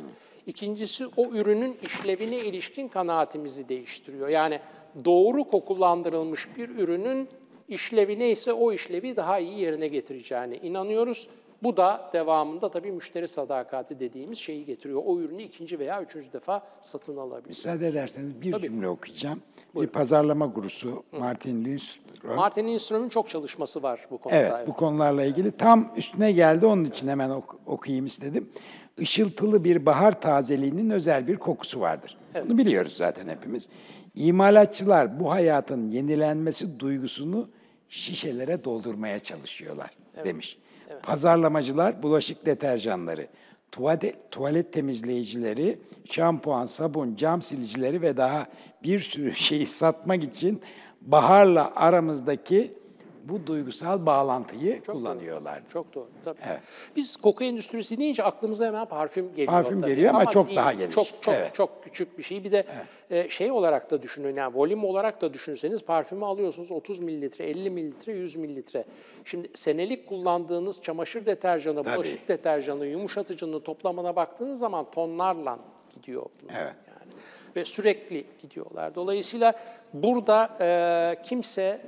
İkincisi 0.47 1.07
o 1.17 1.27
ürünün 1.27 1.79
işlevine 1.83 2.37
ilişkin 2.37 2.89
kanaatimizi 2.89 3.69
değiştiriyor. 3.69 4.29
Yani 4.29 4.61
doğru 5.05 5.45
kokulandırılmış 5.45 6.57
bir 6.57 6.69
ürünün 6.69 7.29
işlevi 7.73 8.19
neyse 8.19 8.53
o 8.53 8.73
işlevi 8.73 9.17
daha 9.17 9.39
iyi 9.39 9.59
yerine 9.59 9.89
getireceğine 9.89 10.57
inanıyoruz. 10.57 11.29
Bu 11.63 11.77
da 11.77 12.11
devamında 12.13 12.71
tabii 12.71 12.93
müşteri 12.93 13.29
sadakati 13.29 14.01
dediğimiz 14.01 14.39
şeyi 14.39 14.65
getiriyor. 14.65 15.03
O 15.07 15.19
ürünü 15.21 15.43
ikinci 15.43 15.79
veya 15.79 16.03
üçüncü 16.03 16.33
defa 16.33 16.63
satın 16.83 17.17
alabilir. 17.17 17.49
Müsaade 17.49 17.87
ederseniz 17.87 18.41
bir 18.41 18.59
cümle 18.59 18.89
okuyacağım. 18.89 19.41
Bir 19.75 19.87
pazarlama 19.87 20.47
gurusu 20.47 21.05
Martin 21.19 21.65
Lindström. 21.65 22.37
Martin 22.37 22.69
Lindström'ün 22.69 23.09
çok 23.09 23.29
çalışması 23.31 23.83
var 23.83 24.01
bu 24.11 24.19
konuda. 24.19 24.37
Evet, 24.39 24.69
bu 24.69 24.73
konularla 24.73 25.25
ilgili 25.25 25.51
tam 25.53 25.93
üstüne 25.97 26.33
geldi. 26.33 26.67
Onun 26.67 26.85
için 26.85 27.09
hemen 27.09 27.31
ok- 27.31 27.59
okuyayım 27.67 28.07
istedim. 28.07 28.49
Işıltılı 28.99 29.65
bir 29.65 29.87
bahar 29.87 30.21
tazeliğinin 30.21 30.91
özel 30.91 31.27
bir 31.29 31.37
kokusu 31.37 31.81
vardır. 31.81 32.19
Bunu 32.49 32.59
biliyoruz 32.59 32.95
zaten 32.97 33.29
hepimiz. 33.29 33.69
İmalatçılar 34.17 35.21
bu 35.21 35.31
hayatın 35.31 35.89
yenilenmesi 35.89 36.81
duygusunu 36.81 37.49
şişelere 37.93 38.65
doldurmaya 38.65 39.19
çalışıyorlar 39.19 39.91
demiş. 40.25 40.59
Pazarlamacılar 41.03 42.03
bulaşık 42.03 42.47
deterjanları, 42.47 43.27
tuvalet, 43.73 44.31
tuvalet 44.31 44.73
temizleyicileri, 44.73 45.79
şampuan, 46.11 46.67
sabun, 46.67 47.17
cam 47.17 47.43
silicileri 47.43 48.03
ve 48.03 48.17
daha 48.17 48.47
bir 48.83 49.01
sürü 49.01 49.35
şeyi 49.37 49.67
satmak 49.67 50.25
için 50.25 50.63
baharla 51.01 51.73
aramızdaki 51.77 52.73
bu 53.25 53.47
duygusal 53.47 54.07
bağlantıyı 54.07 54.83
kullanıyorlar. 54.85 55.63
Çok 55.73 55.95
doğru. 55.95 56.09
Tabii. 56.25 56.39
Biz 56.97 57.17
koku 57.17 57.45
endüstrisi 57.45 57.99
deyince 57.99 58.23
aklımıza 58.23 58.67
hemen 58.67 58.85
parfüm 58.85 59.31
geliyor. 59.33 59.49
Parfüm 59.49 59.81
tabii. 59.81 59.91
geliyor 59.91 60.15
ama 60.15 60.31
çok 60.31 60.47
değil. 60.47 60.59
daha 60.59 60.73
geniş. 60.73 60.95
Çok 60.95 61.07
çok 61.21 61.35
Evet. 61.35 61.55
çok 61.55 61.85
küçük 61.85 62.19
bir 62.19 62.23
şey. 62.23 62.45
Bir 62.45 62.53
de 62.53 62.67
e, 63.11 63.29
şey 63.29 63.51
olarak 63.51 63.91
da 63.91 64.03
düşünün 64.03 64.37
yani 64.37 64.55
volüm 64.55 64.85
olarak 64.85 65.21
da 65.21 65.35
düşünseniz 65.35 65.83
parfümü 65.83 66.25
alıyorsunuz 66.25 66.73
30 66.73 67.01
mililitre, 67.01 67.45
50 67.45 67.71
mililitre, 67.71 68.13
100 68.13 68.37
mililitre. 68.37 68.85
Şimdi 69.25 69.49
senelik 69.55 70.09
kullandığınız 70.09 70.83
çamaşır 70.83 71.27
deterjanı, 71.27 71.83
Tabii. 71.85 71.97
bulaşık 71.97 72.29
deterjanı, 72.29 72.87
yumuşatıcının 72.87 73.61
toplamına 73.61 74.17
baktığınız 74.17 74.59
zaman 74.59 74.91
tonlarla 74.91 75.59
gidiyor. 75.95 76.27
bunlar 76.43 76.55
Evet. 76.63 76.75
Yani. 76.89 77.13
Ve 77.57 77.65
sürekli 77.65 78.25
gidiyorlar. 78.39 78.95
Dolayısıyla 78.95 79.55
burada 79.93 80.51
e, 80.61 81.23
kimse 81.23 81.81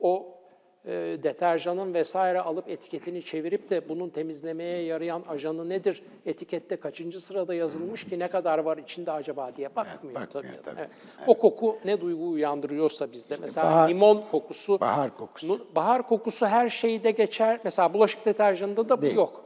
o 0.00 0.37
e, 0.84 0.90
deterjanın 1.22 1.94
vesaire 1.94 2.40
alıp 2.40 2.68
etiketini 2.68 3.22
çevirip 3.22 3.70
de 3.70 3.88
bunun 3.88 4.08
temizlemeye 4.08 4.82
yarayan 4.82 5.22
ajanı 5.28 5.68
nedir, 5.68 6.02
etikette 6.26 6.76
kaçıncı 6.76 7.20
sırada 7.20 7.54
yazılmış 7.54 8.04
ki 8.04 8.18
ne 8.18 8.28
kadar 8.28 8.58
var 8.58 8.78
içinde 8.78 9.12
acaba 9.12 9.56
diye 9.56 9.76
bakmıyor, 9.76 10.14
bakmıyor 10.20 10.26
tabii. 10.32 10.62
tabii. 10.64 10.80
Evet. 10.80 10.90
O 11.26 11.38
koku 11.38 11.78
ne 11.84 12.00
duygu 12.00 12.28
uyandırıyorsa 12.28 13.12
bizde. 13.12 13.36
Mesela 13.40 13.66
bahar- 13.66 13.88
limon 13.88 14.24
kokusu. 14.30 14.80
Bahar 14.80 15.16
kokusu. 15.16 15.66
Bahar 15.76 16.08
kokusu 16.08 16.46
her 16.46 16.68
şeyde 16.68 17.10
geçer. 17.10 17.60
Mesela 17.64 17.94
bulaşık 17.94 18.26
deterjanında 18.26 18.88
da 18.88 18.98
bu 18.98 19.02
Değil. 19.02 19.16
yok. 19.16 19.44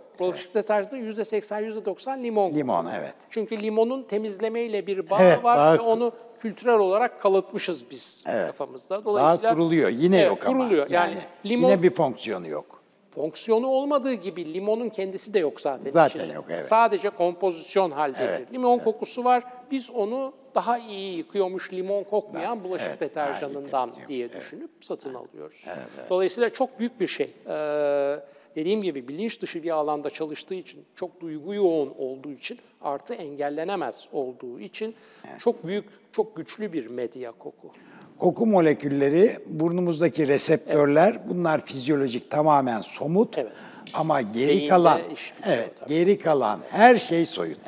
Yüzde 0.97 1.25
seksen, 1.25 1.61
yüzde 1.61 1.85
doksan 1.85 2.23
limon. 2.23 2.55
Limon 2.55 2.87
evet. 2.99 3.15
Çünkü 3.31 3.63
limonun 3.63 4.03
temizlemeyle 4.03 4.87
bir 4.87 5.11
bağı 5.11 5.23
Evet, 5.23 5.45
var 5.45 5.57
bağı- 5.57 5.79
ve 5.79 5.81
onu 5.81 6.13
kültürel 6.39 6.79
olarak 6.79 7.23
kalıtmışız 7.23 7.91
biz 7.91 8.25
Evet. 8.27 8.47
kafamızda. 8.47 9.05
Daha 9.05 9.55
kuruluyor. 9.55 9.89
Yine 9.89 10.19
Evet, 10.19 10.29
yok 10.29 10.47
ama. 10.47 10.59
kuruluyor. 10.59 10.91
Yani, 10.91 11.15
limon 11.47 11.69
Yine 11.69 11.83
bir 11.83 11.91
fonksiyonu 11.91 12.49
yok. 12.49 12.83
fonksiyonu 13.11 13.67
olmadığı 13.67 14.13
gibi 14.13 14.55
limonun 14.55 14.89
kendisi 14.89 15.35
de 15.35 15.39
yok 15.39 15.61
zaten. 15.61 15.91
Zaten 15.91 16.21
içinde. 16.21 16.35
yok, 16.35 16.45
evet. 16.51 16.69
Sadece 16.69 17.11
kompozisyon 17.11 17.91
haldedir. 17.91 18.29
Evet, 18.29 18.53
Limon 18.53 18.79
kokusu 18.79 19.25
var. 19.25 19.45
Biz 19.71 19.91
onu 19.91 20.33
daha 20.55 20.79
iyi 20.79 21.17
yıkıyormuş 21.17 21.73
limon 21.73 22.05
kokmayan 22.05 22.65
bulaşık 22.65 22.97
evet, 23.01 23.15
daha 23.15 23.27
iyi 23.27 23.35
deterjanından 23.35 23.91
diye 24.09 24.27
evet. 24.27 24.37
düşünüp 24.37 24.71
satın 24.81 25.15
alıyoruz. 25.15 25.67
Dolayısıyla 26.11 26.51
çok 26.51 26.79
büyük 26.79 27.01
bir 27.01 27.07
şey. 27.07 27.35
Ee, 27.49 28.21
dediğim 28.57 28.83
gibi 28.83 29.09
bilinç 29.09 29.43
dışı 29.43 29.63
bir 29.63 29.71
alanda 29.71 30.11
çalıştığı 30.11 30.55
için, 30.55 30.85
çok 30.97 31.21
duygu 31.21 31.55
yoğun 31.55 31.95
olduğu 31.99 32.33
için, 32.33 32.59
artı 32.81 33.15
engellenemez 33.15 34.09
olduğu 34.13 34.61
için 34.61 34.95
çok 35.39 35.67
büyük, 35.67 35.85
çok 36.13 36.37
güçlü 36.37 36.73
bir 36.73 36.87
medya 36.87 37.33
koku. 37.33 37.71
Koku 38.19 38.47
molekülleri, 38.47 39.39
burnumuzdaki 39.47 40.29
reseptörler 40.29 41.29
bunlar 41.29 41.67
fizyolojik 41.67 42.31
tamamen 42.31 42.81
somut. 42.81 43.39
Evet. 43.39 43.53
Ama 43.95 44.21
geri 44.21 44.49
Beyinde 44.49 44.69
kalan 44.69 45.01
evet, 45.47 45.73
tabii. 45.81 45.89
geri 45.89 46.19
kalan 46.19 46.61
her 46.71 46.99
şey 46.99 47.27
soyut 47.27 47.59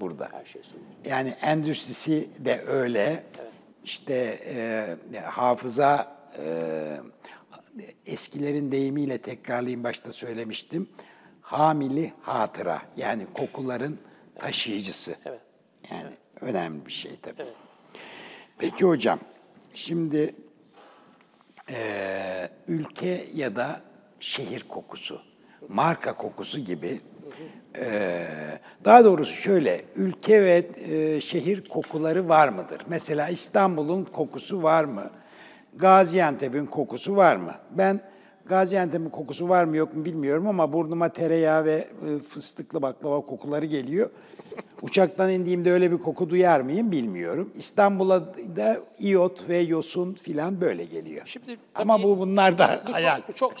burada. 0.00 0.28
Her 0.32 0.44
şey 0.44 0.62
soyut. 0.62 0.86
Yani 1.08 1.34
endüstrisi 1.42 2.28
de 2.38 2.60
öyle. 2.68 3.22
İşte 3.84 4.38
e, 5.14 5.18
hafıza 5.20 6.16
e, 6.38 6.46
eskilerin 8.06 8.72
deyimiyle 8.72 9.18
tekrarlayayım 9.18 9.84
başta 9.84 10.12
söylemiştim. 10.12 10.88
Hamili 11.40 12.12
hatıra 12.22 12.82
yani 12.96 13.26
kokuların 13.34 13.98
taşıyıcısı. 14.34 15.14
Evet. 15.26 15.40
Yani 15.90 16.10
önemli 16.40 16.86
bir 16.86 16.92
şey 16.92 17.12
tabii. 17.22 17.44
Peki 18.58 18.84
hocam, 18.84 19.18
şimdi 19.74 20.34
eee, 21.70 22.48
ülke 22.68 23.24
ya 23.34 23.56
da 23.56 23.80
şehir 24.20 24.68
kokusu, 24.68 25.22
marka 25.68 26.16
kokusu 26.16 26.58
gibi, 26.58 27.00
eee, 27.78 28.26
daha 28.84 29.04
doğrusu 29.04 29.32
şöyle, 29.32 29.84
ülke 29.96 30.42
ve 30.44 30.68
eee, 30.88 31.20
şehir 31.20 31.68
kokuları 31.68 32.28
var 32.28 32.48
mıdır? 32.48 32.82
Mesela 32.88 33.28
İstanbul'un 33.28 34.04
kokusu 34.04 34.62
var 34.62 34.84
mı? 34.84 35.10
Gaziantep'in 35.76 36.66
kokusu 36.66 37.16
var 37.16 37.36
mı? 37.36 37.54
Ben 37.70 38.00
Gaziantep'in 38.46 39.10
kokusu 39.10 39.48
var 39.48 39.64
mı 39.64 39.76
yok 39.76 39.96
mu 39.96 40.04
bilmiyorum 40.04 40.46
ama 40.46 40.72
burnuma 40.72 41.08
tereyağı 41.08 41.64
ve 41.64 41.74
e, 41.74 42.18
fıstıklı 42.28 42.82
baklava 42.82 43.20
kokuları 43.20 43.66
geliyor. 43.66 44.10
Uçaktan 44.82 45.30
indiğimde 45.30 45.72
öyle 45.72 45.92
bir 45.92 45.98
koku 45.98 46.30
duyar 46.30 46.60
mıyım 46.60 46.92
bilmiyorum. 46.92 47.52
İstanbul'a 47.56 48.34
da 48.56 48.80
iyot 48.98 49.48
ve 49.48 49.58
yosun 49.58 50.14
filan 50.14 50.60
böyle 50.60 50.84
geliyor. 50.84 51.22
Şimdi 51.26 51.58
Ama 51.74 52.02
bu 52.02 52.18
bunlar 52.18 52.58
da 52.58 52.80
Bu 52.88 52.92
hayal. 52.92 53.20
bu 53.28 53.32
çok 53.32 53.52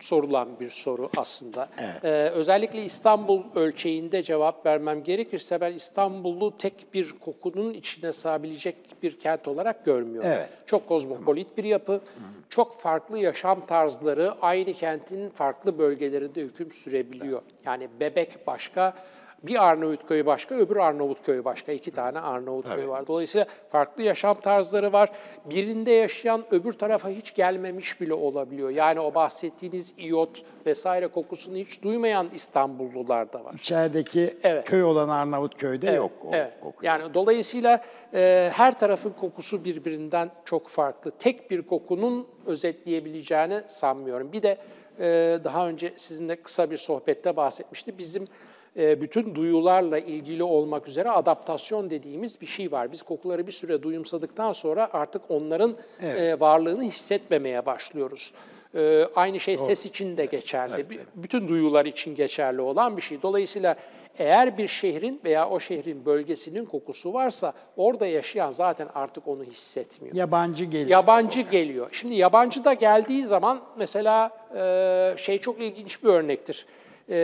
sorulan 0.00 0.48
bir 0.60 0.68
soru 0.70 1.10
aslında. 1.16 1.68
Ee, 2.04 2.08
özellikle 2.34 2.84
İstanbul 2.84 3.42
ölçeğinde 3.54 4.22
cevap 4.22 4.66
vermem 4.66 5.02
gerekirse 5.04 5.60
ben 5.60 5.72
İstanbul'u 5.72 6.56
tek 6.58 6.94
bir 6.94 7.12
kokunun 7.20 7.74
içine 7.74 8.12
sığabilecek 8.12 8.76
bir 9.02 9.18
kent 9.18 9.48
olarak 9.48 9.84
görmüyorum. 9.84 10.30
Evet. 10.32 10.48
Çok 10.66 10.88
kozmopolit 10.88 11.56
bir 11.56 11.64
yapı, 11.64 12.00
çok 12.48 12.80
farklı 12.80 13.18
yaşam 13.18 13.66
tarzları 13.66 14.32
aynı 14.42 14.72
kentin 14.72 15.30
farklı 15.30 15.78
bölgelerinde 15.78 16.40
hüküm 16.40 16.72
sürebiliyor. 16.72 17.42
Yani 17.64 17.88
Bebek 18.00 18.46
başka, 18.46 18.94
bir 19.42 19.68
Arnavutköy'ü 19.68 20.26
başka, 20.26 20.54
öbür 20.54 20.76
Arnavutköy'ü 20.76 21.44
başka. 21.44 21.72
İki 21.72 21.90
tane 21.90 22.20
Arnavutköy 22.20 22.88
var. 22.88 23.06
Dolayısıyla 23.06 23.46
farklı 23.68 24.02
yaşam 24.02 24.40
tarzları 24.40 24.92
var. 24.92 25.10
Birinde 25.44 25.90
yaşayan 25.90 26.44
öbür 26.50 26.72
tarafa 26.72 27.08
hiç 27.08 27.34
gelmemiş 27.34 28.00
bile 28.00 28.14
olabiliyor. 28.14 28.70
Yani 28.70 29.00
o 29.00 29.14
bahsettiğiniz 29.14 29.94
iyot 29.98 30.42
vesaire 30.66 31.06
kokusunu 31.06 31.56
hiç 31.56 31.82
duymayan 31.82 32.28
İstanbullular 32.34 33.32
da 33.32 33.44
var. 33.44 33.54
İçerideki 33.54 34.36
Evet. 34.42 34.64
köy 34.64 34.82
olan 34.82 35.08
Arnavutköy'de 35.08 35.90
yok 35.90 36.12
o 36.24 36.30
Evet. 36.32 36.52
koku. 36.60 36.86
Yani 36.86 37.14
dolayısıyla 37.14 37.82
e, 38.14 38.50
her 38.54 38.78
tarafın 38.78 39.10
kokusu 39.10 39.64
birbirinden 39.64 40.30
çok 40.44 40.68
farklı. 40.68 41.10
Tek 41.10 41.50
bir 41.50 41.62
kokunun 41.62 42.26
özetleyebileceğini 42.46 43.62
sanmıyorum. 43.66 44.32
Bir 44.32 44.42
de 44.42 44.58
e, 45.00 45.38
daha 45.44 45.68
önce 45.68 45.92
sizinle 45.96 46.36
kısa 46.36 46.70
bir 46.70 46.76
sohbette 46.76 47.36
bahsetmişti. 47.36 47.98
Bizim 47.98 48.28
bütün 48.76 49.34
duyularla 49.34 49.98
ilgili 49.98 50.42
olmak 50.42 50.88
üzere 50.88 51.10
adaptasyon 51.10 51.90
dediğimiz 51.90 52.40
bir 52.40 52.46
şey 52.46 52.72
var. 52.72 52.92
Biz 52.92 53.02
kokuları 53.02 53.46
bir 53.46 53.52
süre 53.52 53.82
duyumsadıktan 53.82 54.52
sonra 54.52 54.88
artık 54.92 55.22
onların 55.28 55.76
e, 56.02 56.40
varlığını 56.40 56.82
hissetmemeye 56.82 57.66
başlıyoruz. 57.66 58.32
E, 58.74 59.04
aynı 59.16 59.40
şey 59.40 59.58
ses 59.58 59.86
için 59.86 60.16
de 60.16 60.24
geçerli. 60.24 60.90
B- 60.90 60.94
Bütün 61.14 61.48
duyular 61.48 61.86
için 61.86 62.14
geçerli 62.14 62.60
olan 62.60 62.96
bir 62.96 63.02
şey. 63.02 63.22
Dolayısıyla 63.22 63.76
eğer 64.18 64.58
bir 64.58 64.68
şehrin 64.68 65.20
veya 65.24 65.48
o 65.48 65.60
şehrin 65.60 66.04
bölgesinin 66.04 66.64
kokusu 66.64 67.12
varsa 67.12 67.52
orada 67.76 68.06
yaşayan 68.06 68.50
zaten 68.50 68.88
artık 68.94 69.28
onu 69.28 69.44
hissetmiyor. 69.44 70.16
Yabancı 70.16 70.64
geliyor. 70.64 70.88
Yabancı 70.90 71.40
geliyor. 71.40 71.88
Şimdi 71.92 72.14
yabancı 72.14 72.64
da 72.64 72.72
geldiği 72.72 73.22
zaman 73.22 73.60
mesela 73.78 74.30
e, 74.56 75.14
şey 75.18 75.38
çok 75.38 75.60
ilginç 75.60 76.02
bir 76.04 76.08
örnektir. 76.08 76.66
E, 77.08 77.16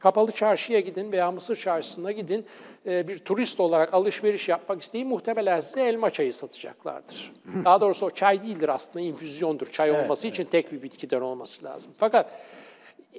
Kapalı 0.00 0.32
çarşıya 0.32 0.80
gidin 0.80 1.12
veya 1.12 1.32
Mısır 1.32 1.56
çarşısına 1.56 2.12
gidin. 2.12 2.46
e, 2.86 3.08
Bir 3.08 3.18
turist 3.18 3.60
olarak 3.60 3.94
alışveriş 3.94 4.48
yapmak 4.48 4.82
isteyin 4.82 5.08
muhtemelen 5.08 5.60
size 5.60 5.82
elma 5.88 6.10
çayı 6.10 6.34
satacaklardır. 6.34 7.32
Daha 7.64 7.80
doğrusu 7.80 8.06
o 8.06 8.10
çay 8.10 8.42
değildir 8.42 8.68
aslında 8.68 9.00
infüzyondur. 9.00 9.66
Çay 9.72 9.90
olması 9.90 10.28
için 10.28 10.44
tek 10.44 10.72
bir 10.72 10.82
bitkiden 10.82 11.20
olması 11.20 11.64
lazım. 11.64 11.92
Fakat 11.98 12.30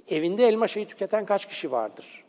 evinde 0.09 0.47
elma 0.47 0.67
çayı 0.67 0.87
tüketen 0.87 1.25
kaç 1.25 1.45
kişi 1.45 1.71
vardır? 1.71 2.23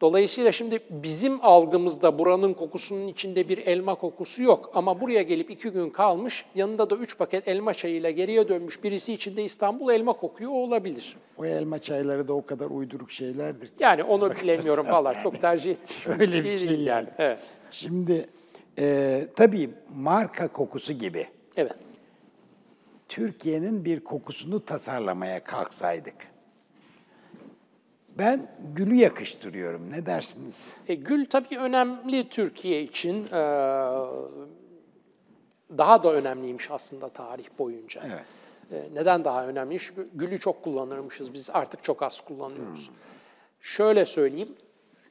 Dolayısıyla 0.00 0.52
şimdi 0.52 0.80
bizim 0.90 1.44
algımızda 1.44 2.18
buranın 2.18 2.54
kokusunun 2.54 3.06
içinde 3.06 3.48
bir 3.48 3.58
elma 3.58 3.94
kokusu 3.94 4.42
yok. 4.42 4.70
Ama 4.74 5.00
buraya 5.00 5.22
gelip 5.22 5.50
iki 5.50 5.70
gün 5.70 5.90
kalmış, 5.90 6.44
yanında 6.54 6.90
da 6.90 6.96
üç 6.96 7.18
paket 7.18 7.48
elma 7.48 7.74
çayıyla 7.74 8.10
geriye 8.10 8.48
dönmüş 8.48 8.84
birisi 8.84 9.12
içinde 9.12 9.44
İstanbul 9.44 9.92
elma 9.92 10.12
kokuyor 10.12 10.50
o 10.50 10.54
olabilir. 10.54 11.16
O 11.38 11.46
elma 11.46 11.78
çayları 11.78 12.28
da 12.28 12.32
o 12.32 12.46
kadar 12.46 12.70
uyduruk 12.70 13.10
şeylerdir. 13.10 13.70
Yani 13.80 14.02
onu 14.02 14.32
bilemiyorum 14.42 14.86
valla 14.90 15.22
çok 15.22 15.40
tercih 15.40 15.70
ettiğim 15.70 16.20
Öyle 16.20 16.44
bir 16.44 16.58
şey 16.58 16.68
değil 16.68 16.86
yani. 16.86 17.08
Evet. 17.18 17.38
Şimdi 17.70 18.28
e, 18.78 19.20
tabii 19.36 19.70
marka 19.96 20.48
kokusu 20.48 20.92
gibi 20.92 21.26
evet. 21.56 21.74
Türkiye'nin 23.08 23.84
bir 23.84 24.00
kokusunu 24.00 24.64
tasarlamaya 24.64 25.44
kalksaydık. 25.44 26.33
Ben 28.18 28.46
gülü 28.74 28.94
yakıştırıyorum. 28.94 29.90
Ne 29.90 30.06
dersiniz? 30.06 30.76
E, 30.88 30.94
gül 30.94 31.26
tabii 31.26 31.58
önemli 31.58 32.28
Türkiye 32.28 32.82
için. 32.82 33.24
Ee, 33.24 33.36
daha 35.78 36.02
da 36.02 36.12
önemliymiş 36.12 36.70
aslında 36.70 37.08
tarih 37.08 37.46
boyunca. 37.58 38.02
Evet. 38.06 38.24
E, 38.72 38.94
neden 38.94 39.24
daha 39.24 39.46
önemli? 39.46 39.78
Çünkü 39.78 40.08
gülü 40.14 40.38
çok 40.40 40.62
kullanırmışız. 40.62 41.34
Biz 41.34 41.50
artık 41.50 41.84
çok 41.84 42.02
az 42.02 42.20
kullanıyoruz. 42.20 42.90
Şöyle 43.60 44.04
söyleyeyim. 44.04 44.56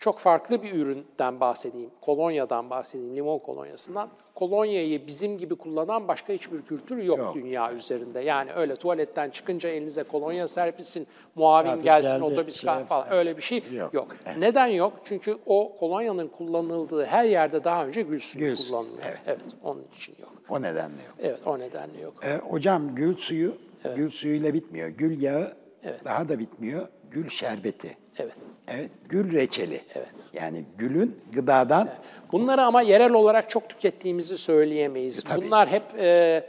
Çok 0.03 0.19
farklı 0.19 0.63
bir 0.63 0.73
üründen 0.73 1.39
bahsedeyim. 1.39 1.89
Kolonyadan 2.01 2.69
bahsedeyim, 2.69 3.15
limon 3.15 3.39
kolonyasından. 3.39 4.09
Kolonyayı 4.35 5.07
bizim 5.07 5.37
gibi 5.37 5.55
kullanan 5.55 6.07
başka 6.07 6.33
hiçbir 6.33 6.61
kültür 6.61 6.97
yok, 6.97 7.17
Yok. 7.17 7.35
dünya 7.35 7.73
üzerinde. 7.73 8.19
Yani 8.19 8.53
öyle 8.53 8.75
tuvaletten 8.75 9.29
çıkınca 9.29 9.69
elinize 9.69 10.03
kolonya 10.03 10.47
serpisin, 10.47 11.07
muavin 11.35 11.83
gelsin, 11.83 12.09
geldi, 12.09 12.23
otobüs 12.23 12.61
şey 12.61 12.83
falan 12.85 13.11
öyle 13.13 13.37
bir 13.37 13.41
şey 13.41 13.63
Yok. 13.71 13.93
yok. 13.93 14.15
Neden 14.37 14.67
yok? 14.67 14.93
Çünkü 15.03 15.37
o 15.45 15.75
kolonyanın 15.77 16.27
kullanıldığı 16.27 17.05
her 17.05 17.23
yerde 17.23 17.63
daha 17.63 17.85
önce 17.85 18.01
gül 18.01 18.19
suyu 18.19 18.45
Gül 18.45 18.55
kullanılıyor. 18.55 19.03
evet. 19.05 19.19
evet, 19.27 19.41
onun 19.63 19.83
için 19.95 20.15
yok. 20.21 20.33
O 20.49 20.61
nedenle 20.61 21.03
yok. 21.07 21.15
Evet, 21.19 21.39
o 21.45 21.59
nedenle 21.59 22.01
yok. 22.01 22.13
E, 22.25 22.37
hocam 22.37 22.95
gül 22.95 23.17
suyu, 23.17 23.57
gül 23.95 24.11
suyuyla 24.11 24.53
bitmiyor. 24.53 24.89
Gül 24.89 25.21
yağı 25.21 25.53
Evet. 25.83 26.05
daha 26.05 26.29
da 26.29 26.39
bitmiyor. 26.39 26.87
Gül 27.11 27.29
şerbeti. 27.29 27.97
Evet. 28.17 28.33
Evet, 28.67 28.89
gül 29.09 29.33
reçeli. 29.33 29.81
Evet. 29.95 30.07
Yani 30.33 30.65
gülün 30.77 31.19
gıdadan 31.33 31.89
Bunları 32.31 32.63
ama 32.63 32.81
yerel 32.81 33.13
olarak 33.13 33.49
çok 33.49 33.69
tükettiğimizi 33.69 34.37
söyleyemeyiz. 34.37 35.19
E, 35.19 35.21
tabii. 35.21 35.45
Bunlar 35.45 35.69
hep 35.69 35.83
e, 35.99 36.43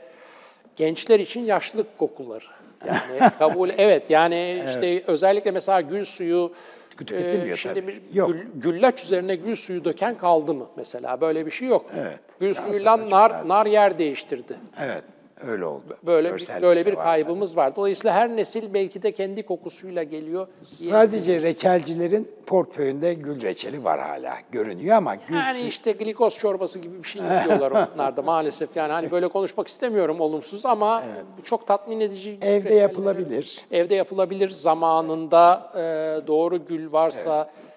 gençler 0.77 1.21
için 1.21 1.41
yaşlılık 1.45 1.99
kokuları. 1.99 2.45
Yani 2.87 3.31
kabul 3.39 3.71
evet 3.79 4.11
yani 4.11 4.65
işte 4.69 5.03
özellikle 5.07 5.51
mesela 5.51 5.81
gül 5.81 6.05
suyu 6.05 6.53
Tüketilmiyor 6.97 7.57
şimdi 7.57 7.75
tabii. 7.81 7.87
bir 7.87 8.01
Yok. 8.15 8.33
gül- 8.33 8.47
güllaç 8.55 9.05
üzerine 9.05 9.35
gül 9.35 9.57
suyu 9.57 9.85
döken 9.85 10.15
kaldı 10.15 10.55
mı 10.55 10.67
mesela 10.77 11.21
böyle 11.21 11.47
bir 11.47 11.51
şey 11.51 11.69
yok. 11.69 11.87
Evet. 12.01 12.19
Gül 12.41 12.55
suyuyla 12.55 13.11
nar 13.11 13.49
nar 13.49 13.67
yer 13.67 13.99
değiştirdi. 13.99 14.57
evet 14.81 15.03
öyle 15.41 15.65
oldu. 15.65 15.99
Böyle 16.03 16.35
bir, 16.35 16.63
böyle 16.63 16.87
bir 16.87 16.93
var. 16.97 17.05
kaybımız 17.05 17.57
var. 17.57 17.77
Dolayısıyla 17.77 18.15
her 18.15 18.37
nesil 18.37 18.75
belki 18.75 19.03
de 19.03 19.13
kendi 19.13 19.43
kokusuyla 19.47 20.03
geliyor. 20.03 20.47
Sadece 20.63 21.43
reçelcilerin 21.43 22.29
portföyünde 22.47 23.15
gül 23.15 23.43
reçeli 23.43 23.85
var 23.85 24.01
hala. 24.01 24.37
Görünüyor 24.53 24.97
ama 24.97 25.15
gül 25.15 25.35
Yani 25.35 25.57
suyu 25.57 25.69
işte 25.69 25.93
glikoz 25.93 26.39
çorbası 26.39 26.79
gibi 26.79 27.03
bir 27.03 27.09
şey 27.09 27.23
diyorlar 27.45 27.71
onlar 27.95 28.17
da 28.17 28.23
maalesef. 28.23 28.77
Yani 28.77 28.93
hani 28.93 29.11
böyle 29.11 29.29
konuşmak 29.29 29.69
istemiyorum 29.69 30.21
olumsuz 30.21 30.67
ama 30.67 31.03
bu 31.39 31.43
çok 31.45 31.67
tatmin 31.67 32.01
edici. 32.01 32.39
evde 32.43 32.75
yapılabilir. 32.75 33.65
Evde 33.71 33.95
yapılabilir 33.95 34.51
zamanında 34.51 35.73
e, 35.75 36.27
doğru 36.27 36.67
gül 36.67 36.93
varsa 36.93 37.51
e, 37.61 37.74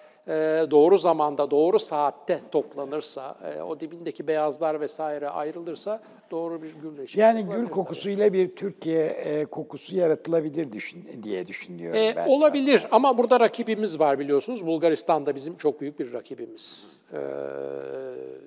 doğru 0.72 0.98
zamanda, 0.98 1.52
doğru 1.52 1.80
saatte 1.80 2.40
toplanırsa, 2.52 3.36
e, 3.58 3.62
o 3.62 3.80
dibindeki 3.80 4.28
beyazlar 4.28 4.82
vesaire 4.82 5.30
ayrılırsa 5.30 6.02
doğru 6.32 6.62
bir 6.62 6.74
gül 6.82 6.98
reçeli. 6.98 7.22
Yani 7.22 7.44
gül 7.46 7.68
kokusuyla 7.70 8.34
bir 8.34 8.56
Türkiye 8.56 9.06
e, 9.06 9.46
kokusu 9.46 9.96
yaratılabilir 9.96 10.72
düşün, 10.72 11.06
diye 11.24 11.48
düşünüyorum 11.48 12.00
E, 12.02 12.14
ben. 12.16 12.28
olabilir 12.28 12.88
ama 12.92 13.18
burada 13.18 13.40
rakibimiz 13.40 14.00
var 14.00 14.20
biliyorsunuz. 14.20 14.66
Bulgaristan 14.66 15.26
da 15.26 15.36
bizim 15.36 15.58
çok 15.58 15.82
büyük 15.82 16.00
bir 16.00 16.14
rakibimiz. 16.14 16.98
E, 17.14 17.18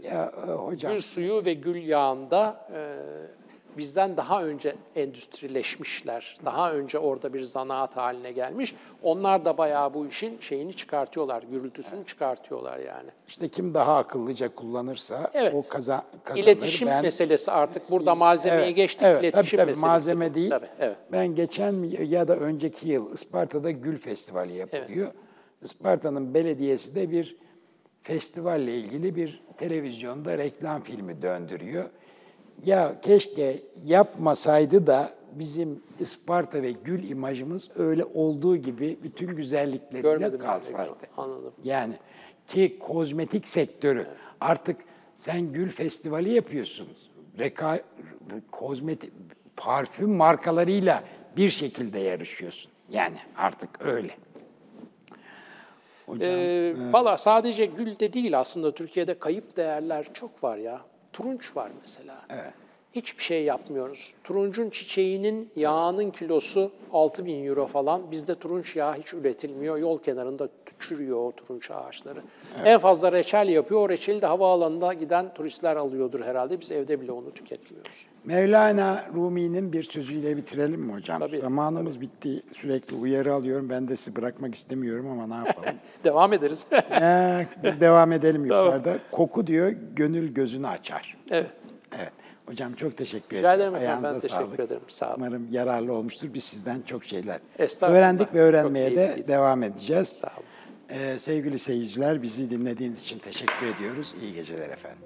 Ya 0.09 0.33
hocam 0.59 0.93
gül 0.93 1.01
suyu 1.01 1.45
ve 1.45 1.55
gül 1.55 1.87
yağında 1.89 2.67
e, 2.75 2.81
bizden 3.77 4.17
daha 4.17 4.45
önce 4.45 4.77
endüstrileşmişler. 4.97 6.39
Daha 6.45 6.73
önce 6.73 6.99
orada 6.99 7.35
bir 7.35 7.43
zanaat 7.43 7.97
haline 7.97 8.33
gelmiş. 8.33 8.75
Onlar 9.03 9.45
da 9.45 9.59
bayağı 9.59 9.95
bu 9.95 10.07
işin 10.07 10.39
şeyini 10.41 10.73
çıkartıyorlar, 10.77 11.43
gürültüsünü 11.43 12.07
çıkartıyorlar 12.07 12.79
yani. 12.79 13.11
işte 13.29 13.49
kim 13.49 13.75
daha 13.75 13.97
akıllıca 13.97 14.55
kullanırsa 14.55 15.31
Evet. 15.35 15.55
o 15.55 15.69
kaza, 15.69 16.05
kazanır. 16.25 16.45
İletişim 16.45 16.89
ben, 16.89 17.03
meselesi 17.03 17.51
artık 17.51 17.91
burada 17.91 18.15
malzemeye 18.15 18.63
Evet, 18.65 18.77
geçtik. 18.77 19.03
evet, 19.03 19.17
tabii, 19.17 19.27
iletişim 19.27 19.57
tabii, 19.57 19.67
meselesi. 19.67 19.87
malzeme 19.87 20.35
değil. 20.35 20.51
Tabii, 20.51 20.67
evet. 20.79 20.97
Ben 21.13 21.35
geçen 21.35 21.73
ya 22.09 22.29
da 22.29 22.37
önceki 22.37 22.89
yıl 22.89 23.15
Isparta'da 23.15 23.71
Gül 23.71 23.99
Festivali 23.99 24.53
yapılıyor. 24.57 25.13
Isparta'nın 25.63 26.35
belediyesi 26.35 26.95
de 26.95 27.11
bir 27.11 27.37
festivalle 28.03 28.75
ilgili 28.75 29.17
bir 29.17 29.43
televizyonda 29.57 30.39
reklam 30.39 30.83
filmi 30.83 31.23
döndürüyor. 31.23 31.85
Ya 32.65 33.01
keşke 33.01 33.57
yapmasaydı 33.85 34.87
da 34.87 35.11
bizim 35.33 35.83
Isparta 36.01 36.63
ve 36.63 36.71
Gül 36.71 37.11
imajımız 37.11 37.71
öyle 37.77 38.05
olduğu 38.05 38.57
gibi 38.57 38.99
bütün 39.03 39.37
güzellikleriyle 39.37 40.01
Görmedim 40.13 40.39
kalsaydı. 40.39 40.91
Anladım. 41.17 41.53
Yani 41.65 41.95
ki 42.47 42.79
kozmetik 42.79 43.49
sektörü 43.49 44.07
artık 44.41 44.77
sen 45.17 45.53
Gül 45.53 45.71
Festivali 45.71 46.33
yapıyorsun. 46.33 46.89
Reka, 47.39 47.79
kozmetik 48.51 49.13
parfüm 49.57 50.11
markalarıyla 50.17 51.05
bir 51.37 51.51
şekilde 51.51 51.99
yarışıyorsun. 51.99 52.73
Yani 52.93 53.17
artık 53.37 53.71
öyle. 53.87 54.11
Hocam, 56.07 56.31
Ee, 56.31 56.75
Valla 56.93 57.19
sadece 57.19 57.67
gül 57.67 57.99
de 57.99 58.13
değil 58.13 58.41
aslında 58.41 58.75
Türkiye'de 58.75 59.19
kayıp 59.19 59.57
değerler 59.57 60.07
çok 60.15 60.45
var 60.45 60.57
ya. 60.57 60.81
Turunç 61.13 61.57
var 61.57 61.71
mesela. 61.81 62.17
Hiçbir 62.93 63.23
şey 63.23 63.45
yapmıyoruz. 63.45 64.15
Turuncun 64.25 64.71
çiçeğinin 64.71 65.51
yağının 65.57 66.11
kilosu 66.11 66.71
6000 66.93 67.27
bin 67.27 67.47
euro 67.47 67.67
falan. 67.67 68.11
Bizde 68.11 68.35
turunç 68.35 68.77
yağı 68.77 68.95
hiç 68.95 69.15
üretilmiyor. 69.15 69.77
Yol 69.77 69.99
kenarında 69.99 70.49
çürüyor 70.79 71.19
o 71.19 71.33
turunç 71.33 71.71
ağaçları. 71.71 72.23
En 72.65 72.79
fazla 72.79 73.13
reçel 73.13 73.49
yapıyor. 73.49 73.81
O 73.81 73.89
reçeli 73.89 74.23
de 74.23 74.27
havaalanına 74.27 74.93
giden 74.93 75.35
turistler 75.35 75.77
alıyordur 75.77 76.21
herhalde. 76.21 76.61
Biz 76.61 76.71
evde 76.71 77.01
bile 77.01 77.13
onu 77.13 77.35
tüketmiyoruz. 77.35 78.07
Mevlana 78.25 79.05
Rumi'nin 79.15 79.73
bir 79.73 79.83
sözüyle 79.83 80.37
bitirelim 80.37 80.81
mi 80.81 80.93
hocam? 80.93 81.19
Tabii. 81.21 81.41
Zamanımız 81.41 82.01
bitti. 82.01 82.43
Sürekli 82.53 82.97
uyarı 82.97 83.33
alıyorum. 83.35 83.69
Ben 83.69 83.89
de 83.89 83.97
sizi 83.97 84.17
bırakmak 84.17 84.55
istemiyorum 84.55 85.07
ama 85.11 85.27
ne 85.41 85.47
yapalım? 85.49 85.75
Devam 86.05 86.33
ederiz. 86.33 86.67
Ee, 87.03 87.47
biz 87.65 87.81
devam 87.81 88.13
edelim 88.13 88.45
yukarıda. 88.45 88.99
Koku 89.13 89.47
diyor, 89.47 89.73
gönül 89.97 90.35
gözünü 90.35 90.67
açar. 90.67 91.17
evet. 91.31 91.51
Evet. 91.99 92.13
Hocam 92.47 92.73
çok 92.75 92.97
teşekkür 92.97 93.37
Rica 93.37 93.55
ederim. 93.55 93.75
ederim 93.75 93.85
efendim, 93.85 94.03
ben 94.03 94.09
Ayağınıza 94.09 94.29
teşekkür 94.29 94.45
sağlık. 94.47 94.61
ederim. 94.61 94.83
Sağ 94.89 95.07
olun. 95.09 95.15
Umarım 95.17 95.49
yararlı 95.51 95.93
olmuştur. 95.93 96.29
Biz 96.35 96.45
sizden 96.45 96.83
çok 96.87 97.05
şeyler 97.05 97.39
öğrendik 97.83 98.35
ve 98.35 98.41
öğrenmeye 98.41 98.91
de 98.91 98.95
keyifliydi. 98.95 99.29
devam 99.29 99.63
edeceğiz. 99.63 100.09
Sağ 100.09 100.27
olun. 100.27 100.47
Ee, 100.91 101.19
sevgili 101.19 101.59
seyirciler 101.59 102.23
bizi 102.23 102.51
dinlediğiniz 102.51 103.03
için 103.03 103.19
teşekkür 103.19 103.67
ediyoruz. 103.67 104.15
İyi 104.23 104.35
geceler 104.35 104.69
efendim. 104.71 104.99